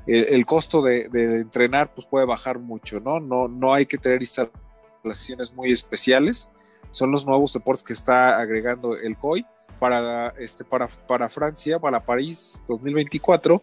el, 0.07 0.45
costo 0.45 0.83
de, 0.83 1.09
de, 1.09 1.40
entrenar 1.40 1.95
pues 1.95 2.07
puede 2.07 2.27
bajar 2.27 2.59
mucho, 2.59 3.01
¿no? 3.01 3.21
No, 3.21 3.49
no 3.49 3.75
hay 3.75 3.87
que 3.87 3.99
tener 3.99 4.23
instalaciones 4.23 5.53
muy 5.53 5.71
especiales. 5.71 6.51
Son 6.97 7.11
los 7.11 7.27
nuevos 7.27 7.53
deportes 7.53 7.85
que 7.85 7.93
está 7.93 8.39
agregando 8.39 8.97
el 8.97 9.17
COI 9.17 9.45
para, 9.79 10.29
este, 10.39 10.65
para, 10.65 10.89
para 10.89 11.29
Francia, 11.29 11.79
para 11.79 12.01
París 12.01 12.61
2024. 12.69 13.63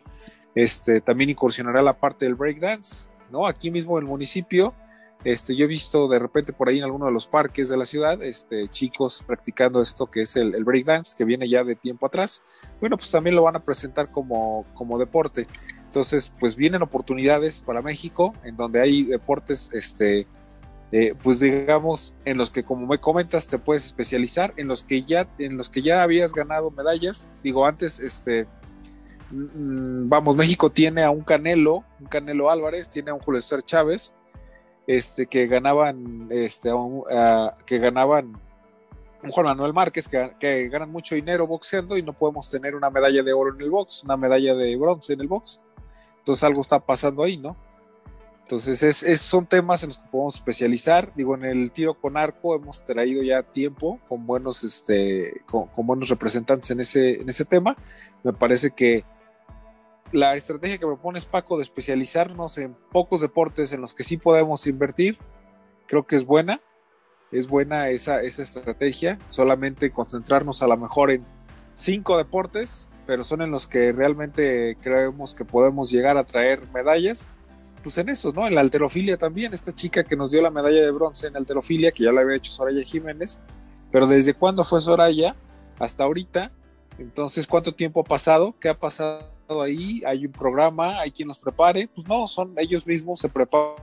Este, 0.54 1.02
también 1.02 1.32
incursionará 1.32 1.82
la 1.82 1.94
parte 1.94 2.26
del 2.26 2.36
breakdance, 2.36 3.10
¿no? 3.32 3.48
Aquí 3.48 3.72
mismo 3.72 3.98
en 3.98 4.04
el 4.06 4.10
municipio 4.10 4.76
este, 5.24 5.56
yo 5.56 5.66
he 5.66 5.68
visto 5.68 6.08
de 6.10 6.20
repente 6.20 6.52
por 6.52 6.68
ahí 6.68 6.80
en 6.80 6.84
alguno 6.84 7.06
de 7.06 7.12
los 7.12 7.28
parques 7.28 7.70
de 7.70 7.78
la 7.78 7.86
ciudad, 7.86 8.22
este, 8.22 8.68
chicos 8.68 9.24
practicando 9.26 9.82
esto 9.82 10.08
que 10.08 10.24
es 10.24 10.36
el, 10.36 10.54
el 10.54 10.66
breakdance, 10.66 11.16
que 11.18 11.24
viene 11.24 11.48
ya 11.48 11.64
de 11.64 11.76
tiempo 11.76 12.06
atrás. 12.06 12.42
Bueno, 12.82 12.98
pues 12.98 13.10
también 13.10 13.36
lo 13.36 13.44
van 13.44 13.56
a 13.56 13.60
presentar 13.60 14.12
como, 14.12 14.66
como 14.74 15.00
deporte. 15.00 15.48
Entonces, 15.86 16.32
pues 16.40 16.56
vienen 16.56 16.82
oportunidades 16.82 17.62
para 17.62 17.82
México, 17.82 18.34
en 18.44 18.58
donde 18.58 18.82
hay 18.82 19.04
deportes, 19.04 19.70
este, 19.74 20.28
eh, 20.96 21.16
pues 21.24 21.40
digamos, 21.40 22.16
en 22.24 22.38
los 22.38 22.52
que 22.52 22.64
como 22.64 22.86
me 22.86 23.00
comentas 23.00 23.48
te 23.48 23.58
puedes 23.58 23.84
especializar, 23.84 24.54
en 24.58 24.68
los 24.68 24.84
que 24.84 25.02
ya, 25.02 25.28
en 25.40 25.58
los 25.58 25.72
que 25.72 25.82
ya 25.82 26.04
habías 26.04 26.34
ganado 26.34 26.70
medallas. 26.70 27.32
Digo, 27.44 27.66
antes, 27.66 28.00
este, 28.00 28.46
mm, 29.32 30.08
vamos, 30.08 30.36
México 30.36 30.72
tiene 30.72 31.02
a 31.02 31.10
un 31.10 31.22
Canelo, 31.22 31.84
un 32.00 32.06
Canelo 32.06 32.52
Álvarez, 32.52 32.92
tiene 32.92 33.10
a 33.10 33.16
un 33.16 33.22
Julio 33.22 33.42
César 33.42 33.64
Chávez, 33.66 34.14
este, 34.86 35.26
que 35.26 35.48
ganaban, 35.48 36.28
este, 36.30 36.70
que 37.66 37.80
ganaban 37.80 38.40
un 39.24 39.32
Juan 39.32 39.48
Manuel 39.48 39.74
Márquez, 39.74 40.08
que, 40.08 40.70
ganan 40.70 40.92
mucho 40.92 41.16
dinero 41.16 41.48
boxeando 41.48 41.98
y 41.98 42.04
no 42.04 42.14
podemos 42.14 42.52
tener 42.52 42.76
una 42.76 42.92
medalla 42.92 43.24
de 43.24 43.34
oro 43.34 43.56
en 43.56 43.62
el 43.62 43.72
box, 43.72 44.04
una 44.04 44.16
medalla 44.16 44.54
de 44.54 44.78
bronce 44.78 45.14
en 45.14 45.22
el 45.22 45.28
box. 45.28 45.60
Entonces 46.20 46.44
algo 46.44 46.62
está 46.62 46.80
pasando 46.80 47.24
ahí, 47.24 47.38
¿no? 47.38 47.58
Entonces 48.44 49.04
es, 49.04 49.22
son 49.22 49.46
temas 49.46 49.84
en 49.84 49.90
los 49.90 49.98
que 49.98 50.10
podemos 50.10 50.36
especializar. 50.36 51.14
Digo, 51.16 51.36
en 51.36 51.46
el 51.46 51.72
tiro 51.72 51.94
con 51.94 52.18
arco 52.18 52.56
hemos 52.56 52.84
traído 52.84 53.24
ya 53.24 53.42
tiempo 53.42 54.00
con 54.10 54.28
buenos, 54.28 54.64
este, 54.66 55.42
con, 55.46 55.70
buenos 55.78 56.10
representantes 56.10 56.70
en 56.70 56.82
ese, 56.82 57.22
en 57.22 57.30
ese 57.30 57.46
tema. 57.46 57.78
Me 58.22 58.34
parece 58.34 58.72
que 58.72 59.06
la 60.12 60.36
estrategia 60.36 60.78
que 60.78 60.86
propones, 60.86 61.26
Paco, 61.26 61.58
de 61.58 61.64
especializarnos 61.64 62.58
en 62.58 62.76
pocos 62.92 63.22
deportes 63.22 63.72
en 63.72 63.82
los 63.82 63.94
que 63.94 64.04
sí 64.04 64.18
podemos 64.18 64.68
invertir, 64.68 65.18
creo 65.88 66.06
que 66.06 66.18
es 66.18 66.26
buena. 66.26 66.60
Es 67.32 67.48
buena 67.48 67.90
esa, 67.90 68.22
esa 68.22 68.44
estrategia. 68.44 69.18
Solamente 69.30 69.90
concentrarnos 69.90 70.62
a 70.62 70.68
lo 70.68 70.78
mejor 70.78 71.12
en 71.12 71.26
cinco 71.76 72.18
deportes, 72.18 72.90
pero 73.08 73.24
son 73.24 73.42
en 73.42 73.52
los 73.52 73.68
que 73.68 73.92
realmente 73.92 74.78
creemos 74.82 75.34
que 75.34 75.46
podemos 75.46 75.90
llegar 75.90 76.18
a 76.18 76.26
traer 76.26 76.62
medallas. 76.74 77.30
Pues 77.84 77.98
en 77.98 78.08
esos, 78.10 78.34
¿no? 78.34 78.48
En 78.48 78.56
la 78.56 78.62
alterofilia 78.62 79.18
también, 79.18 79.54
esta 79.54 79.76
chica 79.76 80.04
que 80.06 80.16
nos 80.16 80.32
dio 80.32 80.42
la 80.42 80.50
medalla 80.50 80.82
de 80.82 80.90
bronce 80.90 81.28
en 81.28 81.36
alterofilia, 81.36 81.92
que 81.92 82.04
ya 82.04 82.14
la 82.14 82.22
había 82.22 82.38
hecho 82.38 82.52
Soraya 82.52 82.82
Jiménez, 82.82 83.42
pero 83.92 84.08
desde 84.08 84.34
cuándo 84.34 84.64
fue 84.64 84.80
Soraya 84.80 85.36
hasta 85.80 86.06
ahorita, 86.06 86.52
entonces, 86.98 87.48
¿cuánto 87.48 87.74
tiempo 87.74 88.02
ha 88.02 88.04
pasado? 88.04 88.56
¿Qué 88.60 88.70
ha 88.70 88.80
pasado 88.80 89.62
ahí, 89.62 90.02
hay 90.06 90.26
un 90.26 90.32
programa, 90.32 91.00
hay 91.00 91.12
quien 91.12 91.28
los 91.28 91.38
prepare, 91.38 91.88
pues 91.88 92.08
no, 92.08 92.28
son 92.28 92.54
ellos 92.58 92.86
mismos 92.86 93.20
se 93.20 93.30
preparan, 93.30 93.76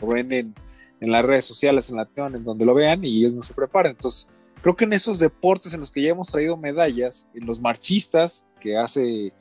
lo 0.00 0.08
ven 0.08 0.32
en, 0.32 0.54
las 1.00 1.24
redes 1.24 1.44
sociales, 1.44 1.90
en 1.90 1.96
la 1.96 2.08
en 2.16 2.44
donde 2.44 2.64
lo 2.64 2.74
vean 2.74 3.04
y 3.04 3.18
ellos 3.18 3.32
no 3.32 3.42
se 3.42 3.54
preparan. 3.54 3.92
Entonces, 3.92 4.28
creo 4.60 4.76
que 4.76 4.84
en 4.84 4.92
esos 4.92 5.18
deportes 5.18 5.72
en 5.72 5.80
los 5.80 5.90
que 5.90 6.02
ya 6.02 6.10
hemos 6.10 6.28
traído 6.28 6.56
medallas, 6.56 7.28
en 7.34 7.46
los 7.46 7.60
marchistas, 7.60 8.46
que 8.60 8.76
hace, 8.76 9.32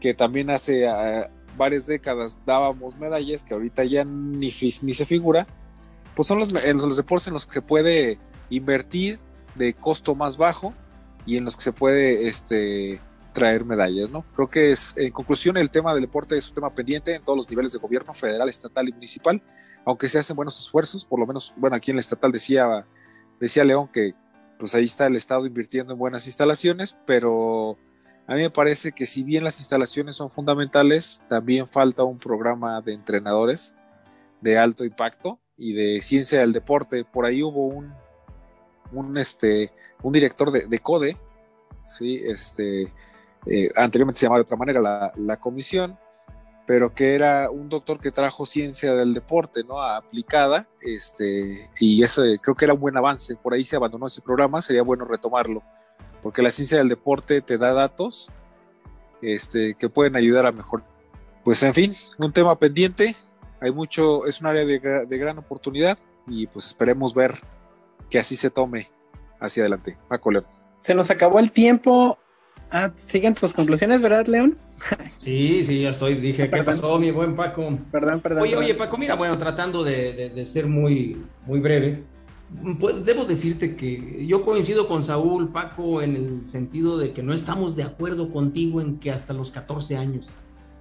que 0.00 0.14
también 0.14 0.50
hace 0.50 0.88
ah, 0.88 1.30
varias 1.56 1.86
décadas 1.86 2.38
dábamos 2.44 2.96
medallas, 2.96 3.44
que 3.44 3.54
ahorita 3.54 3.84
ya 3.84 4.04
ni, 4.04 4.52
ni 4.82 4.94
se 4.94 5.06
figura, 5.06 5.46
pues 6.14 6.28
son 6.28 6.38
los, 6.38 6.64
en 6.64 6.78
los 6.78 6.96
deportes 6.96 7.28
en 7.28 7.34
los 7.34 7.46
que 7.46 7.54
se 7.54 7.62
puede 7.62 8.18
invertir 8.50 9.18
de 9.54 9.74
costo 9.74 10.14
más 10.14 10.36
bajo 10.36 10.74
y 11.26 11.36
en 11.36 11.44
los 11.44 11.56
que 11.56 11.62
se 11.62 11.72
puede 11.72 12.26
este, 12.28 13.00
traer 13.32 13.64
medallas, 13.64 14.10
¿no? 14.10 14.24
Creo 14.34 14.48
que 14.48 14.72
es, 14.72 14.96
en 14.96 15.12
conclusión, 15.12 15.56
el 15.56 15.70
tema 15.70 15.92
del 15.92 16.02
deporte 16.02 16.36
es 16.36 16.48
un 16.48 16.54
tema 16.54 16.70
pendiente 16.70 17.14
en 17.14 17.22
todos 17.22 17.36
los 17.36 17.48
niveles 17.48 17.72
de 17.72 17.78
gobierno, 17.78 18.14
federal, 18.14 18.48
estatal 18.48 18.88
y 18.88 18.92
municipal, 18.92 19.42
aunque 19.84 20.08
se 20.08 20.18
hacen 20.18 20.36
buenos 20.36 20.58
esfuerzos, 20.58 21.04
por 21.04 21.18
lo 21.18 21.26
menos, 21.26 21.52
bueno, 21.56 21.76
aquí 21.76 21.90
en 21.90 21.96
el 21.96 22.00
estatal 22.00 22.32
decía, 22.32 22.86
decía 23.40 23.64
León 23.64 23.88
que 23.92 24.14
pues 24.58 24.74
ahí 24.74 24.84
está 24.84 25.06
el 25.06 25.16
Estado 25.16 25.46
invirtiendo 25.46 25.92
en 25.92 25.98
buenas 25.98 26.26
instalaciones, 26.26 26.96
pero 27.06 27.76
a 28.26 28.34
mí 28.34 28.42
me 28.42 28.50
parece 28.50 28.92
que 28.92 29.06
si 29.06 29.22
bien 29.22 29.44
las 29.44 29.58
instalaciones 29.58 30.16
son 30.16 30.30
fundamentales, 30.30 31.22
también 31.28 31.68
falta 31.68 32.04
un 32.04 32.18
programa 32.18 32.80
de 32.80 32.94
entrenadores 32.94 33.74
de 34.40 34.58
alto 34.58 34.84
impacto 34.84 35.38
y 35.56 35.74
de 35.74 36.00
ciencia 36.00 36.40
del 36.40 36.52
deporte. 36.52 37.04
Por 37.04 37.26
ahí 37.26 37.42
hubo 37.42 37.66
un, 37.66 37.92
un, 38.92 39.16
este, 39.18 39.72
un 40.02 40.12
director 40.12 40.50
de, 40.50 40.66
de 40.66 40.78
CODE, 40.78 41.16
¿sí? 41.82 42.22
este, 42.24 42.92
eh, 43.46 43.70
anteriormente 43.76 44.20
se 44.20 44.26
llamaba 44.26 44.38
de 44.38 44.42
otra 44.42 44.56
manera 44.56 44.80
la, 44.80 45.12
la, 45.16 45.38
comisión, 45.38 45.98
pero 46.66 46.94
que 46.94 47.14
era 47.14 47.50
un 47.50 47.68
doctor 47.68 48.00
que 48.00 48.10
trajo 48.10 48.46
ciencia 48.46 48.94
del 48.94 49.12
deporte, 49.12 49.64
¿no? 49.64 49.82
Aplicada, 49.82 50.66
este, 50.80 51.70
y 51.78 52.02
eso 52.02 52.22
creo 52.40 52.54
que 52.54 52.64
era 52.64 52.74
un 52.74 52.80
buen 52.80 52.96
avance. 52.96 53.36
Por 53.36 53.52
ahí 53.52 53.64
se 53.64 53.76
abandonó 53.76 54.06
ese 54.06 54.22
programa, 54.22 54.62
sería 54.62 54.82
bueno 54.82 55.04
retomarlo, 55.04 55.62
porque 56.24 56.42
la 56.42 56.50
ciencia 56.50 56.78
del 56.78 56.88
deporte 56.88 57.42
te 57.42 57.58
da 57.58 57.74
datos 57.74 58.32
este, 59.20 59.74
que 59.74 59.90
pueden 59.90 60.16
ayudar 60.16 60.46
a 60.46 60.52
mejorar. 60.52 60.86
Pues 61.44 61.62
en 61.62 61.74
fin, 61.74 61.94
un 62.18 62.32
tema 62.32 62.58
pendiente, 62.58 63.14
hay 63.60 63.70
mucho, 63.70 64.26
es 64.26 64.40
un 64.40 64.46
área 64.46 64.64
de, 64.64 64.80
de 65.06 65.18
gran 65.18 65.36
oportunidad 65.36 65.98
y 66.26 66.46
pues 66.46 66.66
esperemos 66.66 67.14
ver 67.14 67.40
que 68.08 68.18
así 68.18 68.36
se 68.36 68.48
tome 68.48 68.88
hacia 69.38 69.64
adelante. 69.64 69.98
Paco 70.08 70.30
León. 70.30 70.46
Se 70.80 70.94
nos 70.94 71.10
acabó 71.10 71.38
el 71.38 71.52
tiempo. 71.52 72.18
Ah, 72.70 72.90
siguen 73.06 73.34
tus 73.34 73.52
conclusiones, 73.52 74.00
¿verdad, 74.00 74.26
León? 74.26 74.58
Sí, 75.18 75.64
sí, 75.64 75.82
ya 75.82 75.90
estoy. 75.90 76.16
Dije, 76.16 76.50
¿qué 76.50 76.62
pasó, 76.62 76.98
mi 76.98 77.10
buen 77.10 77.36
Paco? 77.36 77.78
Perdón, 77.90 78.20
perdón. 78.20 78.42
Oye, 78.42 78.56
oye, 78.56 78.74
Paco, 78.74 78.98
mira, 78.98 79.14
bueno, 79.14 79.38
tratando 79.38 79.84
de, 79.84 80.44
ser 80.46 80.66
muy, 80.66 81.22
muy 81.46 81.60
breve, 81.60 82.02
debo 83.04 83.24
decirte 83.24 83.76
que 83.76 84.26
yo 84.26 84.44
coincido 84.44 84.88
con 84.88 85.02
Saúl, 85.02 85.50
Paco, 85.50 86.02
en 86.02 86.16
el 86.16 86.46
sentido 86.46 86.98
de 86.98 87.12
que 87.12 87.22
no 87.22 87.34
estamos 87.34 87.76
de 87.76 87.82
acuerdo 87.82 88.32
contigo 88.32 88.80
en 88.80 88.98
que 88.98 89.10
hasta 89.10 89.32
los 89.32 89.50
14 89.50 89.96
años. 89.96 90.30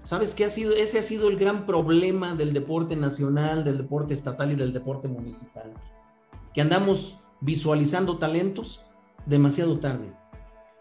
¿Sabes 0.03 0.33
qué 0.33 0.45
ha 0.45 0.49
sido? 0.49 0.73
Ese 0.73 0.99
ha 0.99 1.03
sido 1.03 1.29
el 1.29 1.37
gran 1.37 1.65
problema 1.65 2.35
del 2.35 2.53
deporte 2.53 2.95
nacional, 2.95 3.63
del 3.63 3.77
deporte 3.77 4.13
estatal 4.13 4.51
y 4.51 4.55
del 4.55 4.73
deporte 4.73 5.07
municipal. 5.07 5.73
Que 6.53 6.61
andamos 6.61 7.19
visualizando 7.41 8.17
talentos 8.17 8.85
demasiado 9.25 9.79
tarde 9.79 10.13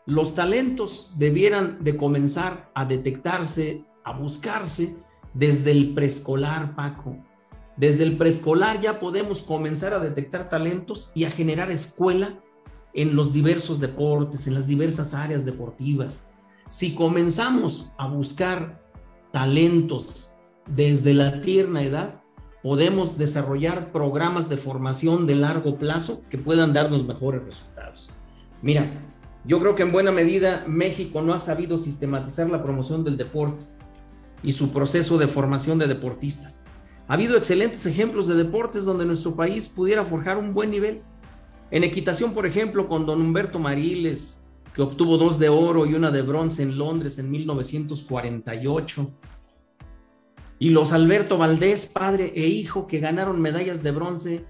los 0.06 0.34
talentos 0.34 1.14
debieran 1.16 1.84
de 1.84 1.96
comenzar 1.96 2.70
a 2.74 2.84
detectarse, 2.84 3.84
a 4.04 4.12
buscarse 4.12 4.96
desde 5.32 5.70
el 5.70 5.94
preescolar, 5.94 6.74
Paco. 6.74 7.16
Desde 7.76 8.04
el 8.04 8.18
preescolar 8.18 8.80
ya 8.80 9.00
podemos 9.00 9.42
comenzar 9.42 9.94
a 9.94 9.98
detectar 9.98 10.48
talentos 10.48 11.10
y 11.14 11.24
a 11.24 11.30
generar 11.30 11.70
escuela 11.70 12.38
en 12.94 13.16
los 13.16 13.32
diversos 13.32 13.80
deportes, 13.80 14.46
en 14.46 14.54
las 14.54 14.66
diversas 14.66 15.14
áreas 15.14 15.44
deportivas. 15.44 16.30
Si 16.68 16.94
comenzamos 16.94 17.92
a 17.96 18.06
buscar 18.08 18.82
talentos 19.32 20.34
desde 20.66 21.14
la 21.14 21.40
tierna 21.40 21.82
edad, 21.82 22.22
podemos 22.62 23.18
desarrollar 23.18 23.90
programas 23.90 24.48
de 24.48 24.56
formación 24.56 25.26
de 25.26 25.34
largo 25.34 25.76
plazo 25.78 26.22
que 26.30 26.38
puedan 26.38 26.72
darnos 26.72 27.04
mejores 27.06 27.42
resultados. 27.42 28.10
Mira, 28.60 28.92
yo 29.44 29.58
creo 29.58 29.74
que 29.74 29.82
en 29.82 29.90
buena 29.90 30.12
medida 30.12 30.64
México 30.68 31.22
no 31.22 31.34
ha 31.34 31.38
sabido 31.38 31.78
sistematizar 31.78 32.48
la 32.48 32.62
promoción 32.62 33.02
del 33.02 33.16
deporte 33.16 33.64
y 34.42 34.52
su 34.52 34.70
proceso 34.70 35.18
de 35.18 35.26
formación 35.26 35.78
de 35.78 35.88
deportistas. 35.88 36.64
Ha 37.12 37.14
habido 37.14 37.36
excelentes 37.36 37.84
ejemplos 37.84 38.26
de 38.26 38.36
deportes 38.36 38.86
donde 38.86 39.04
nuestro 39.04 39.36
país 39.36 39.68
pudiera 39.68 40.02
forjar 40.02 40.38
un 40.38 40.54
buen 40.54 40.70
nivel. 40.70 41.02
En 41.70 41.84
equitación, 41.84 42.32
por 42.32 42.46
ejemplo, 42.46 42.88
con 42.88 43.04
don 43.04 43.20
Humberto 43.20 43.58
Mariles, 43.58 44.46
que 44.72 44.80
obtuvo 44.80 45.18
dos 45.18 45.38
de 45.38 45.50
oro 45.50 45.84
y 45.84 45.92
una 45.92 46.10
de 46.10 46.22
bronce 46.22 46.62
en 46.62 46.78
Londres 46.78 47.18
en 47.18 47.30
1948. 47.30 49.10
Y 50.58 50.70
los 50.70 50.94
Alberto 50.94 51.36
Valdés, 51.36 51.84
padre 51.84 52.32
e 52.34 52.48
hijo, 52.48 52.86
que 52.86 52.98
ganaron 52.98 53.42
medallas 53.42 53.82
de 53.82 53.90
bronce, 53.90 54.46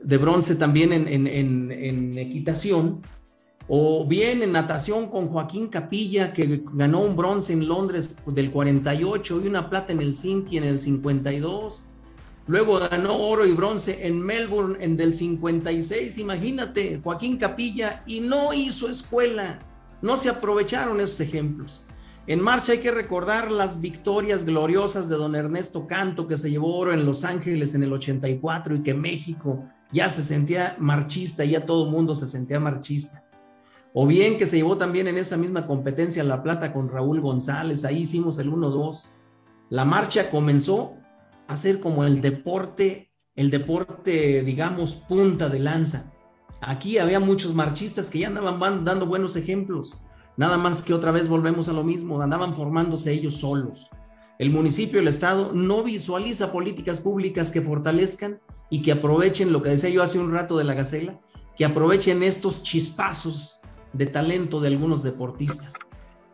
de 0.00 0.16
bronce 0.16 0.56
también 0.56 0.92
en, 0.92 1.28
en 1.28 2.18
equitación 2.18 3.02
O 3.70 4.06
bien 4.06 4.42
en 4.42 4.52
natación 4.52 5.08
con 5.08 5.28
Joaquín 5.28 5.68
Capilla, 5.68 6.32
que 6.32 6.62
ganó 6.72 7.02
un 7.02 7.16
bronce 7.16 7.52
en 7.52 7.68
Londres 7.68 8.16
del 8.26 8.50
48 8.50 9.40
y 9.44 9.46
una 9.46 9.68
plata 9.68 9.92
en 9.92 10.00
el 10.00 10.14
Helsinki 10.14 10.56
en 10.56 10.64
el 10.64 10.80
52. 10.80 11.84
Luego 12.46 12.78
ganó 12.78 13.18
oro 13.18 13.46
y 13.46 13.52
bronce 13.52 14.06
en 14.06 14.22
Melbourne 14.22 14.78
en 14.80 14.96
del 14.96 15.12
56. 15.12 16.16
Imagínate, 16.16 16.98
Joaquín 17.04 17.36
Capilla 17.36 18.02
y 18.06 18.20
no 18.20 18.54
hizo 18.54 18.88
escuela. 18.88 19.58
No 20.00 20.16
se 20.16 20.30
aprovecharon 20.30 20.98
esos 21.00 21.20
ejemplos. 21.20 21.84
En 22.26 22.40
marcha 22.40 22.72
hay 22.72 22.78
que 22.78 22.90
recordar 22.90 23.50
las 23.50 23.82
victorias 23.82 24.46
gloriosas 24.46 25.10
de 25.10 25.16
don 25.16 25.34
Ernesto 25.34 25.86
Canto, 25.86 26.26
que 26.26 26.38
se 26.38 26.50
llevó 26.50 26.74
oro 26.74 26.94
en 26.94 27.04
Los 27.04 27.24
Ángeles 27.24 27.74
en 27.74 27.82
el 27.82 27.92
84 27.92 28.76
y 28.76 28.82
que 28.82 28.94
México 28.94 29.64
ya 29.92 30.08
se 30.08 30.22
sentía 30.22 30.74
marchista, 30.78 31.44
ya 31.44 31.66
todo 31.66 31.84
el 31.84 31.90
mundo 31.90 32.14
se 32.14 32.26
sentía 32.26 32.60
marchista. 32.60 33.27
O 33.94 34.06
bien 34.06 34.36
que 34.36 34.46
se 34.46 34.56
llevó 34.56 34.76
también 34.76 35.08
en 35.08 35.16
esa 35.16 35.36
misma 35.36 35.66
competencia 35.66 36.22
La 36.22 36.42
Plata 36.42 36.72
con 36.72 36.88
Raúl 36.88 37.20
González, 37.20 37.84
ahí 37.84 38.02
hicimos 38.02 38.38
el 38.38 38.52
1-2. 38.52 39.06
La 39.70 39.84
marcha 39.84 40.30
comenzó 40.30 40.94
a 41.46 41.56
ser 41.56 41.80
como 41.80 42.04
el 42.04 42.20
deporte, 42.20 43.10
el 43.34 43.50
deporte, 43.50 44.42
digamos, 44.42 44.96
punta 44.96 45.48
de 45.48 45.58
lanza. 45.58 46.12
Aquí 46.60 46.98
había 46.98 47.20
muchos 47.20 47.54
marchistas 47.54 48.10
que 48.10 48.20
ya 48.20 48.28
andaban 48.28 48.84
dando 48.84 49.06
buenos 49.06 49.36
ejemplos. 49.36 49.96
Nada 50.36 50.58
más 50.58 50.82
que 50.82 50.94
otra 50.94 51.10
vez 51.10 51.28
volvemos 51.28 51.68
a 51.68 51.72
lo 51.72 51.82
mismo, 51.82 52.20
andaban 52.20 52.54
formándose 52.54 53.12
ellos 53.12 53.36
solos. 53.36 53.90
El 54.38 54.50
municipio, 54.50 55.00
el 55.00 55.08
Estado, 55.08 55.52
no 55.52 55.82
visualiza 55.82 56.52
políticas 56.52 57.00
públicas 57.00 57.50
que 57.50 57.62
fortalezcan 57.62 58.40
y 58.70 58.82
que 58.82 58.92
aprovechen 58.92 59.52
lo 59.52 59.62
que 59.62 59.70
decía 59.70 59.90
yo 59.90 60.02
hace 60.02 60.18
un 60.18 60.30
rato 60.30 60.56
de 60.56 60.64
la 60.64 60.74
Gacela, 60.74 61.18
que 61.56 61.64
aprovechen 61.64 62.22
estos 62.22 62.62
chispazos 62.62 63.57
de 63.92 64.06
talento 64.06 64.60
de 64.60 64.68
algunos 64.68 65.02
deportistas. 65.02 65.74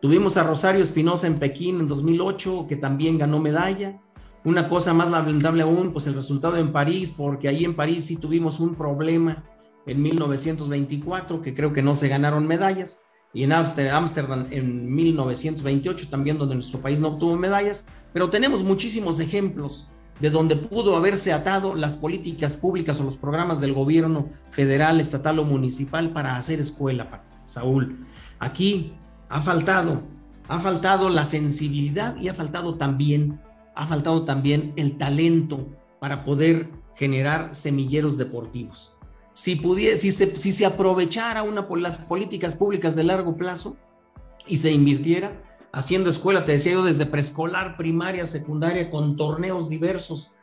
Tuvimos 0.01 0.37
a 0.37 0.43
Rosario 0.43 0.81
Espinosa 0.81 1.27
en 1.27 1.39
Pekín 1.39 1.79
en 1.79 1.87
2008, 1.87 2.65
que 2.67 2.75
también 2.75 3.17
ganó 3.17 3.39
medalla. 3.39 3.99
Una 4.43 4.69
cosa 4.69 4.93
más 4.93 5.09
lamentable 5.09 5.63
aún, 5.63 5.91
pues 5.91 6.05
el 6.07 6.13
resultado 6.13 6.57
en 6.57 6.71
París, 6.71 7.13
porque 7.15 7.47
ahí 7.47 7.65
en 7.65 7.75
París 7.75 8.05
sí 8.05 8.17
tuvimos 8.17 8.59
un 8.59 8.75
problema 8.75 9.43
en 9.87 10.01
1924, 10.01 11.41
que 11.41 11.55
creo 11.55 11.73
que 11.73 11.81
no 11.81 11.95
se 11.95 12.07
ganaron 12.07 12.45
medallas, 12.45 12.99
y 13.33 13.43
en 13.43 13.51
Ámsterdam 13.51 14.47
en 14.51 14.93
1928 14.93 16.07
también, 16.09 16.37
donde 16.37 16.55
nuestro 16.55 16.79
país 16.79 16.99
no 16.99 17.09
obtuvo 17.09 17.35
medallas, 17.35 17.89
pero 18.13 18.29
tenemos 18.29 18.63
muchísimos 18.63 19.19
ejemplos 19.19 19.89
de 20.19 20.29
donde 20.29 20.55
pudo 20.55 20.95
haberse 20.95 21.33
atado 21.33 21.75
las 21.75 21.97
políticas 21.97 22.55
públicas 22.55 22.99
o 23.01 23.03
los 23.03 23.17
programas 23.17 23.59
del 23.59 23.73
gobierno 23.73 24.29
federal, 24.51 25.01
estatal 25.01 25.39
o 25.39 25.43
municipal 25.43 26.11
para 26.11 26.37
hacer 26.37 26.61
escuela, 26.61 27.25
Saúl. 27.47 28.05
Aquí 28.39 28.93
ha 29.29 29.41
faltado, 29.41 30.03
ha 30.47 30.59
faltado 30.59 31.09
la 31.09 31.25
sensibilidad 31.25 32.15
y 32.17 32.27
ha 32.27 32.33
faltado 32.33 32.75
también, 32.75 33.39
ha 33.75 33.87
faltado 33.87 34.25
también 34.25 34.73
el 34.75 34.97
talento 34.97 35.67
para 35.99 36.23
poder 36.23 36.69
generar 36.95 37.55
semilleros 37.55 38.17
deportivos. 38.17 38.95
Si, 39.33 39.55
pudiera, 39.55 39.97
si, 39.97 40.11
se, 40.11 40.37
si 40.37 40.53
se 40.53 40.65
aprovechara 40.65 41.43
una 41.43 41.67
por 41.67 41.79
las 41.79 41.97
políticas 41.97 42.55
públicas 42.55 42.95
de 42.95 43.03
largo 43.03 43.35
plazo 43.35 43.75
y 44.47 44.57
se 44.57 44.71
invirtiera, 44.71 45.41
haciendo 45.73 46.09
escuela, 46.09 46.45
te 46.45 46.53
decía 46.53 46.71
yo, 46.71 46.85
desde 46.85 47.05
preescolar, 47.05 47.75
primaria, 47.75 48.25
secundaria, 48.27 48.89
con 48.89 49.17
torneos 49.17 49.67
diversos, 49.67 50.33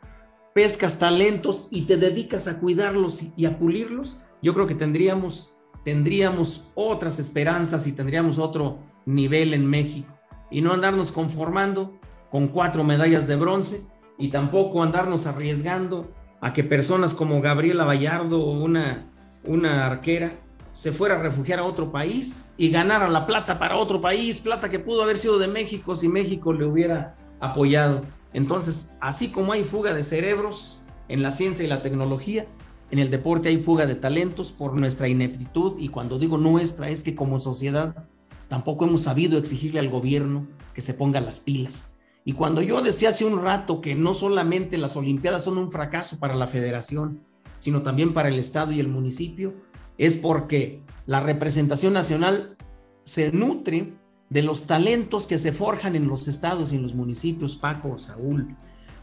pescas 0.53 0.99
talentos 0.99 1.67
y 1.71 1.83
te 1.83 1.97
dedicas 1.97 2.47
a 2.47 2.59
cuidarlos 2.59 3.21
y 3.35 3.45
a 3.45 3.57
pulirlos, 3.57 4.17
yo 4.43 4.53
creo 4.53 4.67
que 4.67 4.75
tendríamos, 4.75 5.52
tendríamos 5.83 6.69
otras 6.75 7.19
esperanzas 7.19 7.87
y 7.87 7.91
tendríamos 7.91 8.39
otro 8.39 8.79
nivel 9.05 9.53
en 9.53 9.65
México. 9.65 10.13
Y 10.49 10.61
no 10.61 10.73
andarnos 10.73 11.11
conformando 11.11 11.99
con 12.31 12.47
cuatro 12.47 12.83
medallas 12.83 13.27
de 13.27 13.35
bronce 13.35 13.85
y 14.17 14.29
tampoco 14.29 14.83
andarnos 14.83 15.27
arriesgando 15.27 16.11
a 16.41 16.53
que 16.53 16.63
personas 16.63 17.13
como 17.13 17.41
Gabriela 17.41 17.85
Vallardo 17.85 18.43
o 18.43 18.63
una, 18.63 19.11
una 19.45 19.85
arquera 19.85 20.39
se 20.73 20.91
fuera 20.91 21.15
a 21.15 21.19
refugiar 21.19 21.59
a 21.59 21.63
otro 21.63 21.91
país 21.91 22.53
y 22.57 22.69
ganara 22.69 23.07
la 23.07 23.25
plata 23.27 23.59
para 23.59 23.77
otro 23.77 24.01
país, 24.01 24.39
plata 24.41 24.69
que 24.69 24.79
pudo 24.79 25.03
haber 25.03 25.17
sido 25.17 25.37
de 25.37 25.47
México 25.47 25.95
si 25.95 26.07
México 26.07 26.51
le 26.51 26.65
hubiera 26.65 27.15
apoyado. 27.39 28.01
Entonces, 28.33 28.95
así 28.99 29.29
como 29.29 29.53
hay 29.53 29.63
fuga 29.63 29.93
de 29.93 30.03
cerebros 30.03 30.83
en 31.07 31.21
la 31.21 31.31
ciencia 31.31 31.63
y 31.63 31.67
la 31.67 31.83
tecnología, 31.83 32.47
en 32.93 32.99
el 32.99 33.09
deporte 33.09 33.49
hay 33.49 33.57
fuga 33.57 33.87
de 33.87 33.95
talentos 33.95 34.51
por 34.51 34.79
nuestra 34.79 35.07
ineptitud 35.07 35.79
y 35.79 35.89
cuando 35.89 36.19
digo 36.19 36.37
nuestra 36.37 36.91
es 36.91 37.01
que 37.01 37.15
como 37.15 37.39
sociedad 37.39 38.05
tampoco 38.49 38.85
hemos 38.85 39.01
sabido 39.01 39.39
exigirle 39.39 39.79
al 39.79 39.89
gobierno 39.89 40.45
que 40.75 40.81
se 40.81 40.93
ponga 40.93 41.19
las 41.19 41.39
pilas. 41.39 41.95
Y 42.23 42.33
cuando 42.33 42.61
yo 42.61 42.83
decía 42.83 43.09
hace 43.09 43.25
un 43.25 43.41
rato 43.41 43.81
que 43.81 43.95
no 43.95 44.13
solamente 44.13 44.77
las 44.77 44.95
Olimpiadas 44.95 45.45
son 45.45 45.57
un 45.57 45.71
fracaso 45.71 46.19
para 46.19 46.35
la 46.35 46.45
federación, 46.45 47.21
sino 47.57 47.81
también 47.81 48.13
para 48.13 48.29
el 48.29 48.37
Estado 48.37 48.71
y 48.73 48.79
el 48.79 48.89
municipio, 48.89 49.55
es 49.97 50.15
porque 50.15 50.83
la 51.07 51.19
representación 51.19 51.93
nacional 51.93 52.57
se 53.05 53.31
nutre 53.31 53.95
de 54.29 54.43
los 54.43 54.67
talentos 54.67 55.25
que 55.25 55.39
se 55.39 55.51
forjan 55.51 55.95
en 55.95 56.07
los 56.07 56.27
estados 56.27 56.71
y 56.71 56.75
en 56.75 56.83
los 56.83 56.93
municipios, 56.93 57.55
Paco, 57.55 57.97
Saúl. 57.97 58.55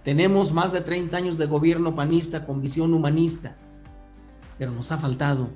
Tenemos 0.05 0.53
más 0.53 0.71
de 0.71 0.81
30 0.81 1.17
años 1.17 1.39
de 1.39 1.47
gobierno 1.47 1.97
panista 1.97 2.47
con 2.47 2.63
visión 2.63 2.95
humanista, 2.95 3.57
pero 4.61 4.73
nos 4.73 4.93
ha 4.93 4.99
faltado, 4.99 5.49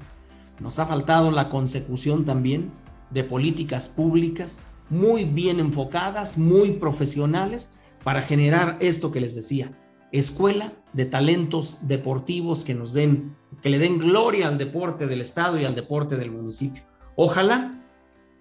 nos 0.61 0.78
ha 0.78 0.86
faltado 0.86 1.30
la 1.30 1.50
consecución 1.50 2.24
también 2.24 2.70
de 3.11 3.22
políticas 3.22 3.86
públicas 3.86 4.64
muy 4.88 5.24
bien 5.24 5.61
enfocadas, 5.61 6.38
muy 6.38 6.72
profesionales, 6.72 7.70
para 8.02 8.22
generar 8.22 8.78
esto 8.80 9.12
que 9.12 9.20
les 9.20 9.34
decía, 9.34 9.78
escuela 10.11 10.72
de 10.94 11.05
talentos 11.05 11.86
deportivos 11.86 12.64
que 12.64 12.72
nos 12.74 12.94
den 12.94 13.36
que 13.61 13.68
le 13.68 13.78
den 13.78 13.98
gloria 13.98 14.48
al 14.48 14.57
deporte 14.57 15.07
del 15.07 15.20
Estado 15.20 15.59
y 15.59 15.66
al 15.66 15.74
deporte 15.74 16.16
del 16.16 16.30
municipio. 16.30 16.82
Ojalá, 17.14 17.82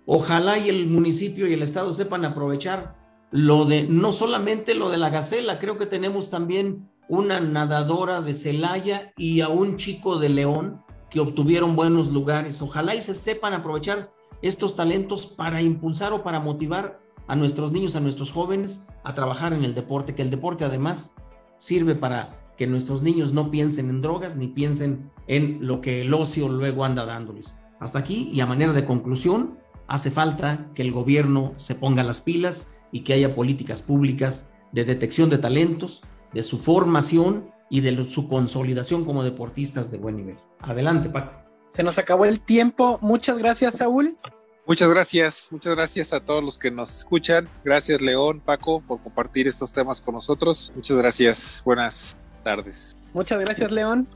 ojalá 0.05 0.57
y 0.57 0.69
el 0.69 0.87
municipio 0.87 1.45
y 1.45 1.53
el 1.53 1.61
Estado 1.61 1.93
sepan 1.93 2.23
aprovechar 2.23 2.95
lo 3.31 3.65
de, 3.65 3.83
no 3.83 4.13
solamente 4.13 4.75
lo 4.75 4.89
de 4.89 4.97
la 4.97 5.09
Gacela, 5.09 5.59
creo 5.59 5.77
que 5.77 5.87
tenemos 5.87 6.29
también 6.29 6.89
una 7.09 7.39
nadadora 7.39 8.21
de 8.21 8.33
Celaya 8.33 9.13
y 9.17 9.41
a 9.41 9.49
un 9.49 9.77
chico 9.77 10.17
de 10.19 10.29
León 10.29 10.83
que 11.09 11.19
obtuvieron 11.19 11.75
buenos 11.75 12.11
lugares. 12.11 12.61
Ojalá 12.61 12.95
y 12.95 13.01
se 13.01 13.15
sepan 13.15 13.53
aprovechar 13.53 14.11
estos 14.41 14.75
talentos 14.75 15.27
para 15.27 15.61
impulsar 15.61 16.13
o 16.13 16.23
para 16.23 16.39
motivar 16.39 16.99
a 17.27 17.35
nuestros 17.35 17.71
niños, 17.71 17.95
a 17.95 17.99
nuestros 17.99 18.31
jóvenes 18.31 18.85
a 19.03 19.13
trabajar 19.13 19.53
en 19.53 19.63
el 19.63 19.73
deporte, 19.73 20.15
que 20.15 20.21
el 20.21 20.29
deporte 20.29 20.65
además 20.65 21.15
sirve 21.57 21.95
para 21.95 22.39
que 22.57 22.67
nuestros 22.67 23.01
niños 23.01 23.33
no 23.33 23.49
piensen 23.49 23.89
en 23.89 24.01
drogas 24.01 24.35
ni 24.35 24.47
piensen 24.47 25.11
en 25.27 25.65
lo 25.65 25.81
que 25.81 26.01
el 26.01 26.13
ocio 26.13 26.47
luego 26.49 26.85
anda 26.85 27.05
dándoles. 27.05 27.59
Hasta 27.79 27.99
aquí 27.99 28.29
y 28.31 28.41
a 28.41 28.45
manera 28.45 28.73
de 28.73 28.85
conclusión, 28.85 29.57
hace 29.87 30.11
falta 30.11 30.67
que 30.73 30.81
el 30.81 30.91
gobierno 30.91 31.53
se 31.57 31.75
ponga 31.75 32.03
las 32.03 32.21
pilas 32.21 32.75
y 32.91 33.01
que 33.01 33.13
haya 33.13 33.35
políticas 33.35 33.81
públicas 33.81 34.53
de 34.71 34.85
detección 34.85 35.29
de 35.29 35.37
talentos, 35.37 36.03
de 36.33 36.43
su 36.43 36.57
formación 36.57 37.51
y 37.69 37.81
de 37.81 38.09
su 38.09 38.27
consolidación 38.27 39.05
como 39.05 39.23
deportistas 39.23 39.91
de 39.91 39.97
buen 39.97 40.17
nivel. 40.17 40.37
Adelante, 40.59 41.09
Paco. 41.09 41.43
Se 41.75 41.83
nos 41.83 41.97
acabó 41.97 42.25
el 42.25 42.39
tiempo. 42.39 42.99
Muchas 43.01 43.37
gracias, 43.37 43.75
Saúl. 43.75 44.17
Muchas 44.65 44.89
gracias, 44.89 45.49
muchas 45.51 45.75
gracias 45.75 46.13
a 46.13 46.21
todos 46.21 46.41
los 46.41 46.57
que 46.57 46.71
nos 46.71 46.95
escuchan. 46.95 47.49
Gracias, 47.65 48.01
León, 48.01 48.39
Paco, 48.39 48.81
por 48.81 49.01
compartir 49.01 49.47
estos 49.47 49.73
temas 49.73 49.99
con 49.99 50.15
nosotros. 50.15 50.71
Muchas 50.75 50.97
gracias. 50.97 51.61
Buenas 51.65 52.15
tardes. 52.43 52.95
Muchas 53.13 53.41
gracias, 53.41 53.71
León. 53.71 54.07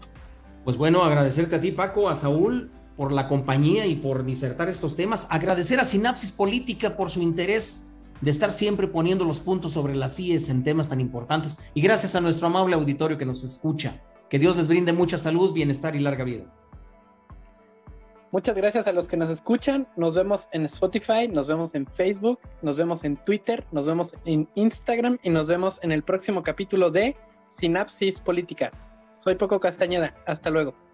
Pues 0.64 0.78
bueno, 0.78 1.04
agradecerte 1.04 1.58
a 1.58 1.62
ti, 1.62 1.72
Paco, 1.72 2.08
a 2.08 2.16
Saúl, 2.16 2.72
por 2.96 3.12
la 3.12 3.28
compañía 3.28 3.88
y 3.88 3.96
por 3.96 4.24
disertar 4.24 4.70
estos 4.70 4.96
temas. 4.96 5.28
Agradecer 5.30 5.80
a 5.80 5.86
Sinapsis 5.86 6.32
Política 6.32 6.96
por 6.96 7.10
su 7.10 7.22
interés 7.22 7.90
de 8.22 8.32
estar 8.32 8.52
siempre 8.52 8.88
poniendo 8.88 9.26
los 9.26 9.40
puntos 9.40 9.74
sobre 9.74 9.96
las 9.96 10.20
IES 10.20 10.50
en 10.50 10.64
temas 10.64 10.90
tan 10.90 11.00
importantes. 11.02 11.60
Y 11.74 11.82
gracias 11.82 12.16
a 12.16 12.22
nuestro 12.22 12.48
amable 12.48 12.76
auditorio 12.76 13.18
que 13.18 13.26
nos 13.26 13.44
escucha. 13.44 14.02
Que 14.30 14.40
Dios 14.40 14.58
les 14.58 14.68
brinde 14.68 14.94
mucha 14.94 15.18
salud, 15.18 15.54
bienestar 15.54 15.96
y 15.96 16.00
larga 16.00 16.24
vida. 16.24 16.46
Muchas 18.32 18.58
gracias 18.58 18.86
a 18.88 18.92
los 18.92 19.08
que 19.08 19.16
nos 19.16 19.30
escuchan. 19.30 19.88
Nos 19.96 20.16
vemos 20.16 20.50
en 20.52 20.66
Spotify, 20.66 21.30
nos 21.30 21.48
vemos 21.48 21.74
en 21.76 21.88
Facebook, 21.88 22.40
nos 22.62 22.76
vemos 22.76 23.04
en 23.06 23.16
Twitter, 23.16 23.66
nos 23.72 23.88
vemos 23.88 24.14
en 24.26 24.50
Instagram 24.56 25.18
y 25.24 25.30
nos 25.30 25.48
vemos 25.48 25.80
en 25.82 25.94
el 25.94 26.04
próximo 26.04 26.44
capítulo 26.44 26.92
de 26.92 27.16
Sinapsis 27.48 28.20
Política. 28.20 28.72
Soy 29.18 29.36
Poco 29.36 29.60
Castañeda. 29.60 30.14
Hasta 30.26 30.50
luego. 30.50 30.87